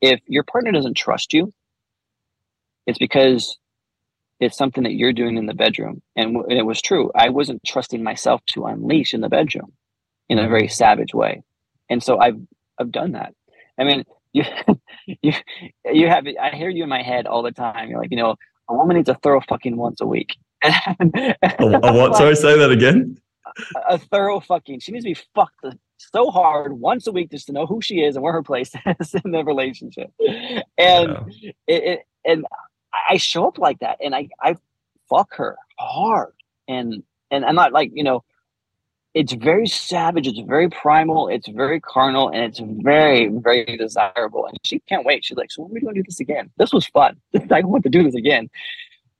if 0.00 0.20
your 0.26 0.42
partner 0.42 0.72
doesn't 0.72 0.96
trust 0.96 1.32
you, 1.32 1.52
it's 2.86 2.98
because 2.98 3.58
it's 4.40 4.56
something 4.56 4.82
that 4.84 4.94
you're 4.94 5.12
doing 5.12 5.36
in 5.36 5.46
the 5.46 5.54
bedroom. 5.54 6.02
And, 6.16 6.36
and 6.36 6.52
it 6.52 6.66
was 6.66 6.82
true. 6.82 7.12
I 7.14 7.28
wasn't 7.28 7.62
trusting 7.64 8.02
myself 8.02 8.40
to 8.46 8.64
unleash 8.64 9.14
in 9.14 9.20
the 9.20 9.28
bedroom 9.28 9.72
in 10.28 10.38
a 10.38 10.48
very 10.48 10.68
savage 10.68 11.14
way. 11.14 11.42
And 11.88 12.02
so 12.02 12.18
I've, 12.18 12.40
I've 12.78 12.90
done 12.90 13.12
that. 13.12 13.34
I 13.78 13.84
mean, 13.84 14.04
you, 14.32 14.44
you, 15.22 15.32
you 15.92 16.08
have, 16.08 16.24
I 16.40 16.50
hear 16.50 16.70
you 16.70 16.84
in 16.84 16.88
my 16.88 17.02
head 17.02 17.26
all 17.26 17.42
the 17.42 17.52
time. 17.52 17.88
You're 17.90 18.00
like, 18.00 18.12
you 18.12 18.16
know, 18.16 18.36
a 18.68 18.74
woman 18.74 18.96
needs 18.96 19.08
a 19.08 19.14
thorough 19.16 19.42
fucking 19.48 19.76
once 19.76 20.00
a 20.00 20.06
week. 20.06 20.36
And, 20.62 21.14
a, 21.16 21.36
what? 21.92 22.16
Sorry, 22.16 22.36
say 22.36 22.58
that 22.58 22.70
again. 22.70 23.18
A, 23.74 23.94
a 23.94 23.98
thorough 23.98 24.40
fucking. 24.40 24.80
She 24.80 24.92
needs 24.92 25.04
to 25.04 25.10
be 25.10 25.20
fucked 25.34 25.64
so 25.98 26.30
hard 26.30 26.72
once 26.72 27.06
a 27.06 27.12
week 27.12 27.30
just 27.30 27.46
to 27.46 27.52
know 27.52 27.66
who 27.66 27.80
she 27.80 28.00
is 28.00 28.16
and 28.16 28.22
where 28.22 28.32
her 28.32 28.42
place 28.42 28.72
is 29.00 29.14
in 29.24 29.32
the 29.32 29.44
relationship. 29.44 30.12
And 30.18 30.28
yeah. 30.78 31.50
it, 31.66 31.84
it, 31.84 32.00
and 32.24 32.46
I 33.08 33.16
show 33.16 33.46
up 33.46 33.58
like 33.58 33.78
that, 33.80 33.98
and 34.02 34.14
I 34.14 34.28
I 34.40 34.56
fuck 35.08 35.34
her 35.36 35.56
hard, 35.78 36.32
and 36.68 37.02
and 37.30 37.44
I'm 37.44 37.54
not 37.54 37.72
like 37.72 37.90
you 37.94 38.04
know. 38.04 38.24
It's 39.12 39.32
very 39.32 39.66
savage. 39.66 40.28
It's 40.28 40.38
very 40.38 40.70
primal. 40.70 41.26
It's 41.26 41.48
very 41.48 41.80
carnal, 41.80 42.28
and 42.28 42.44
it's 42.44 42.60
very, 42.60 43.26
very 43.26 43.76
desirable. 43.76 44.46
And 44.46 44.56
she 44.62 44.78
can't 44.88 45.04
wait. 45.04 45.24
She's 45.24 45.36
like, 45.36 45.50
"So 45.50 45.62
when 45.62 45.72
are 45.72 45.74
we 45.74 45.80
going 45.80 45.96
to 45.96 46.00
do 46.02 46.04
this 46.04 46.20
again? 46.20 46.48
This 46.58 46.72
was 46.72 46.86
fun. 46.86 47.16
I 47.50 47.62
want 47.62 47.82
to 47.82 47.90
do 47.90 48.04
this 48.04 48.14
again." 48.14 48.48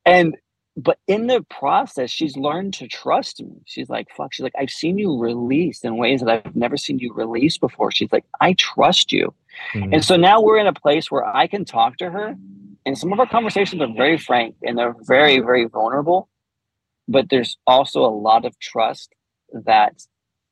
And 0.06 0.36
but 0.76 0.98
in 1.06 1.26
the 1.26 1.44
process, 1.50 2.10
she's 2.10 2.36
learned 2.36 2.74
to 2.74 2.86
trust 2.86 3.42
me. 3.42 3.60
She's 3.66 3.88
like, 3.88 4.08
fuck, 4.16 4.32
she's 4.32 4.44
like, 4.44 4.54
I've 4.58 4.70
seen 4.70 4.98
you 4.98 5.18
release 5.18 5.82
in 5.82 5.96
ways 5.96 6.20
that 6.20 6.30
I've 6.30 6.56
never 6.56 6.76
seen 6.76 6.98
you 6.98 7.12
release 7.12 7.58
before. 7.58 7.90
She's 7.90 8.12
like, 8.12 8.24
I 8.40 8.54
trust 8.54 9.12
you. 9.12 9.34
Mm-hmm. 9.74 9.94
And 9.94 10.04
so 10.04 10.16
now 10.16 10.40
we're 10.40 10.58
in 10.58 10.66
a 10.66 10.72
place 10.72 11.10
where 11.10 11.24
I 11.26 11.46
can 11.46 11.64
talk 11.64 11.96
to 11.98 12.10
her. 12.10 12.36
And 12.86 12.96
some 12.96 13.12
of 13.12 13.20
our 13.20 13.26
conversations 13.26 13.82
are 13.82 13.92
very 13.94 14.16
frank 14.16 14.54
and 14.62 14.78
they're 14.78 14.94
very, 15.02 15.40
very 15.40 15.66
vulnerable. 15.66 16.28
But 17.08 17.28
there's 17.28 17.58
also 17.66 18.04
a 18.04 18.14
lot 18.14 18.44
of 18.44 18.58
trust 18.58 19.12
that 19.52 20.06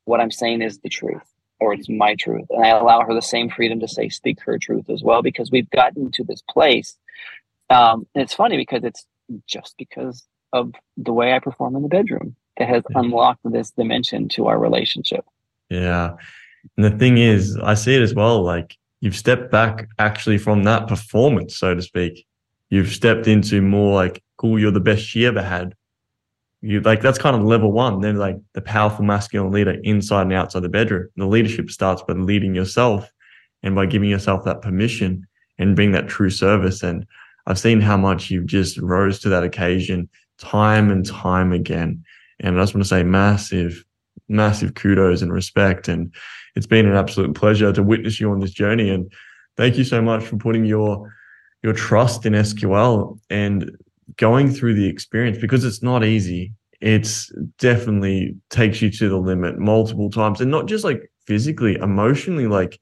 what 0.05 0.21
I'm 0.21 0.33
saying 0.33 0.63
is 0.63 0.81
the 0.81 0.89
truth 0.89 1.23
or 1.61 1.73
it's 1.75 1.89
my 1.89 2.15
truth. 2.17 2.47
And 2.51 2.65
I 2.65 2.69
allow 2.69 3.03
her 3.03 3.15
the 3.15 3.23
same 3.23 3.51
freedom 3.51 3.81
to 3.81 3.89
say, 3.89 4.09
speak 4.09 4.41
her 4.43 4.59
truth 4.59 4.91
as 4.91 5.03
well, 5.03 5.23
because 5.23 5.51
we've 5.51 5.71
gotten 5.71 6.11
to 6.13 6.25
this 6.25 6.43
place. 6.49 6.97
Um, 7.71 8.07
and 8.15 8.23
it's 8.23 8.35
funny 8.35 8.57
because 8.57 8.85
it's 8.85 9.05
just 9.47 9.75
because 9.79 10.27
of 10.53 10.73
the 10.97 11.13
way 11.13 11.35
I 11.35 11.39
perform 11.39 11.77
in 11.77 11.83
the 11.83 11.89
bedroom 11.89 12.35
that 12.59 12.69
has 12.69 12.83
unlocked 12.95 13.41
this 13.45 13.71
dimension 13.71 14.29
to 14.31 14.47
our 14.47 14.59
relationship. 14.59 15.25
Yeah. 15.71 16.17
And 16.77 16.85
the 16.85 16.99
thing 16.99 17.19
is, 17.19 17.57
I 17.63 17.75
see 17.75 17.95
it 17.95 18.03
as 18.03 18.15
well. 18.15 18.43
Like 18.43 18.77
you've 19.01 19.17
stepped 19.17 19.51
back 19.51 19.89
actually 19.99 20.39
from 20.39 20.65
that 20.65 20.89
performance, 20.89 21.57
so 21.57 21.75
to 21.75 21.83
speak. 21.83 22.27
You've 22.71 22.93
stepped 22.93 23.27
into 23.27 23.63
more 23.63 23.95
like, 23.95 24.23
cool, 24.37 24.59
you're 24.59 24.71
the 24.71 24.81
best 24.81 25.03
she 25.03 25.25
ever 25.25 25.43
had. 25.43 25.75
you 26.61 26.81
like 26.81 27.01
that's 27.01 27.19
kind 27.19 27.37
of 27.37 27.43
level 27.43 27.73
one. 27.73 28.01
Then 28.01 28.17
like 28.17 28.37
the 28.55 28.61
powerful 28.61 29.05
masculine 29.05 29.53
leader 29.53 29.77
inside 29.85 30.23
and 30.23 30.33
outside 30.33 30.63
the 30.63 30.69
bedroom. 30.69 31.09
The 31.17 31.27
leadership 31.27 31.71
starts 31.71 32.03
by 32.03 32.15
leading 32.15 32.55
yourself 32.55 33.11
and 33.63 33.75
by 33.75 33.87
giving 33.87 34.11
yourself 34.11 34.45
that 34.45 34.63
permission 34.63 35.27
and 35.59 35.77
being 35.77 35.93
that 35.93 36.09
true 36.09 36.31
service. 36.31 36.83
And 36.83 37.07
I've 37.49 37.59
seen 37.59 37.81
how 37.81 37.97
much 37.97 38.31
you've 38.31 38.47
just 38.47 38.77
rose 38.79 39.19
to 39.21 39.31
that 39.31 39.43
occasion 39.43 40.09
time 40.37 40.91
and 40.91 41.05
time 41.05 41.53
again. 41.53 42.05
And 42.41 42.59
I 42.59 42.63
just 42.63 42.75
want 42.75 42.85
to 42.85 42.89
say 42.89 43.03
massive, 43.03 43.85
massive 44.29 44.75
kudos 44.75 45.23
and 45.23 45.33
respect. 45.33 45.89
And 45.89 46.15
it's 46.55 46.67
been 46.67 46.87
an 46.87 46.95
absolute 46.95 47.35
pleasure 47.35 47.73
to 47.73 47.83
witness 47.83 48.21
you 48.21 48.31
on 48.31 48.41
this 48.41 48.53
journey. 48.53 48.91
And 48.91 49.11
thank 49.57 49.79
you 49.79 49.85
so 49.85 50.01
much 50.03 50.25
for 50.25 50.37
putting 50.37 50.65
your 50.65 51.13
your 51.63 51.73
trust 51.73 52.25
in 52.25 52.35
SQL 52.35 53.19
and 53.31 53.77
going 54.17 54.53
through 54.53 54.75
the 54.75 54.89
experience 54.89 55.39
because 55.39 55.65
it's 55.65 55.83
not 55.83 56.05
easy. 56.05 56.53
It's 56.81 57.33
definitely 57.59 58.37
takes 58.51 58.81
you 58.81 58.91
to 58.91 59.09
the 59.09 59.17
limit 59.17 59.59
multiple 59.59 60.11
times 60.11 60.41
and 60.41 60.51
not 60.51 60.67
just 60.67 60.85
like 60.85 61.11
physically, 61.27 61.75
emotionally, 61.77 62.47
like 62.47 62.79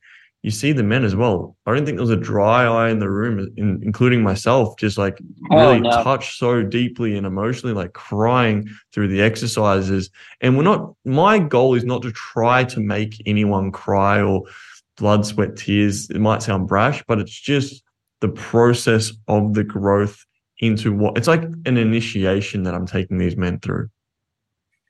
you 0.46 0.52
see 0.52 0.70
the 0.70 0.84
men 0.84 1.04
as 1.04 1.16
well. 1.16 1.56
I 1.66 1.74
don't 1.74 1.84
think 1.84 1.96
there 1.96 2.06
was 2.06 2.10
a 2.10 2.16
dry 2.16 2.66
eye 2.66 2.90
in 2.90 3.00
the 3.00 3.10
room, 3.10 3.52
in, 3.56 3.80
including 3.82 4.22
myself, 4.22 4.78
just 4.78 4.96
like 4.96 5.18
really 5.50 5.78
oh, 5.78 5.78
no. 5.78 6.04
touched 6.04 6.38
so 6.38 6.62
deeply 6.62 7.16
and 7.16 7.26
emotionally, 7.26 7.74
like 7.74 7.94
crying 7.94 8.68
through 8.92 9.08
the 9.08 9.20
exercises. 9.20 10.08
And 10.40 10.56
we're 10.56 10.62
not, 10.62 10.94
my 11.04 11.40
goal 11.40 11.74
is 11.74 11.84
not 11.84 12.00
to 12.02 12.12
try 12.12 12.62
to 12.62 12.78
make 12.78 13.20
anyone 13.26 13.72
cry 13.72 14.22
or 14.22 14.44
blood, 14.96 15.26
sweat, 15.26 15.56
tears. 15.56 16.08
It 16.10 16.20
might 16.20 16.44
sound 16.44 16.68
brash, 16.68 17.02
but 17.08 17.18
it's 17.18 17.40
just 17.40 17.82
the 18.20 18.28
process 18.28 19.12
of 19.26 19.54
the 19.54 19.64
growth 19.64 20.24
into 20.60 20.92
what 20.92 21.18
it's 21.18 21.26
like 21.26 21.42
an 21.42 21.76
initiation 21.76 22.62
that 22.62 22.74
I'm 22.74 22.86
taking 22.86 23.18
these 23.18 23.36
men 23.36 23.58
through. 23.58 23.88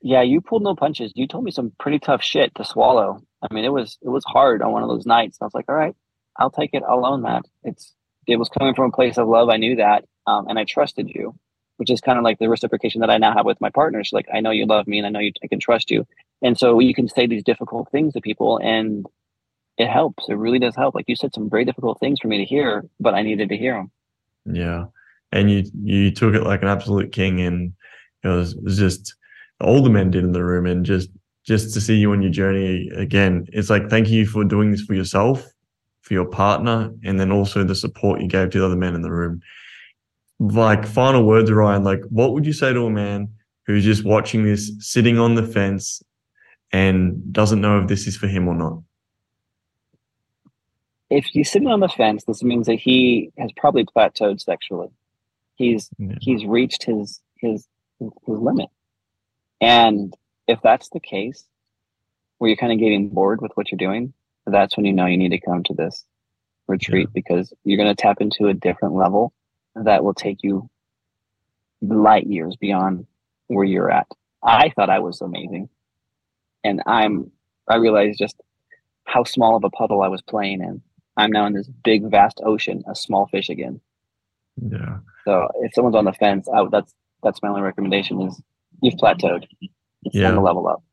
Yeah, 0.03 0.21
you 0.21 0.39
pulled 0.39 0.61
no 0.61 0.75
punches. 0.75 1.13
You 1.15 1.25
told 1.25 1.45
me 1.45 1.49
some 1.49 1.71
pretty 1.79 1.97
tough 1.97 2.21
shit 2.21 2.53
to 2.53 2.63
swallow. 2.63 3.23
I 3.41 3.53
mean, 3.53 3.65
it 3.65 3.71
was 3.71 3.97
it 4.01 4.09
was 4.09 4.23
hard 4.25 4.61
on 4.61 4.71
one 4.71 4.83
of 4.83 4.89
those 4.89 5.05
nights. 5.05 5.37
I 5.41 5.45
was 5.45 5.53
like, 5.53 5.65
all 5.69 5.75
right, 5.75 5.95
I'll 6.37 6.51
take 6.51 6.71
it. 6.73 6.83
I'll 6.87 7.05
own 7.05 7.23
that. 7.23 7.45
It's 7.63 7.93
it 8.27 8.37
was 8.37 8.49
coming 8.49 8.73
from 8.73 8.85
a 8.85 8.95
place 8.95 9.17
of 9.17 9.27
love. 9.27 9.49
I 9.49 9.57
knew 9.57 9.75
that, 9.77 10.05
um, 10.25 10.47
and 10.47 10.59
I 10.59 10.65
trusted 10.65 11.09
you, 11.09 11.35
which 11.77 11.89
is 11.89 12.01
kind 12.01 12.17
of 12.17 12.23
like 12.23 12.39
the 12.39 12.49
reciprocation 12.49 13.01
that 13.01 13.09
I 13.09 13.17
now 13.17 13.33
have 13.33 13.45
with 13.45 13.61
my 13.61 13.69
partners. 13.69 14.09
Like, 14.11 14.27
I 14.33 14.41
know 14.41 14.51
you 14.51 14.65
love 14.65 14.87
me, 14.87 14.97
and 14.97 15.07
I 15.07 15.09
know 15.09 15.19
you, 15.19 15.31
I 15.43 15.47
can 15.47 15.59
trust 15.59 15.89
you, 15.91 16.05
and 16.41 16.57
so 16.57 16.79
you 16.79 16.93
can 16.93 17.07
say 17.07 17.27
these 17.27 17.43
difficult 17.43 17.89
things 17.91 18.13
to 18.13 18.21
people, 18.21 18.59
and 18.61 19.05
it 19.77 19.87
helps. 19.87 20.27
It 20.27 20.33
really 20.33 20.59
does 20.59 20.75
help. 20.75 20.95
Like 20.95 21.05
you 21.07 21.15
said, 21.15 21.33
some 21.33 21.49
very 21.49 21.65
difficult 21.65 21.99
things 21.99 22.19
for 22.19 22.27
me 22.27 22.39
to 22.39 22.45
hear, 22.45 22.83
but 22.99 23.13
I 23.13 23.21
needed 23.21 23.49
to 23.49 23.57
hear 23.57 23.75
them. 23.75 23.91
Yeah, 24.45 24.85
and 25.31 25.51
you 25.51 25.63
you 25.83 26.11
took 26.11 26.33
it 26.33 26.43
like 26.43 26.63
an 26.63 26.69
absolute 26.69 27.11
king, 27.11 27.39
and 27.41 27.73
it 28.23 28.29
was, 28.29 28.53
it 28.53 28.63
was 28.63 28.77
just 28.77 29.15
all 29.61 29.83
the 29.83 29.89
men 29.89 30.11
did 30.11 30.23
in 30.23 30.33
the 30.33 30.43
room, 30.43 30.65
and 30.65 30.85
just 30.85 31.09
just 31.47 31.73
to 31.73 31.81
see 31.81 31.95
you 31.95 32.11
on 32.11 32.21
your 32.21 32.31
journey 32.31 32.89
again. 32.95 33.47
It's 33.53 33.69
like 33.69 33.89
thank 33.89 34.09
you 34.09 34.25
for 34.25 34.43
doing 34.43 34.71
this 34.71 34.81
for 34.81 34.93
yourself, 34.93 35.45
for 36.01 36.13
your 36.13 36.25
partner, 36.25 36.91
and 37.03 37.19
then 37.19 37.31
also 37.31 37.63
the 37.63 37.75
support 37.75 38.21
you 38.21 38.27
gave 38.27 38.49
to 38.51 38.59
the 38.59 38.65
other 38.65 38.75
men 38.75 38.95
in 38.95 39.01
the 39.01 39.11
room. 39.11 39.41
Like 40.39 40.85
final 40.85 41.25
words, 41.25 41.51
Ryan. 41.51 41.83
Like, 41.83 42.01
what 42.09 42.33
would 42.33 42.45
you 42.45 42.53
say 42.53 42.73
to 42.73 42.85
a 42.85 42.89
man 42.89 43.29
who's 43.65 43.85
just 43.85 44.03
watching 44.03 44.43
this, 44.43 44.71
sitting 44.79 45.17
on 45.17 45.35
the 45.35 45.43
fence, 45.43 46.03
and 46.71 47.33
doesn't 47.33 47.61
know 47.61 47.81
if 47.81 47.87
this 47.87 48.07
is 48.07 48.17
for 48.17 48.27
him 48.27 48.47
or 48.47 48.53
not? 48.53 48.79
If 51.09 51.25
he's 51.25 51.49
sitting 51.49 51.69
on 51.69 51.79
the 51.79 51.87
fence, 51.87 52.25
this 52.25 52.43
means 52.43 52.67
that 52.67 52.75
he 52.75 53.31
has 53.37 53.51
probably 53.55 53.85
plateaued 53.85 54.41
sexually. 54.41 54.89
He's 55.55 55.89
yeah. 55.97 56.15
he's 56.19 56.45
reached 56.45 56.83
his 56.83 57.21
his 57.37 57.65
his 57.99 58.37
limit, 58.37 58.69
and 59.61 60.13
if 60.47 60.59
that's 60.61 60.89
the 60.89 60.99
case, 60.99 61.45
where 62.37 62.49
you're 62.49 62.57
kind 62.57 62.73
of 62.73 62.79
getting 62.79 63.09
bored 63.09 63.41
with 63.41 63.51
what 63.55 63.71
you're 63.71 63.77
doing, 63.77 64.13
that's 64.45 64.77
when 64.77 64.85
you 64.85 64.93
know 64.93 65.05
you 65.05 65.17
need 65.17 65.29
to 65.29 65.39
come 65.39 65.63
to 65.63 65.73
this 65.73 66.05
retreat 66.67 67.07
yeah. 67.09 67.13
because 67.13 67.53
you're 67.63 67.77
going 67.77 67.93
to 67.93 68.01
tap 68.01 68.21
into 68.21 68.47
a 68.47 68.53
different 68.53 68.95
level 68.95 69.33
that 69.75 70.03
will 70.03 70.13
take 70.13 70.43
you 70.43 70.69
light 71.81 72.27
years 72.27 72.55
beyond 72.55 73.05
where 73.47 73.65
you're 73.65 73.91
at. 73.91 74.07
I 74.43 74.69
thought 74.69 74.89
I 74.89 74.99
was 74.99 75.21
amazing. 75.21 75.69
And 76.63 76.81
I'm, 76.85 77.31
I 77.67 77.75
realized 77.75 78.19
just 78.19 78.41
how 79.05 79.23
small 79.23 79.55
of 79.55 79.63
a 79.63 79.69
puddle 79.69 80.01
I 80.01 80.07
was 80.07 80.21
playing 80.21 80.61
in. 80.61 80.81
I'm 81.15 81.31
now 81.31 81.45
in 81.45 81.53
this 81.53 81.69
big, 81.83 82.09
vast 82.09 82.41
ocean, 82.45 82.83
a 82.89 82.95
small 82.95 83.27
fish 83.27 83.49
again. 83.49 83.81
Yeah. 84.61 84.97
So 85.25 85.49
if 85.61 85.73
someone's 85.73 85.95
on 85.95 86.05
the 86.05 86.13
fence, 86.13 86.47
I, 86.53 86.65
that's, 86.71 86.93
that's 87.23 87.41
my 87.41 87.49
only 87.49 87.61
recommendation 87.61 88.21
is 88.21 88.41
you've 88.81 88.95
plateaued. 88.95 89.45
Yeah. 90.03 90.37
level 90.37 90.67
up. 90.67 90.83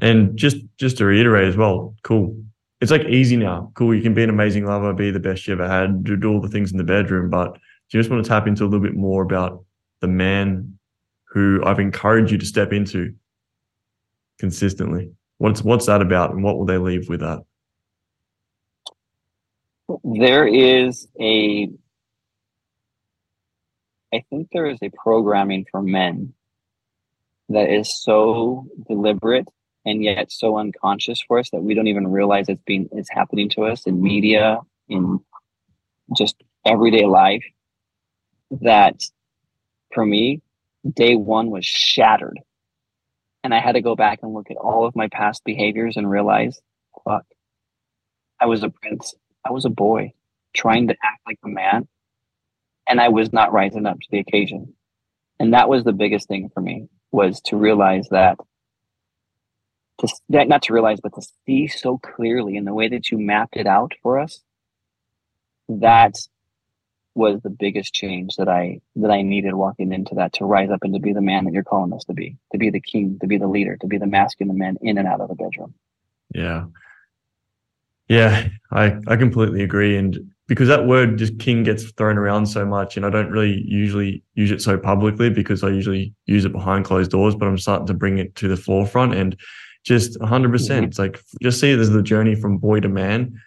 And 0.00 0.36
just 0.36 0.56
just 0.78 0.98
to 0.98 1.04
reiterate 1.04 1.48
as 1.48 1.56
well, 1.56 1.94
cool. 2.02 2.36
It's 2.80 2.90
like 2.90 3.04
easy 3.06 3.36
now. 3.36 3.72
Cool. 3.74 3.94
You 3.94 4.02
can 4.02 4.14
be 4.14 4.22
an 4.22 4.30
amazing 4.30 4.64
lover, 4.64 4.92
be 4.92 5.10
the 5.10 5.18
best 5.18 5.46
you 5.46 5.54
ever 5.54 5.68
had, 5.68 6.04
do, 6.04 6.16
do 6.16 6.32
all 6.32 6.40
the 6.40 6.48
things 6.48 6.70
in 6.70 6.78
the 6.78 6.84
bedroom. 6.84 7.28
But 7.28 7.54
do 7.54 7.98
you 7.98 8.00
just 8.00 8.10
want 8.10 8.24
to 8.24 8.28
tap 8.28 8.46
into 8.46 8.62
a 8.62 8.66
little 8.66 8.80
bit 8.84 8.94
more 8.94 9.22
about 9.22 9.64
the 10.00 10.06
man 10.06 10.78
who 11.24 11.60
I've 11.64 11.80
encouraged 11.80 12.30
you 12.30 12.38
to 12.38 12.46
step 12.46 12.72
into 12.72 13.14
consistently? 14.38 15.10
What's 15.38 15.62
what's 15.62 15.86
that 15.86 16.02
about, 16.02 16.32
and 16.32 16.42
what 16.44 16.58
will 16.58 16.66
they 16.66 16.78
leave 16.78 17.08
with 17.08 17.20
that? 17.20 17.42
There 20.04 20.46
is 20.46 21.08
a, 21.20 21.70
I 24.12 24.22
think 24.28 24.48
there 24.52 24.66
is 24.66 24.78
a 24.82 24.90
programming 24.90 25.64
for 25.70 25.80
men 25.80 26.34
that 27.48 27.70
is 27.70 28.02
so 28.02 28.66
deliberate 28.88 29.48
and 29.84 30.04
yet 30.04 30.30
so 30.30 30.58
unconscious 30.58 31.20
for 31.20 31.38
us 31.38 31.50
that 31.50 31.62
we 31.62 31.74
don't 31.74 31.86
even 31.86 32.08
realize 32.08 32.46
it's 32.48 32.62
being 32.66 32.88
it's 32.92 33.10
happening 33.10 33.48
to 33.48 33.62
us 33.62 33.86
in 33.86 34.02
media 34.02 34.58
in 34.88 35.20
just 36.16 36.36
everyday 36.66 37.06
life 37.06 37.44
that 38.50 39.02
for 39.94 40.04
me 40.04 40.42
day 40.94 41.14
one 41.14 41.50
was 41.50 41.64
shattered. 41.64 42.38
And 43.44 43.54
i 43.54 43.60
had 43.60 43.72
to 43.72 43.80
go 43.80 43.96
back 43.96 44.20
and 44.22 44.34
look 44.34 44.50
at 44.50 44.56
all 44.56 44.84
of 44.84 44.94
my 44.94 45.08
past 45.08 45.42
behaviors 45.44 45.96
and 45.96 46.10
realize 46.10 46.60
fuck 47.04 47.24
i 48.40 48.46
was 48.46 48.62
a 48.62 48.68
prince. 48.68 49.14
I 49.44 49.52
was 49.52 49.64
a 49.64 49.70
boy 49.70 50.12
trying 50.54 50.88
to 50.88 50.96
act 51.02 51.20
like 51.26 51.38
a 51.44 51.48
man 51.48 51.88
and 52.86 53.00
i 53.00 53.08
was 53.08 53.32
not 53.32 53.52
rising 53.52 53.86
up 53.86 53.98
to 53.98 54.08
the 54.10 54.18
occasion. 54.18 54.74
And 55.40 55.54
that 55.54 55.68
was 55.68 55.84
the 55.84 55.92
biggest 55.92 56.26
thing 56.26 56.50
for 56.52 56.60
me 56.60 56.88
was 57.10 57.40
to 57.40 57.56
realize 57.56 58.08
that 58.10 58.38
to 59.98 60.08
not 60.28 60.62
to 60.62 60.72
realize 60.72 61.00
but 61.00 61.14
to 61.14 61.22
see 61.46 61.66
so 61.66 61.98
clearly 61.98 62.56
in 62.56 62.64
the 62.64 62.74
way 62.74 62.88
that 62.88 63.10
you 63.10 63.18
mapped 63.18 63.56
it 63.56 63.66
out 63.66 63.92
for 64.02 64.18
us 64.18 64.40
that 65.68 66.14
was 67.14 67.40
the 67.42 67.50
biggest 67.50 67.92
change 67.92 68.36
that 68.36 68.48
i 68.48 68.80
that 68.94 69.10
i 69.10 69.22
needed 69.22 69.54
walking 69.54 69.92
into 69.92 70.14
that 70.14 70.32
to 70.32 70.44
rise 70.44 70.70
up 70.70 70.80
and 70.82 70.94
to 70.94 71.00
be 71.00 71.12
the 71.12 71.20
man 71.20 71.44
that 71.44 71.52
you're 71.52 71.64
calling 71.64 71.92
us 71.92 72.04
to 72.04 72.12
be 72.12 72.36
to 72.52 72.58
be 72.58 72.70
the 72.70 72.80
king 72.80 73.18
to 73.20 73.26
be 73.26 73.38
the 73.38 73.48
leader 73.48 73.76
to 73.76 73.86
be 73.86 73.98
the 73.98 74.06
masculine 74.06 74.56
man 74.56 74.76
in 74.80 74.98
and 74.98 75.08
out 75.08 75.20
of 75.20 75.28
the 75.28 75.34
bedroom. 75.34 75.74
Yeah. 76.34 76.66
Yeah 78.08 78.48
i 78.70 78.96
i 79.08 79.16
completely 79.16 79.62
agree 79.62 79.96
and 79.96 80.30
because 80.48 80.68
that 80.68 80.86
word 80.86 81.18
just 81.18 81.38
king 81.38 81.62
gets 81.62 81.92
thrown 81.92 82.16
around 82.16 82.46
so 82.46 82.64
much 82.64 82.96
and 82.96 83.04
I 83.04 83.10
don't 83.10 83.30
really 83.30 83.62
usually 83.66 84.22
use 84.34 84.50
it 84.50 84.62
so 84.62 84.78
publicly 84.78 85.28
because 85.28 85.62
I 85.62 85.68
usually 85.68 86.14
use 86.24 86.46
it 86.46 86.52
behind 86.52 86.86
closed 86.86 87.10
doors, 87.10 87.36
but 87.36 87.46
I'm 87.46 87.58
starting 87.58 87.86
to 87.86 87.94
bring 87.94 88.16
it 88.16 88.34
to 88.36 88.48
the 88.48 88.56
forefront 88.56 89.14
and 89.14 89.36
just 89.84 90.18
100%. 90.18 90.50
percent 90.50 90.86
It's 90.86 90.98
like 90.98 91.20
just 91.42 91.60
see 91.60 91.70
it 91.70 91.78
as 91.78 91.90
the 91.90 92.02
journey 92.02 92.34
from 92.34 92.56
boy 92.56 92.80
to 92.80 92.88
man, 92.88 93.38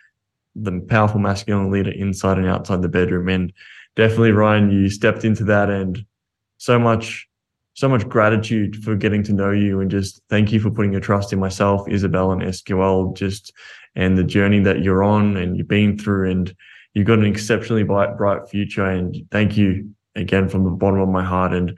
the 0.55 0.79
powerful 0.87 1.19
masculine 1.19 1.71
leader 1.71 1.91
inside 1.91 2.37
and 2.37 2.47
outside 2.47 2.83
the 2.83 2.87
bedroom. 2.87 3.29
And 3.29 3.51
definitely, 3.95 4.31
Ryan, 4.31 4.69
you 4.69 4.87
stepped 4.87 5.25
into 5.25 5.43
that 5.45 5.71
and 5.71 6.05
so 6.57 6.77
much, 6.77 7.27
so 7.73 7.89
much 7.89 8.07
gratitude 8.07 8.83
for 8.83 8.95
getting 8.95 9.23
to 9.23 9.33
know 9.33 9.49
you 9.49 9.79
and 9.79 9.89
just 9.89 10.21
thank 10.29 10.51
you 10.51 10.59
for 10.59 10.69
putting 10.69 10.91
your 10.91 11.01
trust 11.01 11.33
in 11.33 11.39
myself, 11.39 11.87
Isabel, 11.89 12.31
and 12.31 12.43
SQL, 12.43 13.17
just 13.17 13.51
and 13.95 14.17
the 14.17 14.23
journey 14.23 14.59
that 14.59 14.83
you're 14.83 15.03
on 15.03 15.35
and 15.35 15.57
you've 15.57 15.67
been 15.67 15.97
through 15.97 16.29
and 16.29 16.55
you've 16.93 17.07
got 17.07 17.19
an 17.19 17.25
exceptionally 17.25 17.83
bright, 17.83 18.17
bright 18.17 18.49
future. 18.49 18.85
And 18.85 19.15
thank 19.31 19.57
you 19.57 19.93
again 20.15 20.49
from 20.49 20.63
the 20.63 20.71
bottom 20.71 20.99
of 20.99 21.09
my 21.09 21.23
heart. 21.23 21.53
And 21.53 21.77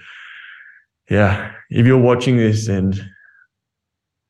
yeah, 1.09 1.51
if 1.69 1.85
you're 1.85 1.97
watching 1.97 2.37
this 2.37 2.67
and 2.67 2.99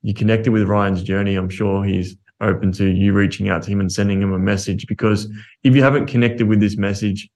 you 0.01 0.13
connected 0.13 0.51
with 0.51 0.63
Ryan's 0.63 1.03
journey, 1.03 1.35
I'm 1.35 1.49
sure 1.49 1.83
he's 1.83 2.15
open 2.41 2.71
to 2.73 2.85
you 2.85 3.13
reaching 3.13 3.49
out 3.49 3.63
to 3.63 3.71
him 3.71 3.79
and 3.79 3.91
sending 3.91 4.21
him 4.21 4.33
a 4.33 4.39
message. 4.39 4.85
Because 4.87 5.27
if 5.63 5.75
you 5.75 5.83
haven't 5.83 6.07
connected 6.07 6.47
with 6.47 6.59
this 6.59 6.77
message 6.77 7.29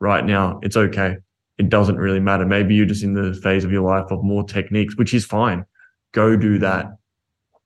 right 0.00 0.24
now, 0.24 0.58
it's 0.62 0.76
okay. 0.76 1.16
It 1.58 1.68
doesn't 1.68 1.98
really 1.98 2.20
matter. 2.20 2.46
Maybe 2.46 2.74
you're 2.74 2.86
just 2.86 3.04
in 3.04 3.14
the 3.14 3.34
phase 3.34 3.64
of 3.64 3.70
your 3.70 3.82
life 3.82 4.10
of 4.10 4.24
more 4.24 4.44
techniques, 4.44 4.96
which 4.96 5.14
is 5.14 5.24
fine. 5.24 5.64
Go 6.12 6.36
do 6.36 6.58
that. 6.58 6.86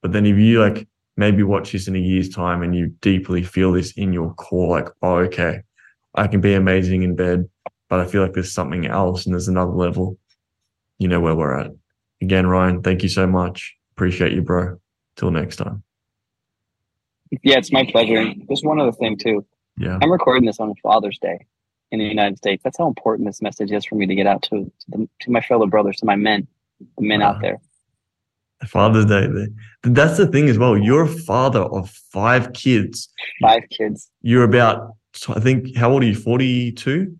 But 0.01 0.11
then 0.11 0.25
if 0.25 0.37
you 0.37 0.61
like 0.61 0.87
maybe 1.19 1.43
watch 1.43 1.73
this 1.73 1.89
in 1.89 1.97
a 1.97 1.99
year's 1.99 2.29
time 2.29 2.63
and 2.63 2.73
you 2.73 2.87
deeply 3.01 3.43
feel 3.43 3.73
this 3.73 3.91
in 3.91 4.13
your 4.13 4.33
core, 4.35 4.79
like, 4.79 4.87
oh, 5.03 5.17
okay, 5.17 5.59
I 6.15 6.27
can 6.27 6.39
be 6.39 6.53
amazing 6.53 7.03
in 7.03 7.17
bed, 7.17 7.47
but 7.89 7.99
I 7.99 8.05
feel 8.05 8.21
like 8.21 8.33
there's 8.33 8.53
something 8.53 8.87
else 8.87 9.25
and 9.25 9.33
there's 9.33 9.49
another 9.49 9.73
level. 9.73 10.17
You 10.97 11.09
know 11.09 11.19
where 11.19 11.35
we're 11.35 11.59
at. 11.59 11.71
again, 12.21 12.47
Ryan, 12.47 12.81
thank 12.81 13.03
you 13.03 13.09
so 13.09 13.27
much. 13.27 13.75
Appreciate 13.91 14.31
you, 14.31 14.41
bro. 14.41 14.79
Till 15.17 15.29
next 15.29 15.57
time. 15.57 15.83
Yeah, 17.43 17.57
it's 17.57 17.71
my 17.73 17.83
pleasure. 17.83 18.33
Just 18.49 18.65
one 18.65 18.79
other 18.79 18.93
thing 18.93 19.17
too. 19.17 19.45
Yeah. 19.77 19.99
I'm 20.01 20.11
recording 20.11 20.45
this 20.45 20.59
on 20.61 20.73
Father's 20.81 21.19
Day 21.19 21.45
in 21.91 21.99
the 21.99 22.05
United 22.05 22.37
States. 22.37 22.63
That's 22.63 22.77
how 22.77 22.87
important 22.87 23.27
this 23.27 23.41
message 23.41 23.71
is 23.73 23.83
for 23.85 23.95
me 23.95 24.07
to 24.07 24.15
get 24.15 24.25
out 24.25 24.41
to 24.43 24.63
to, 24.63 24.71
the, 24.87 25.09
to 25.21 25.31
my 25.31 25.41
fellow 25.41 25.67
brothers, 25.67 25.97
to 25.97 26.05
my 26.05 26.15
men, 26.15 26.47
the 26.97 27.03
men 27.05 27.19
wow. 27.19 27.31
out 27.31 27.41
there. 27.41 27.59
Father's 28.67 29.05
Day. 29.05 29.27
That's 29.83 30.17
the 30.17 30.27
thing 30.27 30.49
as 30.49 30.57
well. 30.57 30.77
You're 30.77 31.03
a 31.03 31.07
father 31.07 31.61
of 31.61 31.89
five 31.89 32.53
kids. 32.53 33.09
Five 33.41 33.63
kids. 33.69 34.09
You're 34.21 34.43
about, 34.43 34.95
I 35.29 35.39
think, 35.39 35.75
how 35.75 35.91
old 35.91 36.03
are 36.03 36.07
you? 36.07 36.15
42? 36.15 37.15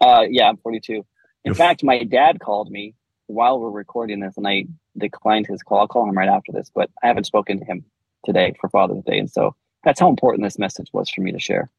Uh, 0.00 0.24
yeah, 0.28 0.48
I'm 0.48 0.56
42. 0.58 0.94
In 0.94 1.04
You're 1.44 1.54
fact, 1.54 1.84
my 1.84 2.02
dad 2.02 2.40
called 2.40 2.70
me 2.70 2.94
while 3.26 3.60
we're 3.60 3.70
recording 3.70 4.20
this, 4.20 4.36
and 4.36 4.46
I 4.46 4.64
declined 4.96 5.46
his 5.46 5.62
call. 5.62 5.80
I'll 5.80 5.88
call 5.88 6.08
him 6.08 6.16
right 6.16 6.28
after 6.28 6.52
this, 6.52 6.70
but 6.74 6.90
I 7.02 7.06
haven't 7.06 7.24
spoken 7.24 7.58
to 7.60 7.64
him 7.64 7.84
today 8.24 8.54
for 8.60 8.68
Father's 8.68 9.04
Day, 9.04 9.18
and 9.18 9.30
so 9.30 9.54
that's 9.84 10.00
how 10.00 10.08
important 10.08 10.44
this 10.44 10.58
message 10.58 10.88
was 10.92 11.08
for 11.10 11.20
me 11.20 11.32
to 11.32 11.38
share. 11.38 11.70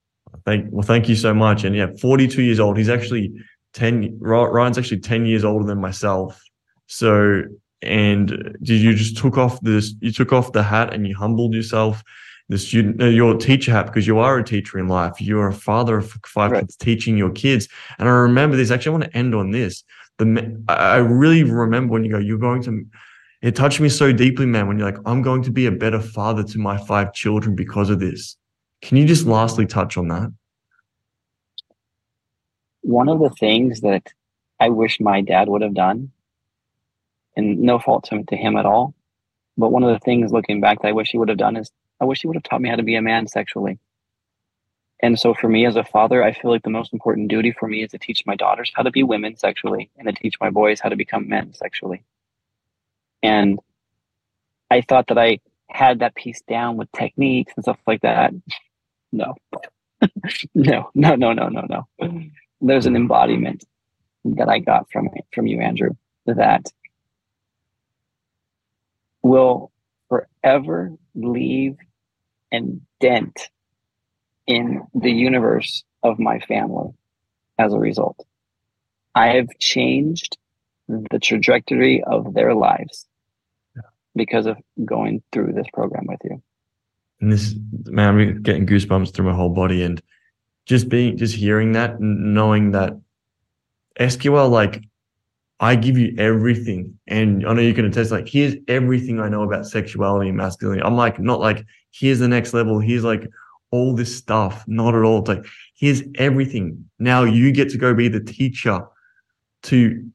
Thank 0.45 0.67
well, 0.71 0.83
thank 0.83 1.09
you 1.09 1.15
so 1.15 1.33
much. 1.33 1.63
And 1.63 1.75
yeah, 1.75 1.87
42 1.99 2.43
years 2.43 2.59
old. 2.59 2.77
He's 2.77 2.89
actually 2.89 3.33
10. 3.73 4.19
Ryan's 4.19 4.77
actually 4.77 4.99
10 4.99 5.25
years 5.25 5.43
older 5.43 5.65
than 5.65 5.81
myself. 5.81 6.41
So 6.87 7.43
and 7.81 8.57
did 8.61 8.81
you 8.81 8.93
just 8.93 9.17
took 9.17 9.37
off 9.37 9.59
this 9.61 9.93
you 10.01 10.11
took 10.11 10.33
off 10.33 10.51
the 10.51 10.63
hat 10.63 10.93
and 10.93 11.07
you 11.07 11.15
humbled 11.15 11.53
yourself? 11.53 12.03
The 12.49 12.57
student 12.57 13.01
uh, 13.01 13.05
your 13.05 13.37
teacher 13.37 13.71
hat 13.71 13.85
because 13.85 14.07
you 14.07 14.17
are 14.17 14.39
a 14.39 14.43
teacher 14.43 14.79
in 14.79 14.87
life. 14.87 15.21
You're 15.21 15.49
a 15.49 15.53
father 15.53 15.97
of 15.99 16.11
five 16.25 16.51
right. 16.51 16.61
kids 16.61 16.75
teaching 16.75 17.17
your 17.17 17.29
kids. 17.29 17.67
And 17.99 18.09
i 18.09 18.11
remember 18.11 18.57
this 18.57 18.71
actually 18.71 18.89
i 18.89 18.97
want 18.99 19.03
to 19.05 19.17
end 19.17 19.35
on 19.35 19.51
this. 19.51 19.83
The 20.17 20.63
i 20.67 20.97
really 20.97 21.43
remember 21.43 21.93
when 21.93 22.03
you 22.03 22.11
go 22.11 22.17
you're 22.17 22.37
going 22.37 22.63
to 22.63 22.85
it 23.41 23.55
touched 23.55 23.79
me 23.79 23.87
so 23.87 24.11
deeply 24.11 24.45
man 24.45 24.67
when 24.67 24.77
you're 24.77 24.91
like 24.91 24.99
i'm 25.05 25.21
going 25.21 25.43
to 25.43 25.51
be 25.51 25.65
a 25.67 25.71
better 25.71 26.01
father 26.01 26.43
to 26.43 26.57
my 26.57 26.75
five 26.77 27.13
children 27.13 27.55
because 27.55 27.89
of 27.89 27.99
this. 27.99 28.35
Can 28.81 28.97
you 28.97 29.05
just 29.05 29.25
lastly 29.25 29.65
touch 29.65 29.97
on 29.97 30.07
that? 30.07 30.33
One 32.81 33.09
of 33.09 33.19
the 33.19 33.29
things 33.29 33.81
that 33.81 34.07
i 34.59 34.69
wish 34.69 34.99
my 34.99 35.21
dad 35.21 35.47
would 35.47 35.61
have 35.61 35.75
done 35.75 36.11
and 37.39 37.59
no 37.59 37.79
fault 37.79 38.03
to, 38.05 38.23
to 38.23 38.35
him 38.35 38.55
at 38.57 38.65
all. 38.65 38.93
But 39.57 39.71
one 39.71 39.83
of 39.83 39.89
the 39.89 39.99
things 39.99 40.31
looking 40.31 40.61
back 40.61 40.81
that 40.81 40.87
I 40.89 40.91
wish 40.91 41.09
he 41.09 41.17
would 41.17 41.29
have 41.29 41.37
done 41.37 41.57
is 41.57 41.71
I 41.99 42.05
wish 42.05 42.21
he 42.21 42.27
would 42.27 42.35
have 42.35 42.43
taught 42.43 42.61
me 42.61 42.69
how 42.69 42.75
to 42.75 42.83
be 42.83 42.95
a 42.95 43.01
man 43.01 43.27
sexually. 43.27 43.79
And 45.01 45.19
so 45.19 45.33
for 45.33 45.47
me 45.47 45.65
as 45.65 45.75
a 45.75 45.83
father, 45.83 46.23
I 46.23 46.33
feel 46.33 46.51
like 46.51 46.63
the 46.63 46.69
most 46.69 46.93
important 46.93 47.29
duty 47.29 47.53
for 47.57 47.67
me 47.67 47.83
is 47.83 47.91
to 47.91 47.97
teach 47.97 48.23
my 48.25 48.35
daughters 48.35 48.71
how 48.73 48.83
to 48.83 48.91
be 48.91 49.03
women 49.03 49.37
sexually 49.37 49.89
and 49.97 50.07
to 50.07 50.13
teach 50.13 50.35
my 50.41 50.49
boys 50.49 50.79
how 50.81 50.89
to 50.89 50.95
become 50.95 51.29
men 51.29 51.53
sexually. 51.53 52.03
And 53.23 53.59
I 54.69 54.81
thought 54.81 55.07
that 55.07 55.17
I 55.17 55.39
had 55.69 55.99
that 55.99 56.15
piece 56.15 56.41
down 56.41 56.77
with 56.77 56.91
techniques 56.91 57.53
and 57.55 57.63
stuff 57.63 57.79
like 57.87 58.01
that. 58.01 58.33
No. 59.11 59.35
no, 60.53 60.89
no, 60.93 61.15
no, 61.15 61.33
no, 61.33 61.47
no, 61.47 61.65
no. 61.69 62.23
There's 62.61 62.85
an 62.85 62.95
embodiment 62.95 63.63
that 64.25 64.49
I 64.49 64.59
got 64.59 64.91
from 64.91 65.09
from 65.33 65.47
you, 65.47 65.61
Andrew, 65.61 65.91
that 66.25 66.71
will 69.21 69.71
forever 70.07 70.91
leave 71.15 71.77
and 72.51 72.81
dent 72.99 73.49
in 74.47 74.81
the 74.93 75.11
universe 75.11 75.83
of 76.03 76.19
my 76.19 76.39
family 76.39 76.89
as 77.57 77.73
a 77.73 77.79
result. 77.79 78.25
I 79.15 79.27
have 79.27 79.49
changed 79.59 80.37
the 80.87 81.19
trajectory 81.19 82.03
of 82.03 82.33
their 82.33 82.55
lives 82.55 83.05
because 84.15 84.47
of 84.47 84.57
going 84.85 85.21
through 85.31 85.53
this 85.53 85.67
program 85.73 86.05
with 86.07 86.19
you. 86.23 86.41
And 87.21 87.31
this, 87.31 87.53
man, 87.85 88.09
I'm 88.09 88.41
getting 88.41 88.65
goosebumps 88.65 89.13
through 89.13 89.25
my 89.25 89.35
whole 89.35 89.49
body. 89.49 89.83
And 89.83 90.01
just 90.65 90.89
being, 90.89 91.17
just 91.17 91.35
hearing 91.35 91.73
that, 91.73 91.99
knowing 91.99 92.71
that 92.71 92.93
SQL, 93.99 94.49
like, 94.49 94.83
I 95.59 95.75
give 95.75 95.97
you 95.97 96.15
everything. 96.17 96.97
And 97.07 97.45
I 97.45 97.53
know 97.53 97.61
you 97.61 97.73
can 97.73 97.85
attest, 97.85 98.11
like, 98.11 98.29
here's 98.29 98.55
everything 98.67 99.19
I 99.19 99.27
know 99.27 99.43
about 99.43 99.65
sexuality 99.65 100.29
and 100.29 100.37
masculinity. 100.37 100.83
I'm 100.83 100.95
like, 100.95 101.19
not 101.19 101.39
like, 101.39 101.65
here's 101.91 102.19
the 102.19 102.27
next 102.27 102.53
level. 102.53 102.79
Here's 102.79 103.03
like 103.03 103.27
all 103.71 103.93
this 103.93 104.15
stuff. 104.15 104.63
Not 104.67 104.95
at 104.95 105.03
all. 105.03 105.19
It's 105.19 105.27
like, 105.27 105.45
here's 105.75 106.01
everything. 106.15 106.89
Now 106.97 107.23
you 107.23 107.51
get 107.51 107.69
to 107.71 107.77
go 107.77 107.93
be 107.93 108.07
the 108.07 108.21
teacher 108.21 108.85
to 109.63 110.09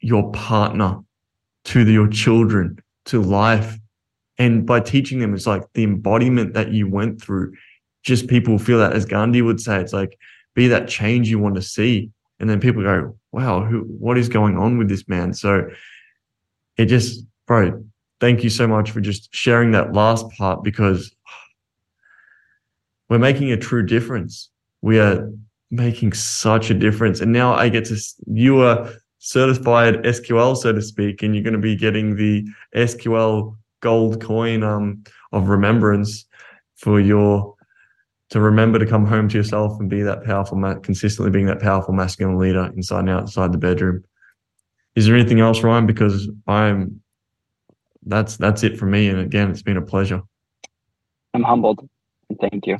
your 0.00 0.30
partner, 0.32 1.00
to 1.64 1.84
the, 1.84 1.92
your 1.92 2.08
children, 2.08 2.78
to 3.06 3.20
life. 3.20 3.76
And 4.38 4.64
by 4.64 4.80
teaching 4.80 5.18
them, 5.18 5.34
it's 5.34 5.46
like 5.46 5.64
the 5.74 5.84
embodiment 5.84 6.54
that 6.54 6.72
you 6.72 6.88
went 6.88 7.20
through. 7.20 7.54
Just 8.04 8.28
people 8.28 8.58
feel 8.58 8.78
that, 8.78 8.92
as 8.92 9.06
Gandhi 9.06 9.42
would 9.42 9.60
say, 9.60 9.80
it's 9.80 9.92
like, 9.92 10.18
be 10.54 10.68
that 10.68 10.88
change 10.88 11.28
you 11.28 11.40
want 11.40 11.56
to 11.56 11.62
see 11.62 12.10
and 12.40 12.48
then 12.48 12.60
people 12.60 12.82
go, 12.82 13.16
"Wow, 13.32 13.64
who? 13.64 13.80
What 13.80 14.18
is 14.18 14.28
going 14.28 14.58
on 14.58 14.78
with 14.78 14.88
this 14.88 15.08
man?" 15.08 15.34
So 15.34 15.68
it 16.76 16.86
just, 16.86 17.24
bro, 17.46 17.84
thank 18.20 18.42
you 18.44 18.50
so 18.50 18.66
much 18.66 18.90
for 18.90 19.00
just 19.00 19.34
sharing 19.34 19.72
that 19.72 19.92
last 19.92 20.28
part 20.30 20.64
because 20.64 21.14
we're 23.08 23.18
making 23.18 23.52
a 23.52 23.56
true 23.56 23.84
difference. 23.84 24.50
We 24.82 24.98
are 24.98 25.30
making 25.70 26.12
such 26.12 26.70
a 26.70 26.74
difference, 26.74 27.20
and 27.20 27.32
now 27.32 27.54
I 27.54 27.68
get 27.68 27.84
to 27.86 27.96
you 28.26 28.62
are 28.62 28.90
certified 29.18 30.04
SQL, 30.04 30.56
so 30.56 30.72
to 30.72 30.82
speak, 30.82 31.22
and 31.22 31.34
you're 31.34 31.44
going 31.44 31.54
to 31.54 31.58
be 31.58 31.76
getting 31.76 32.16
the 32.16 32.46
SQL 32.76 33.56
gold 33.80 34.20
coin 34.20 34.62
um, 34.62 35.04
of 35.32 35.48
remembrance 35.48 36.26
for 36.76 37.00
your 37.00 37.53
to 38.34 38.40
remember 38.40 38.80
to 38.80 38.84
come 38.84 39.06
home 39.06 39.28
to 39.28 39.38
yourself 39.38 39.78
and 39.78 39.88
be 39.88 40.02
that 40.02 40.24
powerful, 40.24 40.60
consistently 40.82 41.30
being 41.30 41.46
that 41.46 41.60
powerful 41.60 41.94
masculine 41.94 42.36
leader 42.36 42.68
inside 42.76 42.98
and 42.98 43.10
outside 43.10 43.52
the 43.52 43.58
bedroom. 43.58 44.02
Is 44.96 45.06
there 45.06 45.14
anything 45.14 45.38
else, 45.38 45.62
Ryan? 45.62 45.86
Because 45.86 46.28
I'm, 46.48 47.00
that's 48.04 48.36
that's 48.36 48.64
it 48.64 48.76
for 48.76 48.86
me. 48.86 49.06
And 49.06 49.20
again, 49.20 49.52
it's 49.52 49.62
been 49.62 49.76
a 49.76 49.82
pleasure. 49.82 50.20
I'm 51.32 51.44
humbled. 51.44 51.88
Thank 52.40 52.66
you. 52.66 52.78